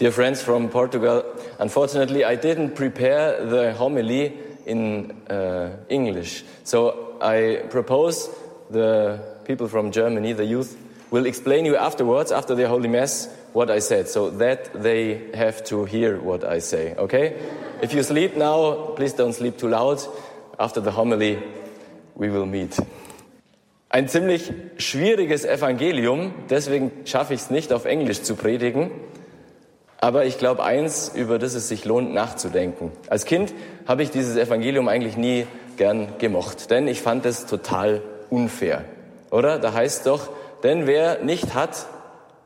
Dear 0.00 0.10
friends 0.10 0.42
from 0.42 0.68
Portugal, 0.68 1.22
unfortunately, 1.60 2.24
I 2.24 2.36
didn't 2.36 2.74
prepare 2.74 3.38
the 3.48 3.78
homily 3.78 4.32
in 4.66 5.12
uh, 5.30 5.70
English. 5.88 6.44
So 6.64 7.18
I 7.20 7.60
propose 7.70 8.28
the 8.68 9.20
people 9.44 9.68
from 9.68 9.92
Germany, 9.92 10.34
the 10.34 10.44
youth, 10.44 10.76
will 11.12 11.26
explain 11.26 11.64
you 11.64 11.76
afterwards, 11.76 12.32
after 12.32 12.56
the 12.56 12.66
Holy 12.66 12.88
Mass, 12.88 13.28
what 13.52 13.70
I 13.70 13.78
said, 13.78 14.08
so 14.08 14.28
that 14.38 14.72
they 14.74 15.30
have 15.34 15.62
to 15.66 15.84
hear 15.84 16.20
what 16.20 16.42
I 16.42 16.58
say, 16.58 16.96
okay? 16.96 17.36
If 17.80 17.94
you 17.94 18.02
sleep 18.02 18.36
now, 18.36 18.92
please 18.96 19.12
don't 19.12 19.34
sleep 19.34 19.56
too 19.56 19.68
loud. 19.68 20.00
After 20.58 20.80
the 20.80 20.90
homily, 20.90 21.38
we 22.16 22.28
will 22.28 22.46
meet. 22.46 22.76
Ein 23.90 24.06
ziemlich 24.06 24.52
schwieriges 24.76 25.46
Evangelium, 25.46 26.34
deswegen 26.50 26.92
schaffe 27.06 27.32
ich 27.32 27.40
es 27.40 27.50
nicht, 27.50 27.72
auf 27.72 27.86
Englisch 27.86 28.20
zu 28.20 28.36
predigen. 28.36 28.90
Aber 29.98 30.26
ich 30.26 30.36
glaube 30.36 30.62
eins, 30.62 31.10
über 31.14 31.38
das 31.38 31.54
es 31.54 31.68
sich 31.68 31.86
lohnt 31.86 32.12
nachzudenken. 32.12 32.92
Als 33.08 33.24
Kind 33.24 33.54
habe 33.86 34.02
ich 34.02 34.10
dieses 34.10 34.36
Evangelium 34.36 34.88
eigentlich 34.88 35.16
nie 35.16 35.46
gern 35.78 36.08
gemocht, 36.18 36.70
denn 36.70 36.86
ich 36.86 37.00
fand 37.00 37.24
es 37.24 37.46
total 37.46 38.02
unfair. 38.28 38.84
Oder? 39.30 39.58
Da 39.58 39.72
heißt 39.72 40.06
doch, 40.06 40.28
denn 40.62 40.86
wer 40.86 41.24
nicht 41.24 41.54
hat, 41.54 41.86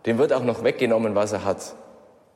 dem 0.07 0.19
wird 0.19 0.33
auch 0.33 0.45
noch 0.45 0.63
weggenommen, 0.63 1.17
was 1.17 1.33
er 1.33 1.45
hat. 1.45 1.75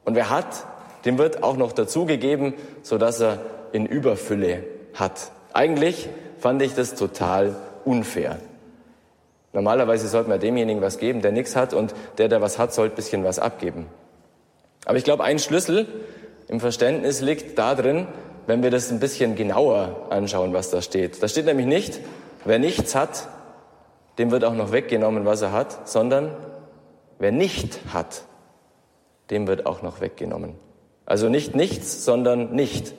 Und 0.05 0.17
wer 0.17 0.31
hat, 0.31 0.67
dem 1.05 1.17
wird 1.17 1.45
auch 1.45 1.57
noch 1.57 1.71
dazugegeben, 1.71 2.55
sodass 2.83 3.21
er 3.21 3.39
in 3.73 3.87
Überfülle 3.87 4.65
hat. 4.95 5.31
Eigentlich 5.53 6.09
fand 6.39 6.61
ich 6.61 6.75
das 6.75 6.97
total 6.97 7.55
unfair. 7.85 8.39
Normalerweise 9.57 10.07
sollte 10.07 10.29
man 10.29 10.39
demjenigen 10.39 10.83
was 10.83 10.99
geben, 10.99 11.23
der 11.23 11.33
nichts 11.33 11.57
hat, 11.57 11.73
und 11.73 11.95
der, 12.19 12.29
der 12.29 12.43
was 12.43 12.59
hat, 12.59 12.75
sollte 12.75 12.93
ein 12.93 12.97
bisschen 12.97 13.25
was 13.25 13.39
abgeben. 13.39 13.87
Aber 14.85 14.99
ich 14.99 15.05
glaube, 15.05 15.25
ein 15.25 15.39
Schlüssel 15.39 15.87
im 16.47 16.61
Verständnis 16.61 17.23
liegt 17.23 17.59
darin, 17.59 18.07
wenn 18.47 18.63
wir 18.63 18.71
das 18.71 18.91
ein 18.91 19.01
bisschen 19.01 19.35
genauer 19.35 20.09
anschauen, 20.11 20.53
was 20.53 20.69
da 20.69 20.83
steht. 20.83 21.23
Da 21.23 21.27
steht 21.27 21.47
nämlich 21.47 21.65
nicht, 21.65 22.01
wer 22.45 22.59
nichts 22.59 22.95
hat, 22.95 23.29
dem 24.19 24.31
wird 24.31 24.45
auch 24.45 24.53
noch 24.53 24.73
weggenommen, 24.73 25.25
was 25.25 25.41
er 25.41 25.53
hat, 25.53 25.89
sondern 25.89 26.37
wer 27.19 27.33
nicht 27.33 27.81
hat, 27.95 28.25
dem 29.31 29.47
wird 29.47 29.65
auch 29.65 29.81
noch 29.81 30.03
weggenommen. 30.03 30.53
Also 31.07 31.31
nicht 31.31 31.55
nichts, 31.57 32.05
sondern 32.05 32.55
nicht. 32.55 32.93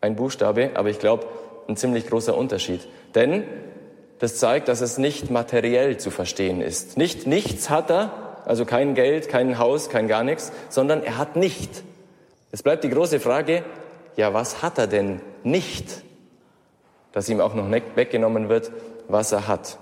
Ein 0.00 0.16
Buchstabe, 0.16 0.70
aber 0.72 0.88
ich 0.88 1.00
glaube, 1.00 1.26
ein 1.68 1.76
ziemlich 1.76 2.06
großer 2.06 2.34
Unterschied. 2.34 2.80
Denn 3.14 3.44
das 4.18 4.36
zeigt, 4.36 4.68
dass 4.68 4.80
es 4.80 4.98
nicht 4.98 5.30
materiell 5.30 5.98
zu 5.98 6.10
verstehen 6.10 6.60
ist. 6.60 6.96
Nicht 6.96 7.26
nichts 7.26 7.70
hat 7.70 7.90
er, 7.90 8.10
also 8.46 8.64
kein 8.64 8.94
Geld, 8.94 9.28
kein 9.28 9.58
Haus, 9.58 9.88
kein 9.90 10.08
gar 10.08 10.24
nichts, 10.24 10.52
sondern 10.68 11.02
er 11.02 11.18
hat 11.18 11.36
nicht. 11.36 11.82
Es 12.52 12.62
bleibt 12.62 12.84
die 12.84 12.90
große 12.90 13.20
Frage, 13.20 13.64
ja, 14.16 14.32
was 14.32 14.62
hat 14.62 14.78
er 14.78 14.86
denn 14.86 15.20
nicht, 15.42 16.02
dass 17.12 17.28
ihm 17.28 17.40
auch 17.40 17.54
noch 17.54 17.70
weggenommen 17.70 18.48
wird, 18.48 18.70
was 19.08 19.32
er 19.32 19.48
hat? 19.48 19.78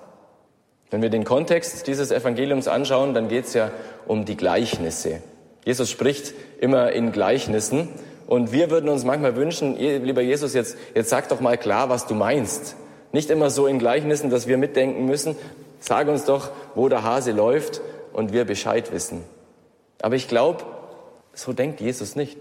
Wenn 0.91 1.03
wir 1.03 1.11
den 1.11 1.25
Kontext 1.25 1.87
dieses 1.87 2.11
Evangeliums 2.11 2.69
anschauen, 2.69 3.15
dann 3.15 3.29
geht 3.29 3.47
es 3.47 3.55
ja 3.55 3.71
um 4.07 4.25
die 4.25 4.37
Gleichnisse. 4.37 5.23
Jesus 5.65 5.91
spricht 5.91 6.35
immer 6.61 6.93
in 6.93 7.13
Gleichnissen 7.13 7.89
und 8.27 8.53
wir 8.53 8.71
würden 8.71 8.89
uns 8.89 9.05
manchmal 9.05 9.37
wünschen, 9.37 9.77
lieber 9.77 10.21
Jesus, 10.21 10.55
jetzt, 10.55 10.77
jetzt 10.95 11.11
sag 11.11 11.29
doch 11.29 11.41
mal 11.41 11.59
klar, 11.59 11.89
was 11.89 12.07
du 12.07 12.15
meinst. 12.15 12.77
Nicht 13.15 13.31
immer 13.31 13.49
so 13.49 13.69
in 13.69 13.79
Gleichnissen, 13.79 14.29
dass 14.29 14.49
wir 14.49 14.59
mitdenken 14.59 15.07
müssen. 15.07 15.37
Sag 15.79 16.09
uns 16.09 16.25
doch, 16.25 16.51
wo 16.75 16.89
der 16.89 17.05
Hase 17.05 17.31
läuft 17.31 17.81
und 18.13 18.33
wir 18.33 18.45
Bescheid 18.45 18.93
wissen. 18.93 19.23
Aber 20.03 20.17
ich 20.17 20.27
glaube, 20.27 20.65
so 21.33 21.53
denkt 21.53 21.81
Jesus 21.81 22.17
nicht. 22.17 22.39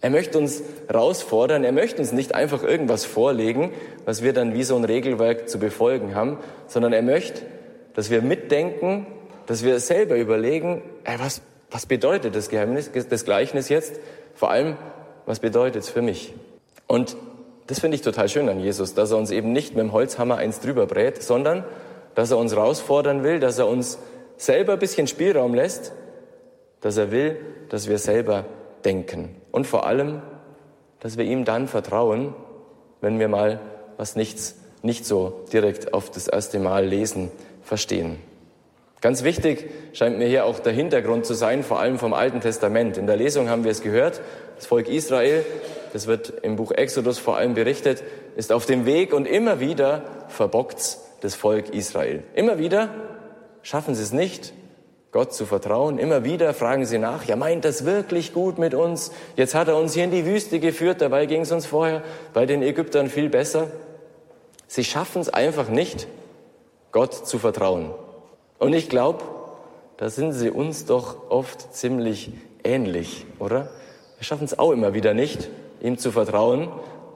Er 0.00 0.10
möchte 0.10 0.38
uns 0.38 0.62
herausfordern, 0.86 1.64
er 1.64 1.72
möchte 1.72 2.00
uns 2.00 2.12
nicht 2.12 2.32
einfach 2.32 2.62
irgendwas 2.62 3.04
vorlegen, 3.04 3.72
was 4.04 4.22
wir 4.22 4.32
dann 4.32 4.54
wie 4.54 4.62
so 4.62 4.76
ein 4.76 4.84
Regelwerk 4.84 5.48
zu 5.48 5.58
befolgen 5.58 6.14
haben, 6.14 6.38
sondern 6.68 6.92
er 6.92 7.02
möchte, 7.02 7.42
dass 7.94 8.08
wir 8.08 8.22
mitdenken, 8.22 9.08
dass 9.46 9.64
wir 9.64 9.80
selber 9.80 10.14
überlegen, 10.14 10.80
ey, 11.02 11.18
was, 11.18 11.42
was 11.72 11.86
bedeutet 11.86 12.36
das 12.36 12.50
Geheimnis, 12.50 12.88
das 13.10 13.24
Gleichnis 13.24 13.68
jetzt? 13.68 13.98
Vor 14.36 14.52
allem, 14.52 14.76
was 15.26 15.40
bedeutet 15.40 15.82
es 15.82 15.88
für 15.88 16.02
mich? 16.02 16.34
Und 16.86 17.16
das 17.66 17.80
finde 17.80 17.94
ich 17.96 18.02
total 18.02 18.28
schön 18.28 18.48
an 18.48 18.60
Jesus, 18.60 18.94
dass 18.94 19.10
er 19.10 19.16
uns 19.16 19.30
eben 19.30 19.52
nicht 19.52 19.74
mit 19.74 19.82
dem 19.82 19.92
Holzhammer 19.92 20.36
eins 20.36 20.60
drüber 20.60 20.86
brät, 20.86 21.22
sondern 21.22 21.64
dass 22.14 22.30
er 22.30 22.38
uns 22.38 22.52
herausfordern 22.52 23.22
will, 23.22 23.40
dass 23.40 23.58
er 23.58 23.68
uns 23.68 23.98
selber 24.36 24.74
ein 24.74 24.78
bisschen 24.78 25.06
Spielraum 25.06 25.54
lässt, 25.54 25.92
dass 26.80 26.96
er 26.96 27.10
will, 27.10 27.38
dass 27.70 27.88
wir 27.88 27.98
selber 27.98 28.44
denken. 28.84 29.36
Und 29.50 29.66
vor 29.66 29.86
allem, 29.86 30.22
dass 31.00 31.16
wir 31.16 31.24
ihm 31.24 31.44
dann 31.44 31.68
vertrauen, 31.68 32.34
wenn 33.00 33.18
wir 33.18 33.28
mal 33.28 33.60
was 33.96 34.16
nichts, 34.16 34.56
nicht 34.82 35.06
so 35.06 35.44
direkt 35.52 35.94
auf 35.94 36.10
das 36.10 36.28
erste 36.28 36.58
Mal 36.58 36.84
lesen, 36.84 37.30
verstehen. 37.62 38.18
Ganz 39.00 39.22
wichtig 39.22 39.70
scheint 39.92 40.18
mir 40.18 40.26
hier 40.28 40.46
auch 40.46 40.58
der 40.58 40.72
Hintergrund 40.72 41.26
zu 41.26 41.34
sein, 41.34 41.62
vor 41.62 41.78
allem 41.78 41.98
vom 41.98 42.14
Alten 42.14 42.40
Testament. 42.40 42.96
In 42.96 43.06
der 43.06 43.16
Lesung 43.16 43.48
haben 43.50 43.64
wir 43.64 43.70
es 43.70 43.82
gehört, 43.82 44.20
das 44.56 44.66
Volk 44.66 44.88
Israel, 44.88 45.44
das 45.94 46.08
wird 46.08 46.32
im 46.42 46.56
Buch 46.56 46.72
Exodus 46.72 47.20
vor 47.20 47.36
allem 47.36 47.54
berichtet, 47.54 48.02
ist 48.34 48.50
auf 48.50 48.66
dem 48.66 48.84
Weg 48.84 49.14
und 49.14 49.26
immer 49.26 49.60
wieder 49.60 50.02
verbockt 50.26 50.98
das 51.20 51.36
Volk 51.36 51.68
Israel. 51.68 52.24
Immer 52.34 52.58
wieder 52.58 52.88
schaffen 53.62 53.94
sie 53.94 54.02
es 54.02 54.12
nicht, 54.12 54.52
Gott 55.12 55.32
zu 55.32 55.46
vertrauen. 55.46 55.98
Immer 55.98 56.24
wieder 56.24 56.52
fragen 56.52 56.84
sie 56.84 56.98
nach, 56.98 57.26
ja 57.26 57.36
meint 57.36 57.64
das 57.64 57.84
wirklich 57.84 58.34
gut 58.34 58.58
mit 58.58 58.74
uns? 58.74 59.12
Jetzt 59.36 59.54
hat 59.54 59.68
er 59.68 59.76
uns 59.76 59.94
hier 59.94 60.02
in 60.02 60.10
die 60.10 60.26
Wüste 60.26 60.58
geführt, 60.58 61.00
dabei 61.00 61.26
ging 61.26 61.42
es 61.42 61.52
uns 61.52 61.64
vorher 61.64 62.02
bei 62.32 62.44
den 62.44 62.60
Ägyptern 62.60 63.08
viel 63.08 63.28
besser. 63.28 63.68
Sie 64.66 64.82
schaffen 64.82 65.22
es 65.22 65.28
einfach 65.28 65.68
nicht, 65.68 66.08
Gott 66.90 67.14
zu 67.14 67.38
vertrauen. 67.38 67.94
Und 68.58 68.72
ich 68.72 68.88
glaube, 68.88 69.22
da 69.98 70.10
sind 70.10 70.32
sie 70.32 70.50
uns 70.50 70.86
doch 70.86 71.30
oft 71.30 71.72
ziemlich 71.72 72.32
ähnlich, 72.64 73.26
oder? 73.38 73.70
Wir 74.18 74.24
schaffen 74.24 74.44
es 74.44 74.58
auch 74.58 74.72
immer 74.72 74.92
wieder 74.92 75.14
nicht, 75.14 75.48
ihm 75.84 75.98
zu 75.98 76.10
vertrauen, 76.10 76.68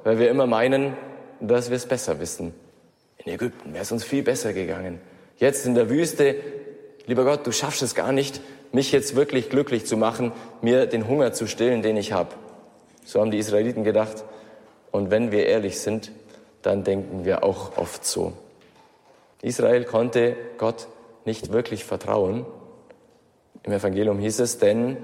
weil 0.05 0.19
wir 0.19 0.31
immer 0.31 0.47
meinen, 0.47 0.95
dass 1.41 1.71
wir 1.71 1.77
es 1.77 1.87
besser 1.87 2.21
wissen. 2.21 2.53
In 3.25 3.33
Ägypten 3.33 3.73
wäre 3.73 3.83
es 3.83 3.91
uns 3.91 4.05
viel 4.05 4.23
besser 4.23 4.53
gegangen. 4.53 5.01
Jetzt 5.39 5.67
in 5.67 5.75
der 5.75 5.89
Wüste, 5.89 6.37
lieber 7.07 7.25
Gott, 7.25 7.47
du 7.47 7.53
schaffst 7.53 7.83
es 7.83 7.95
gar 7.95 8.13
nicht, 8.13 8.41
mich 8.71 8.93
jetzt 8.93 9.17
wirklich 9.17 9.49
glücklich 9.49 9.87
zu 9.87 9.97
machen, 9.97 10.33
mir 10.61 10.85
den 10.85 11.09
Hunger 11.09 11.33
zu 11.33 11.47
stillen, 11.47 11.81
den 11.81 11.97
ich 11.97 12.13
habe. 12.13 12.35
So 13.05 13.21
haben 13.21 13.31
die 13.31 13.39
Israeliten 13.39 13.85
gedacht. 13.85 14.25
Und 14.91 15.11
wenn 15.11 15.33
wir 15.33 15.47
ehrlich 15.47 15.81
sind, 15.81 16.13
dann 16.61 16.85
denken 16.85 17.25
wir 17.25 17.45
auch 17.45 17.79
oft 17.79 18.05
so. 18.05 18.35
Israel 19.41 19.85
konnte 19.85 20.37
Gott 20.59 20.89
nicht 21.25 21.53
wirklich 21.53 21.85
vertrauen. 21.85 22.45
Im 23.63 23.73
Evangelium 23.73 24.19
hieß 24.19 24.41
es, 24.41 24.59
denn 24.59 24.99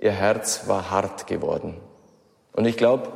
ihr 0.00 0.12
Herz 0.12 0.68
war 0.68 0.90
hart 0.90 1.26
geworden. 1.26 1.76
Und 2.52 2.66
ich 2.66 2.76
glaube, 2.76 3.08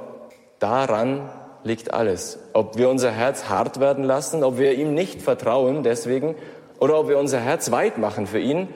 daran 0.59 1.28
liegt 1.64 1.93
alles. 1.93 2.39
Ob 2.53 2.76
wir 2.76 2.89
unser 2.89 3.11
Herz 3.11 3.49
hart 3.49 3.80
werden 3.80 4.05
lassen, 4.05 4.45
ob 4.45 4.59
wir 4.59 4.74
ihm 4.74 4.95
nicht 4.95 5.22
vertrauen 5.22 5.82
deswegen, 5.82 6.34
oder 6.78 6.99
ob 6.99 7.09
wir 7.09 7.18
unser 7.18 7.41
Herz 7.41 7.70
weit 7.70 7.99
machen 7.99 8.26
für 8.26 8.39
ihn, 8.39 8.68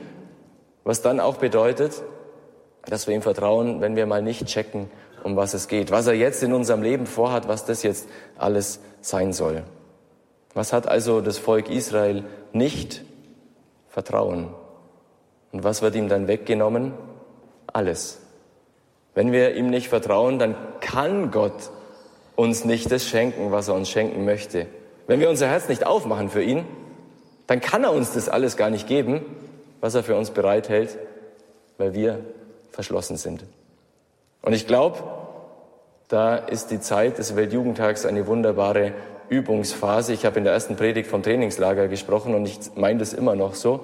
was 0.84 1.02
dann 1.02 1.20
auch 1.20 1.36
bedeutet, 1.36 2.02
dass 2.86 3.06
wir 3.06 3.14
ihm 3.14 3.22
vertrauen, 3.22 3.80
wenn 3.80 3.96
wir 3.96 4.06
mal 4.06 4.22
nicht 4.22 4.46
checken, 4.46 4.90
um 5.22 5.36
was 5.36 5.52
es 5.54 5.68
geht, 5.68 5.90
was 5.90 6.06
er 6.06 6.14
jetzt 6.14 6.42
in 6.42 6.52
unserem 6.52 6.82
Leben 6.82 7.06
vorhat, 7.06 7.46
was 7.46 7.66
das 7.66 7.82
jetzt 7.82 8.08
alles 8.38 8.80
sein 9.02 9.32
soll. 9.32 9.64
Was 10.54 10.72
hat 10.72 10.88
also 10.88 11.20
das 11.20 11.38
Volk 11.38 11.70
Israel 11.70 12.24
nicht 12.52 13.02
Vertrauen. 13.90 14.48
Und 15.50 15.64
was 15.64 15.82
wird 15.82 15.96
ihm 15.96 16.08
dann 16.08 16.28
weggenommen? 16.28 16.94
Alles. 17.66 18.20
Wenn 19.14 19.32
wir 19.32 19.54
ihm 19.54 19.70
nicht 19.70 19.88
vertrauen, 19.88 20.38
dann 20.38 20.54
kann 20.80 21.30
Gott 21.30 21.70
uns 22.36 22.64
nicht 22.64 22.90
das 22.90 23.06
schenken, 23.06 23.52
was 23.52 23.68
er 23.68 23.74
uns 23.74 23.88
schenken 23.88 24.24
möchte. 24.24 24.66
Wenn 25.06 25.20
wir 25.20 25.28
unser 25.28 25.48
Herz 25.48 25.68
nicht 25.68 25.86
aufmachen 25.86 26.30
für 26.30 26.42
ihn, 26.42 26.64
dann 27.46 27.61
kann 27.61 27.82
er 27.84 27.92
uns 27.92 28.12
das 28.12 28.28
alles 28.28 28.56
gar 28.56 28.70
nicht 28.70 28.86
geben, 28.86 29.22
was 29.80 29.94
er 29.94 30.02
für 30.02 30.16
uns 30.16 30.30
bereithält, 30.30 30.96
weil 31.78 31.94
wir 31.94 32.20
verschlossen 32.70 33.16
sind. 33.16 33.44
Und 34.42 34.52
ich 34.52 34.66
glaube, 34.66 34.98
da 36.08 36.36
ist 36.36 36.70
die 36.70 36.80
Zeit 36.80 37.18
des 37.18 37.36
Weltjugendtags 37.36 38.06
eine 38.06 38.26
wunderbare 38.26 38.92
Übungsphase. 39.28 40.12
Ich 40.12 40.24
habe 40.24 40.38
in 40.38 40.44
der 40.44 40.52
ersten 40.52 40.76
Predigt 40.76 41.08
vom 41.08 41.22
Trainingslager 41.22 41.88
gesprochen 41.88 42.34
und 42.34 42.46
ich 42.46 42.58
meine 42.74 42.98
das 42.98 43.12
immer 43.12 43.36
noch 43.36 43.54
so. 43.54 43.80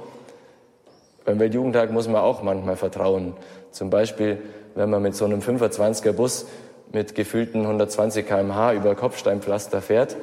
Beim 1.24 1.38
Weltjugendtag 1.38 1.90
muss 1.90 2.08
man 2.08 2.22
auch 2.22 2.42
manchmal 2.42 2.76
vertrauen. 2.76 3.34
Zum 3.70 3.90
Beispiel, 3.90 4.38
wenn 4.76 4.90
man 4.90 5.02
mit 5.02 5.16
so 5.16 5.24
einem 5.24 5.40
25er 5.40 6.12
Bus 6.12 6.46
mit 6.92 7.14
gefühlten 7.14 7.62
120 7.62 8.26
kmh 8.26 8.74
über 8.74 8.94
Kopfsteinpflaster 8.94 9.82
fährt, 9.82 10.16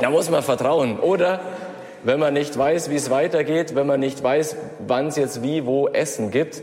da 0.00 0.10
muss 0.10 0.30
man 0.30 0.42
vertrauen. 0.42 1.00
Oder 1.00 1.40
wenn 2.04 2.20
man 2.20 2.32
nicht 2.32 2.56
weiß, 2.56 2.90
wie 2.90 2.96
es 2.96 3.10
weitergeht, 3.10 3.74
wenn 3.74 3.86
man 3.86 4.00
nicht 4.00 4.22
weiß, 4.22 4.56
wann 4.86 5.08
es 5.08 5.16
jetzt 5.16 5.42
wie 5.42 5.66
wo 5.66 5.88
Essen 5.88 6.30
gibt. 6.30 6.62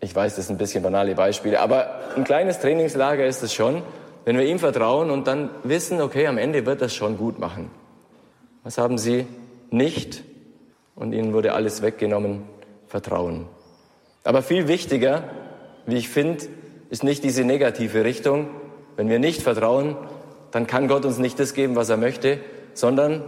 Ich 0.00 0.14
weiß, 0.14 0.34
das 0.36 0.46
sind 0.46 0.56
ein 0.56 0.58
bisschen 0.58 0.82
banale 0.82 1.14
Beispiele, 1.14 1.60
aber 1.60 2.00
ein 2.16 2.24
kleines 2.24 2.58
Trainingslager 2.58 3.24
ist 3.26 3.42
es 3.42 3.54
schon. 3.54 3.82
Wenn 4.24 4.38
wir 4.38 4.44
ihm 4.44 4.58
vertrauen 4.58 5.10
und 5.10 5.26
dann 5.26 5.50
wissen, 5.64 6.00
okay, 6.00 6.26
am 6.26 6.38
Ende 6.38 6.64
wird 6.64 6.80
das 6.80 6.94
schon 6.94 7.18
gut 7.18 7.38
machen. 7.38 7.70
Was 8.62 8.78
haben 8.78 8.98
sie 8.98 9.26
nicht? 9.70 10.22
Und 10.94 11.12
ihnen 11.12 11.32
wurde 11.32 11.54
alles 11.54 11.82
weggenommen. 11.82 12.44
Vertrauen. 12.86 13.46
Aber 14.22 14.42
viel 14.42 14.68
wichtiger, 14.68 15.24
wie 15.86 15.96
ich 15.96 16.08
finde, 16.08 16.44
ist 16.90 17.04
nicht 17.04 17.24
diese 17.24 17.44
negative 17.44 18.04
Richtung. 18.04 18.48
Wenn 18.96 19.08
wir 19.08 19.18
nicht 19.18 19.42
vertrauen, 19.42 19.96
dann 20.50 20.66
kann 20.66 20.88
Gott 20.88 21.04
uns 21.04 21.18
nicht 21.18 21.38
das 21.38 21.54
geben, 21.54 21.76
was 21.76 21.88
er 21.88 21.96
möchte, 21.96 22.38
sondern 22.74 23.22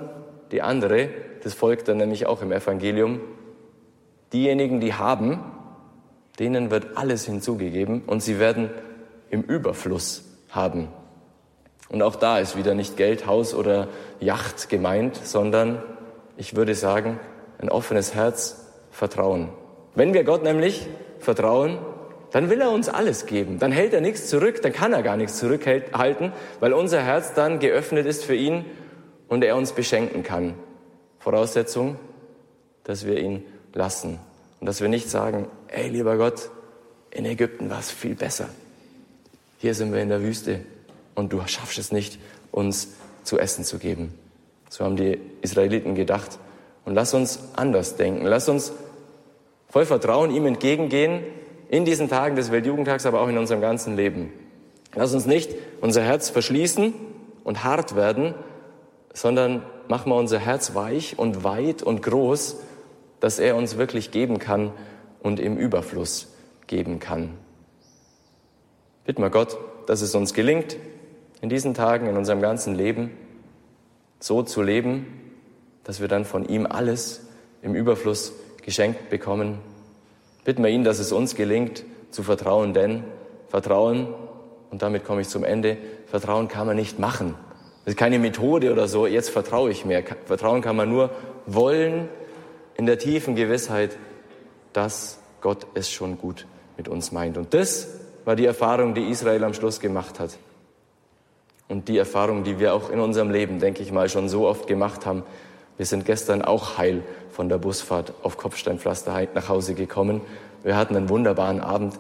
die 0.53 0.63
andere, 0.63 1.09
das 1.43 1.55
folgt 1.55 1.89
dann 1.89 1.97
nämlich 1.97 2.27
auch 2.27 2.43
im 2.43 2.53
Evangelium. 2.53 3.21
Diejenigen, 4.33 4.81
die 4.81 4.95
haben, 4.95 5.41
denen 6.39 6.71
wird 6.71 6.97
alles 6.97 7.25
hinzugegeben 7.25 8.03
und 8.07 8.23
sie 8.23 8.39
werden 8.39 8.71
im 9.31 9.43
Überfluss 9.43 10.25
haben. 10.51 10.89
Und 11.89 12.03
auch 12.03 12.17
da 12.17 12.39
ist 12.39 12.57
wieder 12.57 12.75
nicht 12.75 12.97
Geld, 12.97 13.27
Haus 13.27 13.55
oder 13.55 13.89
Yacht 14.21 14.69
gemeint, 14.69 15.17
sondern 15.23 15.83
ich 16.37 16.57
würde 16.57 16.75
sagen, 16.75 17.21
ein 17.59 17.69
offenes 17.69 18.15
Herz, 18.15 18.61
Vertrauen. 18.91 19.49
Wenn 19.95 20.15
wir 20.15 20.25
Gott 20.25 20.45
nämlich 20.45 20.87
vertrauen, 21.19 21.79
dann 22.35 22.51
will 22.51 22.61
er 22.61 22.73
uns 22.73 22.89
alles 22.89 23.27
geben. 23.27 23.61
Dann 23.61 23.71
hält 23.71 23.95
er 23.95 24.01
nichts 24.01 24.27
zurück, 24.27 24.61
dann 24.61 24.73
kann 24.73 24.93
er 24.93 25.05
gar 25.05 25.17
nichts 25.17 25.39
zurückhalten, 25.39 26.33
weil 26.59 26.73
unser 26.73 27.01
Herz 27.01 27.33
dann 27.33 27.61
geöffnet 27.61 28.07
ist 28.07 28.25
für 28.25 28.35
ihn 28.35 28.65
und 29.29 29.45
er 29.45 29.55
uns 29.55 29.71
beschenken 29.71 30.25
kann. 30.25 30.55
Voraussetzung, 31.21 31.95
dass 32.83 33.07
wir 33.07 33.21
ihn 33.21 33.45
lassen 33.73 34.19
und 34.59 34.67
dass 34.67 34.81
wir 34.81 34.89
nicht 34.89 35.09
sagen, 35.09 35.47
ey 35.69 35.89
lieber 35.89 36.17
Gott, 36.17 36.51
in 37.13 37.25
Ägypten 37.25 37.71
war 37.71 37.79
es 37.79 37.93
viel 37.93 38.17
besser. 38.17 38.49
Hier 39.59 39.75
sind 39.75 39.93
wir 39.93 40.03
in 40.03 40.09
der 40.09 40.21
Wüste 40.21 40.59
und 41.15 41.33
du 41.33 41.41
schaffst 41.47 41.79
es 41.79 41.93
nicht, 41.93 42.19
uns 42.51 42.89
zu 43.23 43.39
essen 43.39 43.63
zu 43.63 43.79
geben. 43.79 44.13
So 44.71 44.85
haben 44.85 44.97
die 44.97 45.21
Israeliten 45.41 45.95
gedacht. 45.95 46.41
Und 46.85 46.97
lass 46.97 47.15
uns 47.15 47.39
anders 47.55 47.95
denken. 47.95 48.27
Lass 48.27 48.49
uns 48.49 48.73
voll 49.69 49.87
Vertrauen 49.87 50.33
ihm 50.33 50.47
entgegengehen 50.47 51.23
in 51.69 51.85
diesen 51.85 52.09
Tagen 52.09 52.37
des 52.37 52.51
Weltjugendtags, 52.51 53.07
aber 53.07 53.21
auch 53.21 53.29
in 53.29 53.39
unserem 53.39 53.61
ganzen 53.61 53.97
Leben. 53.97 54.33
Lass 54.95 55.15
uns 55.15 55.27
nicht 55.27 55.51
unser 55.81 56.03
Herz 56.03 56.31
verschließen 56.31 56.95
und 57.43 57.65
hart 57.65 57.97
werden, 57.97 58.35
sondern 59.13 59.63
machen 59.89 60.11
wir 60.11 60.17
unser 60.17 60.39
Herz 60.39 60.75
weich 60.75 61.19
und 61.19 61.45
weit 61.45 61.83
und 61.83 62.03
groß, 62.03 62.57
dass 63.21 63.39
er 63.39 63.57
uns 63.57 63.77
wirklich 63.77 64.11
geben 64.11 64.39
kann 64.39 64.73
und 65.23 65.41
im 65.41 65.57
Überfluss 65.57 66.35
geben 66.67 66.99
kann. 66.99 67.31
Bitten 69.05 69.23
wir 69.23 69.31
Gott, 69.31 69.59
dass 69.87 70.01
es 70.01 70.15
uns 70.15 70.35
gelingt, 70.35 70.77
in 71.41 71.49
diesen 71.49 71.75
Tagen, 71.75 72.07
in 72.07 72.17
unserem 72.17 72.41
ganzen 72.41 72.75
Leben, 72.75 73.11
so 74.19 74.43
zu 74.43 74.63
leben, 74.63 75.07
dass 75.85 76.01
wir 76.01 76.09
dann 76.09 76.25
von 76.25 76.49
ihm 76.49 76.67
alles 76.67 77.27
im 77.61 77.75
Überfluss 77.75 78.33
geschenkt 78.63 79.11
bekommen. 79.11 79.59
Bitten 80.45 80.63
wir 80.63 80.71
ihn, 80.71 80.85
dass 80.85 80.99
es 80.99 81.13
uns 81.13 81.35
gelingt, 81.35 81.85
zu 82.11 82.23
vertrauen, 82.23 82.75
denn 82.75 83.05
Vertrauen, 83.49 84.09
und 84.71 84.83
damit 84.83 85.05
komme 85.05 85.21
ich 85.21 85.29
zum 85.29 85.45
Ende, 85.45 85.77
Vertrauen 86.07 86.49
kann 86.49 86.67
man 86.67 86.77
nicht 86.77 86.99
machen. 86.99 87.35
Das 87.85 87.95
ist 87.95 87.99
keine 87.99 88.19
Methode 88.19 88.73
oder 88.73 88.89
so, 88.89 89.07
jetzt 89.07 89.31
vertraue 89.31 89.71
ich 89.71 89.85
mehr. 89.85 90.03
Vertrauen 90.25 90.63
kann 90.63 90.77
man 90.77 90.89
nur 90.89 91.11
wollen 91.47 92.09
in 92.77 92.87
der 92.87 92.99
tiefen 92.99 93.35
Gewissheit, 93.35 93.97
dass 94.73 95.19
Gott 95.41 95.67
es 95.75 95.91
schon 95.91 96.19
gut 96.19 96.47
mit 96.77 96.89
uns 96.89 97.13
meint. 97.13 97.37
Und 97.37 97.55
das 97.55 97.89
war 98.25 98.37
die 98.37 98.47
Erfahrung, 98.47 98.95
die 98.95 99.09
Israel 99.11 99.45
am 99.45 99.55
Schluss 99.55 99.81
gemacht 99.81 100.19
hat. 100.19 100.39
Und 101.69 101.89
die 101.89 101.99
Erfahrung, 101.99 102.45
die 102.45 102.59
wir 102.59 102.75
auch 102.75 102.91
in 102.91 103.01
unserem 103.01 103.31
Leben, 103.31 103.59
denke 103.59 103.83
ich 103.83 103.93
mal, 103.93 104.09
schon 104.09 104.29
so 104.29 104.47
oft 104.47 104.67
gemacht 104.67 105.07
haben. 105.07 105.23
Wir 105.77 105.87
sind 105.87 106.05
gestern 106.05 106.43
auch 106.43 106.79
heil 106.79 107.03
von 107.31 107.49
der 107.49 107.59
Busfahrt 107.59 108.15
auf 108.23 108.37
Kopfsteinpflaster 108.37 109.29
nach 109.35 109.49
Hause 109.49 109.75
gekommen. 109.75 110.21
Wir 110.63 110.77
hatten 110.77 110.97
einen 110.97 111.09
wunderbaren 111.09 111.61
Abend. 111.61 111.99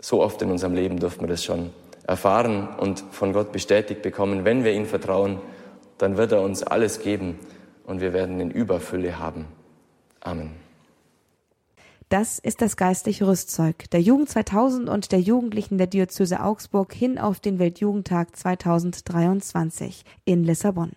So 0.00 0.22
oft 0.22 0.40
in 0.42 0.50
unserem 0.50 0.74
Leben 0.74 0.98
durften 0.98 1.22
wir 1.22 1.28
das 1.28 1.44
schon 1.44 1.70
erfahren 2.06 2.68
und 2.78 3.04
von 3.10 3.32
Gott 3.32 3.52
bestätigt 3.52 4.02
bekommen. 4.02 4.44
Wenn 4.44 4.64
wir 4.64 4.72
ihm 4.72 4.86
vertrauen, 4.86 5.40
dann 5.98 6.16
wird 6.16 6.32
er 6.32 6.42
uns 6.42 6.62
alles 6.62 7.00
geben 7.00 7.38
und 7.84 8.00
wir 8.00 8.12
werden 8.12 8.40
in 8.40 8.50
Überfülle 8.50 9.18
haben. 9.18 9.46
Amen. 10.20 10.50
Das 12.08 12.38
ist 12.38 12.60
das 12.62 12.76
geistliche 12.76 13.26
Rüstzeug 13.26 13.90
der 13.90 14.00
Jugend 14.00 14.28
2000 14.28 14.88
und 14.88 15.10
der 15.10 15.20
Jugendlichen 15.20 15.78
der 15.78 15.86
Diözese 15.86 16.42
Augsburg 16.42 16.92
hin 16.92 17.18
auf 17.18 17.40
den 17.40 17.58
Weltjugendtag 17.58 18.36
2023 18.36 20.04
in 20.24 20.44
Lissabon. 20.44 20.92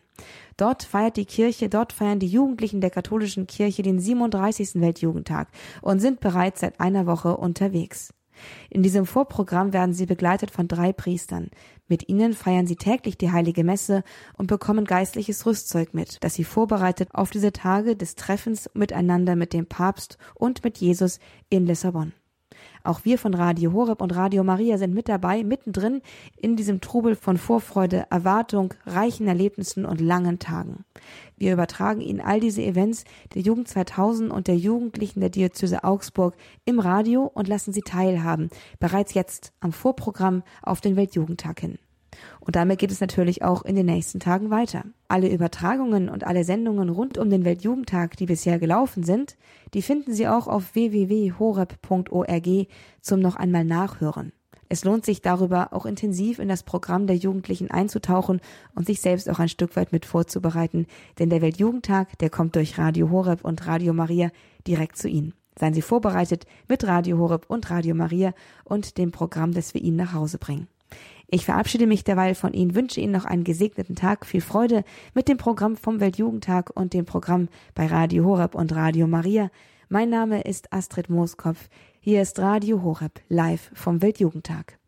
Dort 0.57 0.83
feiert 0.83 1.17
die 1.17 1.25
Kirche, 1.25 1.69
dort 1.69 1.93
feiern 1.93 2.19
die 2.19 2.27
Jugendlichen 2.27 2.81
der 2.81 2.89
katholischen 2.89 3.45
Kirche 3.47 3.83
den 3.83 3.99
37. 3.99 4.81
Weltjugendtag 4.81 5.47
und 5.81 5.99
sind 5.99 6.19
bereits 6.19 6.61
seit 6.61 6.79
einer 6.79 7.05
Woche 7.05 7.37
unterwegs. 7.37 8.13
In 8.69 8.83
diesem 8.83 9.05
Vorprogramm 9.05 9.73
werden 9.73 9.93
sie 9.93 10.05
begleitet 10.05 10.51
von 10.51 10.67
drei 10.67 10.93
Priestern. 10.93 11.49
Mit 11.87 12.09
ihnen 12.09 12.33
feiern 12.33 12.67
sie 12.67 12.75
täglich 12.75 13.17
die 13.17 13.31
heilige 13.31 13.63
Messe 13.63 14.03
und 14.37 14.47
bekommen 14.47 14.85
geistliches 14.85 15.45
Rüstzeug 15.45 15.93
mit, 15.93 16.23
das 16.23 16.35
sie 16.35 16.43
vorbereitet 16.43 17.09
auf 17.13 17.29
diese 17.29 17.51
Tage 17.51 17.95
des 17.95 18.15
Treffens 18.15 18.69
miteinander 18.73 19.35
mit 19.35 19.53
dem 19.53 19.65
Papst 19.65 20.17
und 20.35 20.63
mit 20.63 20.77
Jesus 20.77 21.19
in 21.49 21.65
Lissabon. 21.65 22.13
Auch 22.87 23.03
wir 23.03 23.17
von 23.17 23.33
Radio 23.33 23.73
Horeb 23.73 24.01
und 24.01 24.15
Radio 24.15 24.45
Maria 24.45 24.77
sind 24.77 24.93
mit 24.93 25.09
dabei, 25.09 25.43
mittendrin 25.43 26.01
in 26.37 26.55
diesem 26.55 26.79
Trubel 26.79 27.17
von 27.17 27.35
Vorfreude, 27.35 28.05
Erwartung, 28.09 28.73
reichen 28.85 29.27
Erlebnissen 29.27 29.83
und 29.83 29.99
langen 29.99 30.39
Tagen. 30.39 30.85
Wir 31.35 31.51
übertragen 31.51 31.99
Ihnen 31.99 32.21
all 32.21 32.39
diese 32.39 32.63
Events 32.63 33.03
der 33.33 33.41
Jugend 33.41 33.67
2000 33.67 34.31
und 34.31 34.47
der 34.47 34.55
Jugendlichen 34.55 35.19
der 35.19 35.29
Diözese 35.29 35.83
Augsburg 35.83 36.37
im 36.63 36.79
Radio 36.79 37.23
und 37.25 37.49
lassen 37.49 37.73
Sie 37.73 37.81
teilhaben, 37.81 38.49
bereits 38.79 39.13
jetzt 39.13 39.51
am 39.59 39.73
Vorprogramm 39.73 40.43
auf 40.61 40.79
den 40.79 40.95
Weltjugendtag 40.95 41.59
hin. 41.59 41.79
Und 42.39 42.55
damit 42.55 42.79
geht 42.79 42.91
es 42.91 43.01
natürlich 43.01 43.43
auch 43.43 43.63
in 43.63 43.75
den 43.75 43.85
nächsten 43.85 44.19
Tagen 44.19 44.49
weiter. 44.49 44.83
Alle 45.07 45.29
Übertragungen 45.29 46.09
und 46.09 46.25
alle 46.25 46.43
Sendungen 46.43 46.89
rund 46.89 47.17
um 47.17 47.29
den 47.29 47.45
Weltjugendtag, 47.45 48.17
die 48.17 48.25
bisher 48.25 48.59
gelaufen 48.59 49.03
sind, 49.03 49.37
die 49.73 49.81
finden 49.81 50.13
Sie 50.13 50.27
auch 50.27 50.47
auf 50.47 50.75
www.horeb.org 50.75 52.47
zum 53.01 53.19
noch 53.19 53.35
einmal 53.35 53.65
nachhören. 53.65 54.31
Es 54.69 54.83
lohnt 54.83 55.05
sich 55.05 55.21
darüber 55.21 55.73
auch 55.73 55.85
intensiv 55.85 56.39
in 56.39 56.49
das 56.49 56.63
Programm 56.63 57.07
der 57.07 57.15
Jugendlichen 57.15 57.71
einzutauchen 57.71 58.41
und 58.75 58.85
sich 58.85 58.99
selbst 58.99 59.29
auch 59.29 59.39
ein 59.39 59.49
Stück 59.49 59.75
weit 59.75 59.91
mit 59.91 60.05
vorzubereiten, 60.05 60.87
denn 61.19 61.29
der 61.29 61.41
Weltjugendtag, 61.41 62.17
der 62.19 62.29
kommt 62.29 62.55
durch 62.55 62.77
Radio 62.77 63.09
Horeb 63.09 63.45
und 63.45 63.65
Radio 63.65 63.93
Maria 63.93 64.29
direkt 64.67 64.97
zu 64.97 65.07
Ihnen. 65.07 65.33
Seien 65.57 65.73
Sie 65.73 65.81
vorbereitet 65.81 66.45
mit 66.67 66.85
Radio 66.85 67.17
Horeb 67.17 67.45
und 67.47 67.69
Radio 67.69 67.95
Maria 67.95 68.33
und 68.63 68.97
dem 68.97 69.11
Programm, 69.11 69.53
das 69.53 69.73
wir 69.73 69.81
Ihnen 69.81 69.97
nach 69.97 70.13
Hause 70.13 70.37
bringen. 70.37 70.67
Ich 71.29 71.43
verabschiede 71.45 71.87
mich 71.87 72.05
derweil 72.05 72.35
von 72.35 72.53
Ihnen, 72.53 72.73
wünsche 72.73 73.01
Ihnen 73.01 73.11
noch 73.11 73.25
einen 73.25 73.43
gesegneten 73.43 73.95
Tag, 73.95 74.25
viel 74.25 74.39
Freude 74.39 74.85
mit 75.13 75.27
dem 75.27 75.35
Programm 75.35 75.75
vom 75.75 75.99
Weltjugendtag 75.99 76.71
und 76.73 76.93
dem 76.93 77.03
Programm 77.03 77.49
bei 77.75 77.85
Radio 77.87 78.23
Horeb 78.23 78.55
und 78.55 78.73
Radio 78.73 79.07
Maria. 79.07 79.51
Mein 79.89 80.09
Name 80.09 80.41
ist 80.41 80.71
Astrid 80.71 81.09
Mooskopf. 81.09 81.67
Hier 81.99 82.21
ist 82.21 82.39
Radio 82.39 82.81
Horeb 82.81 83.19
live 83.27 83.71
vom 83.73 84.01
Weltjugendtag. 84.01 84.79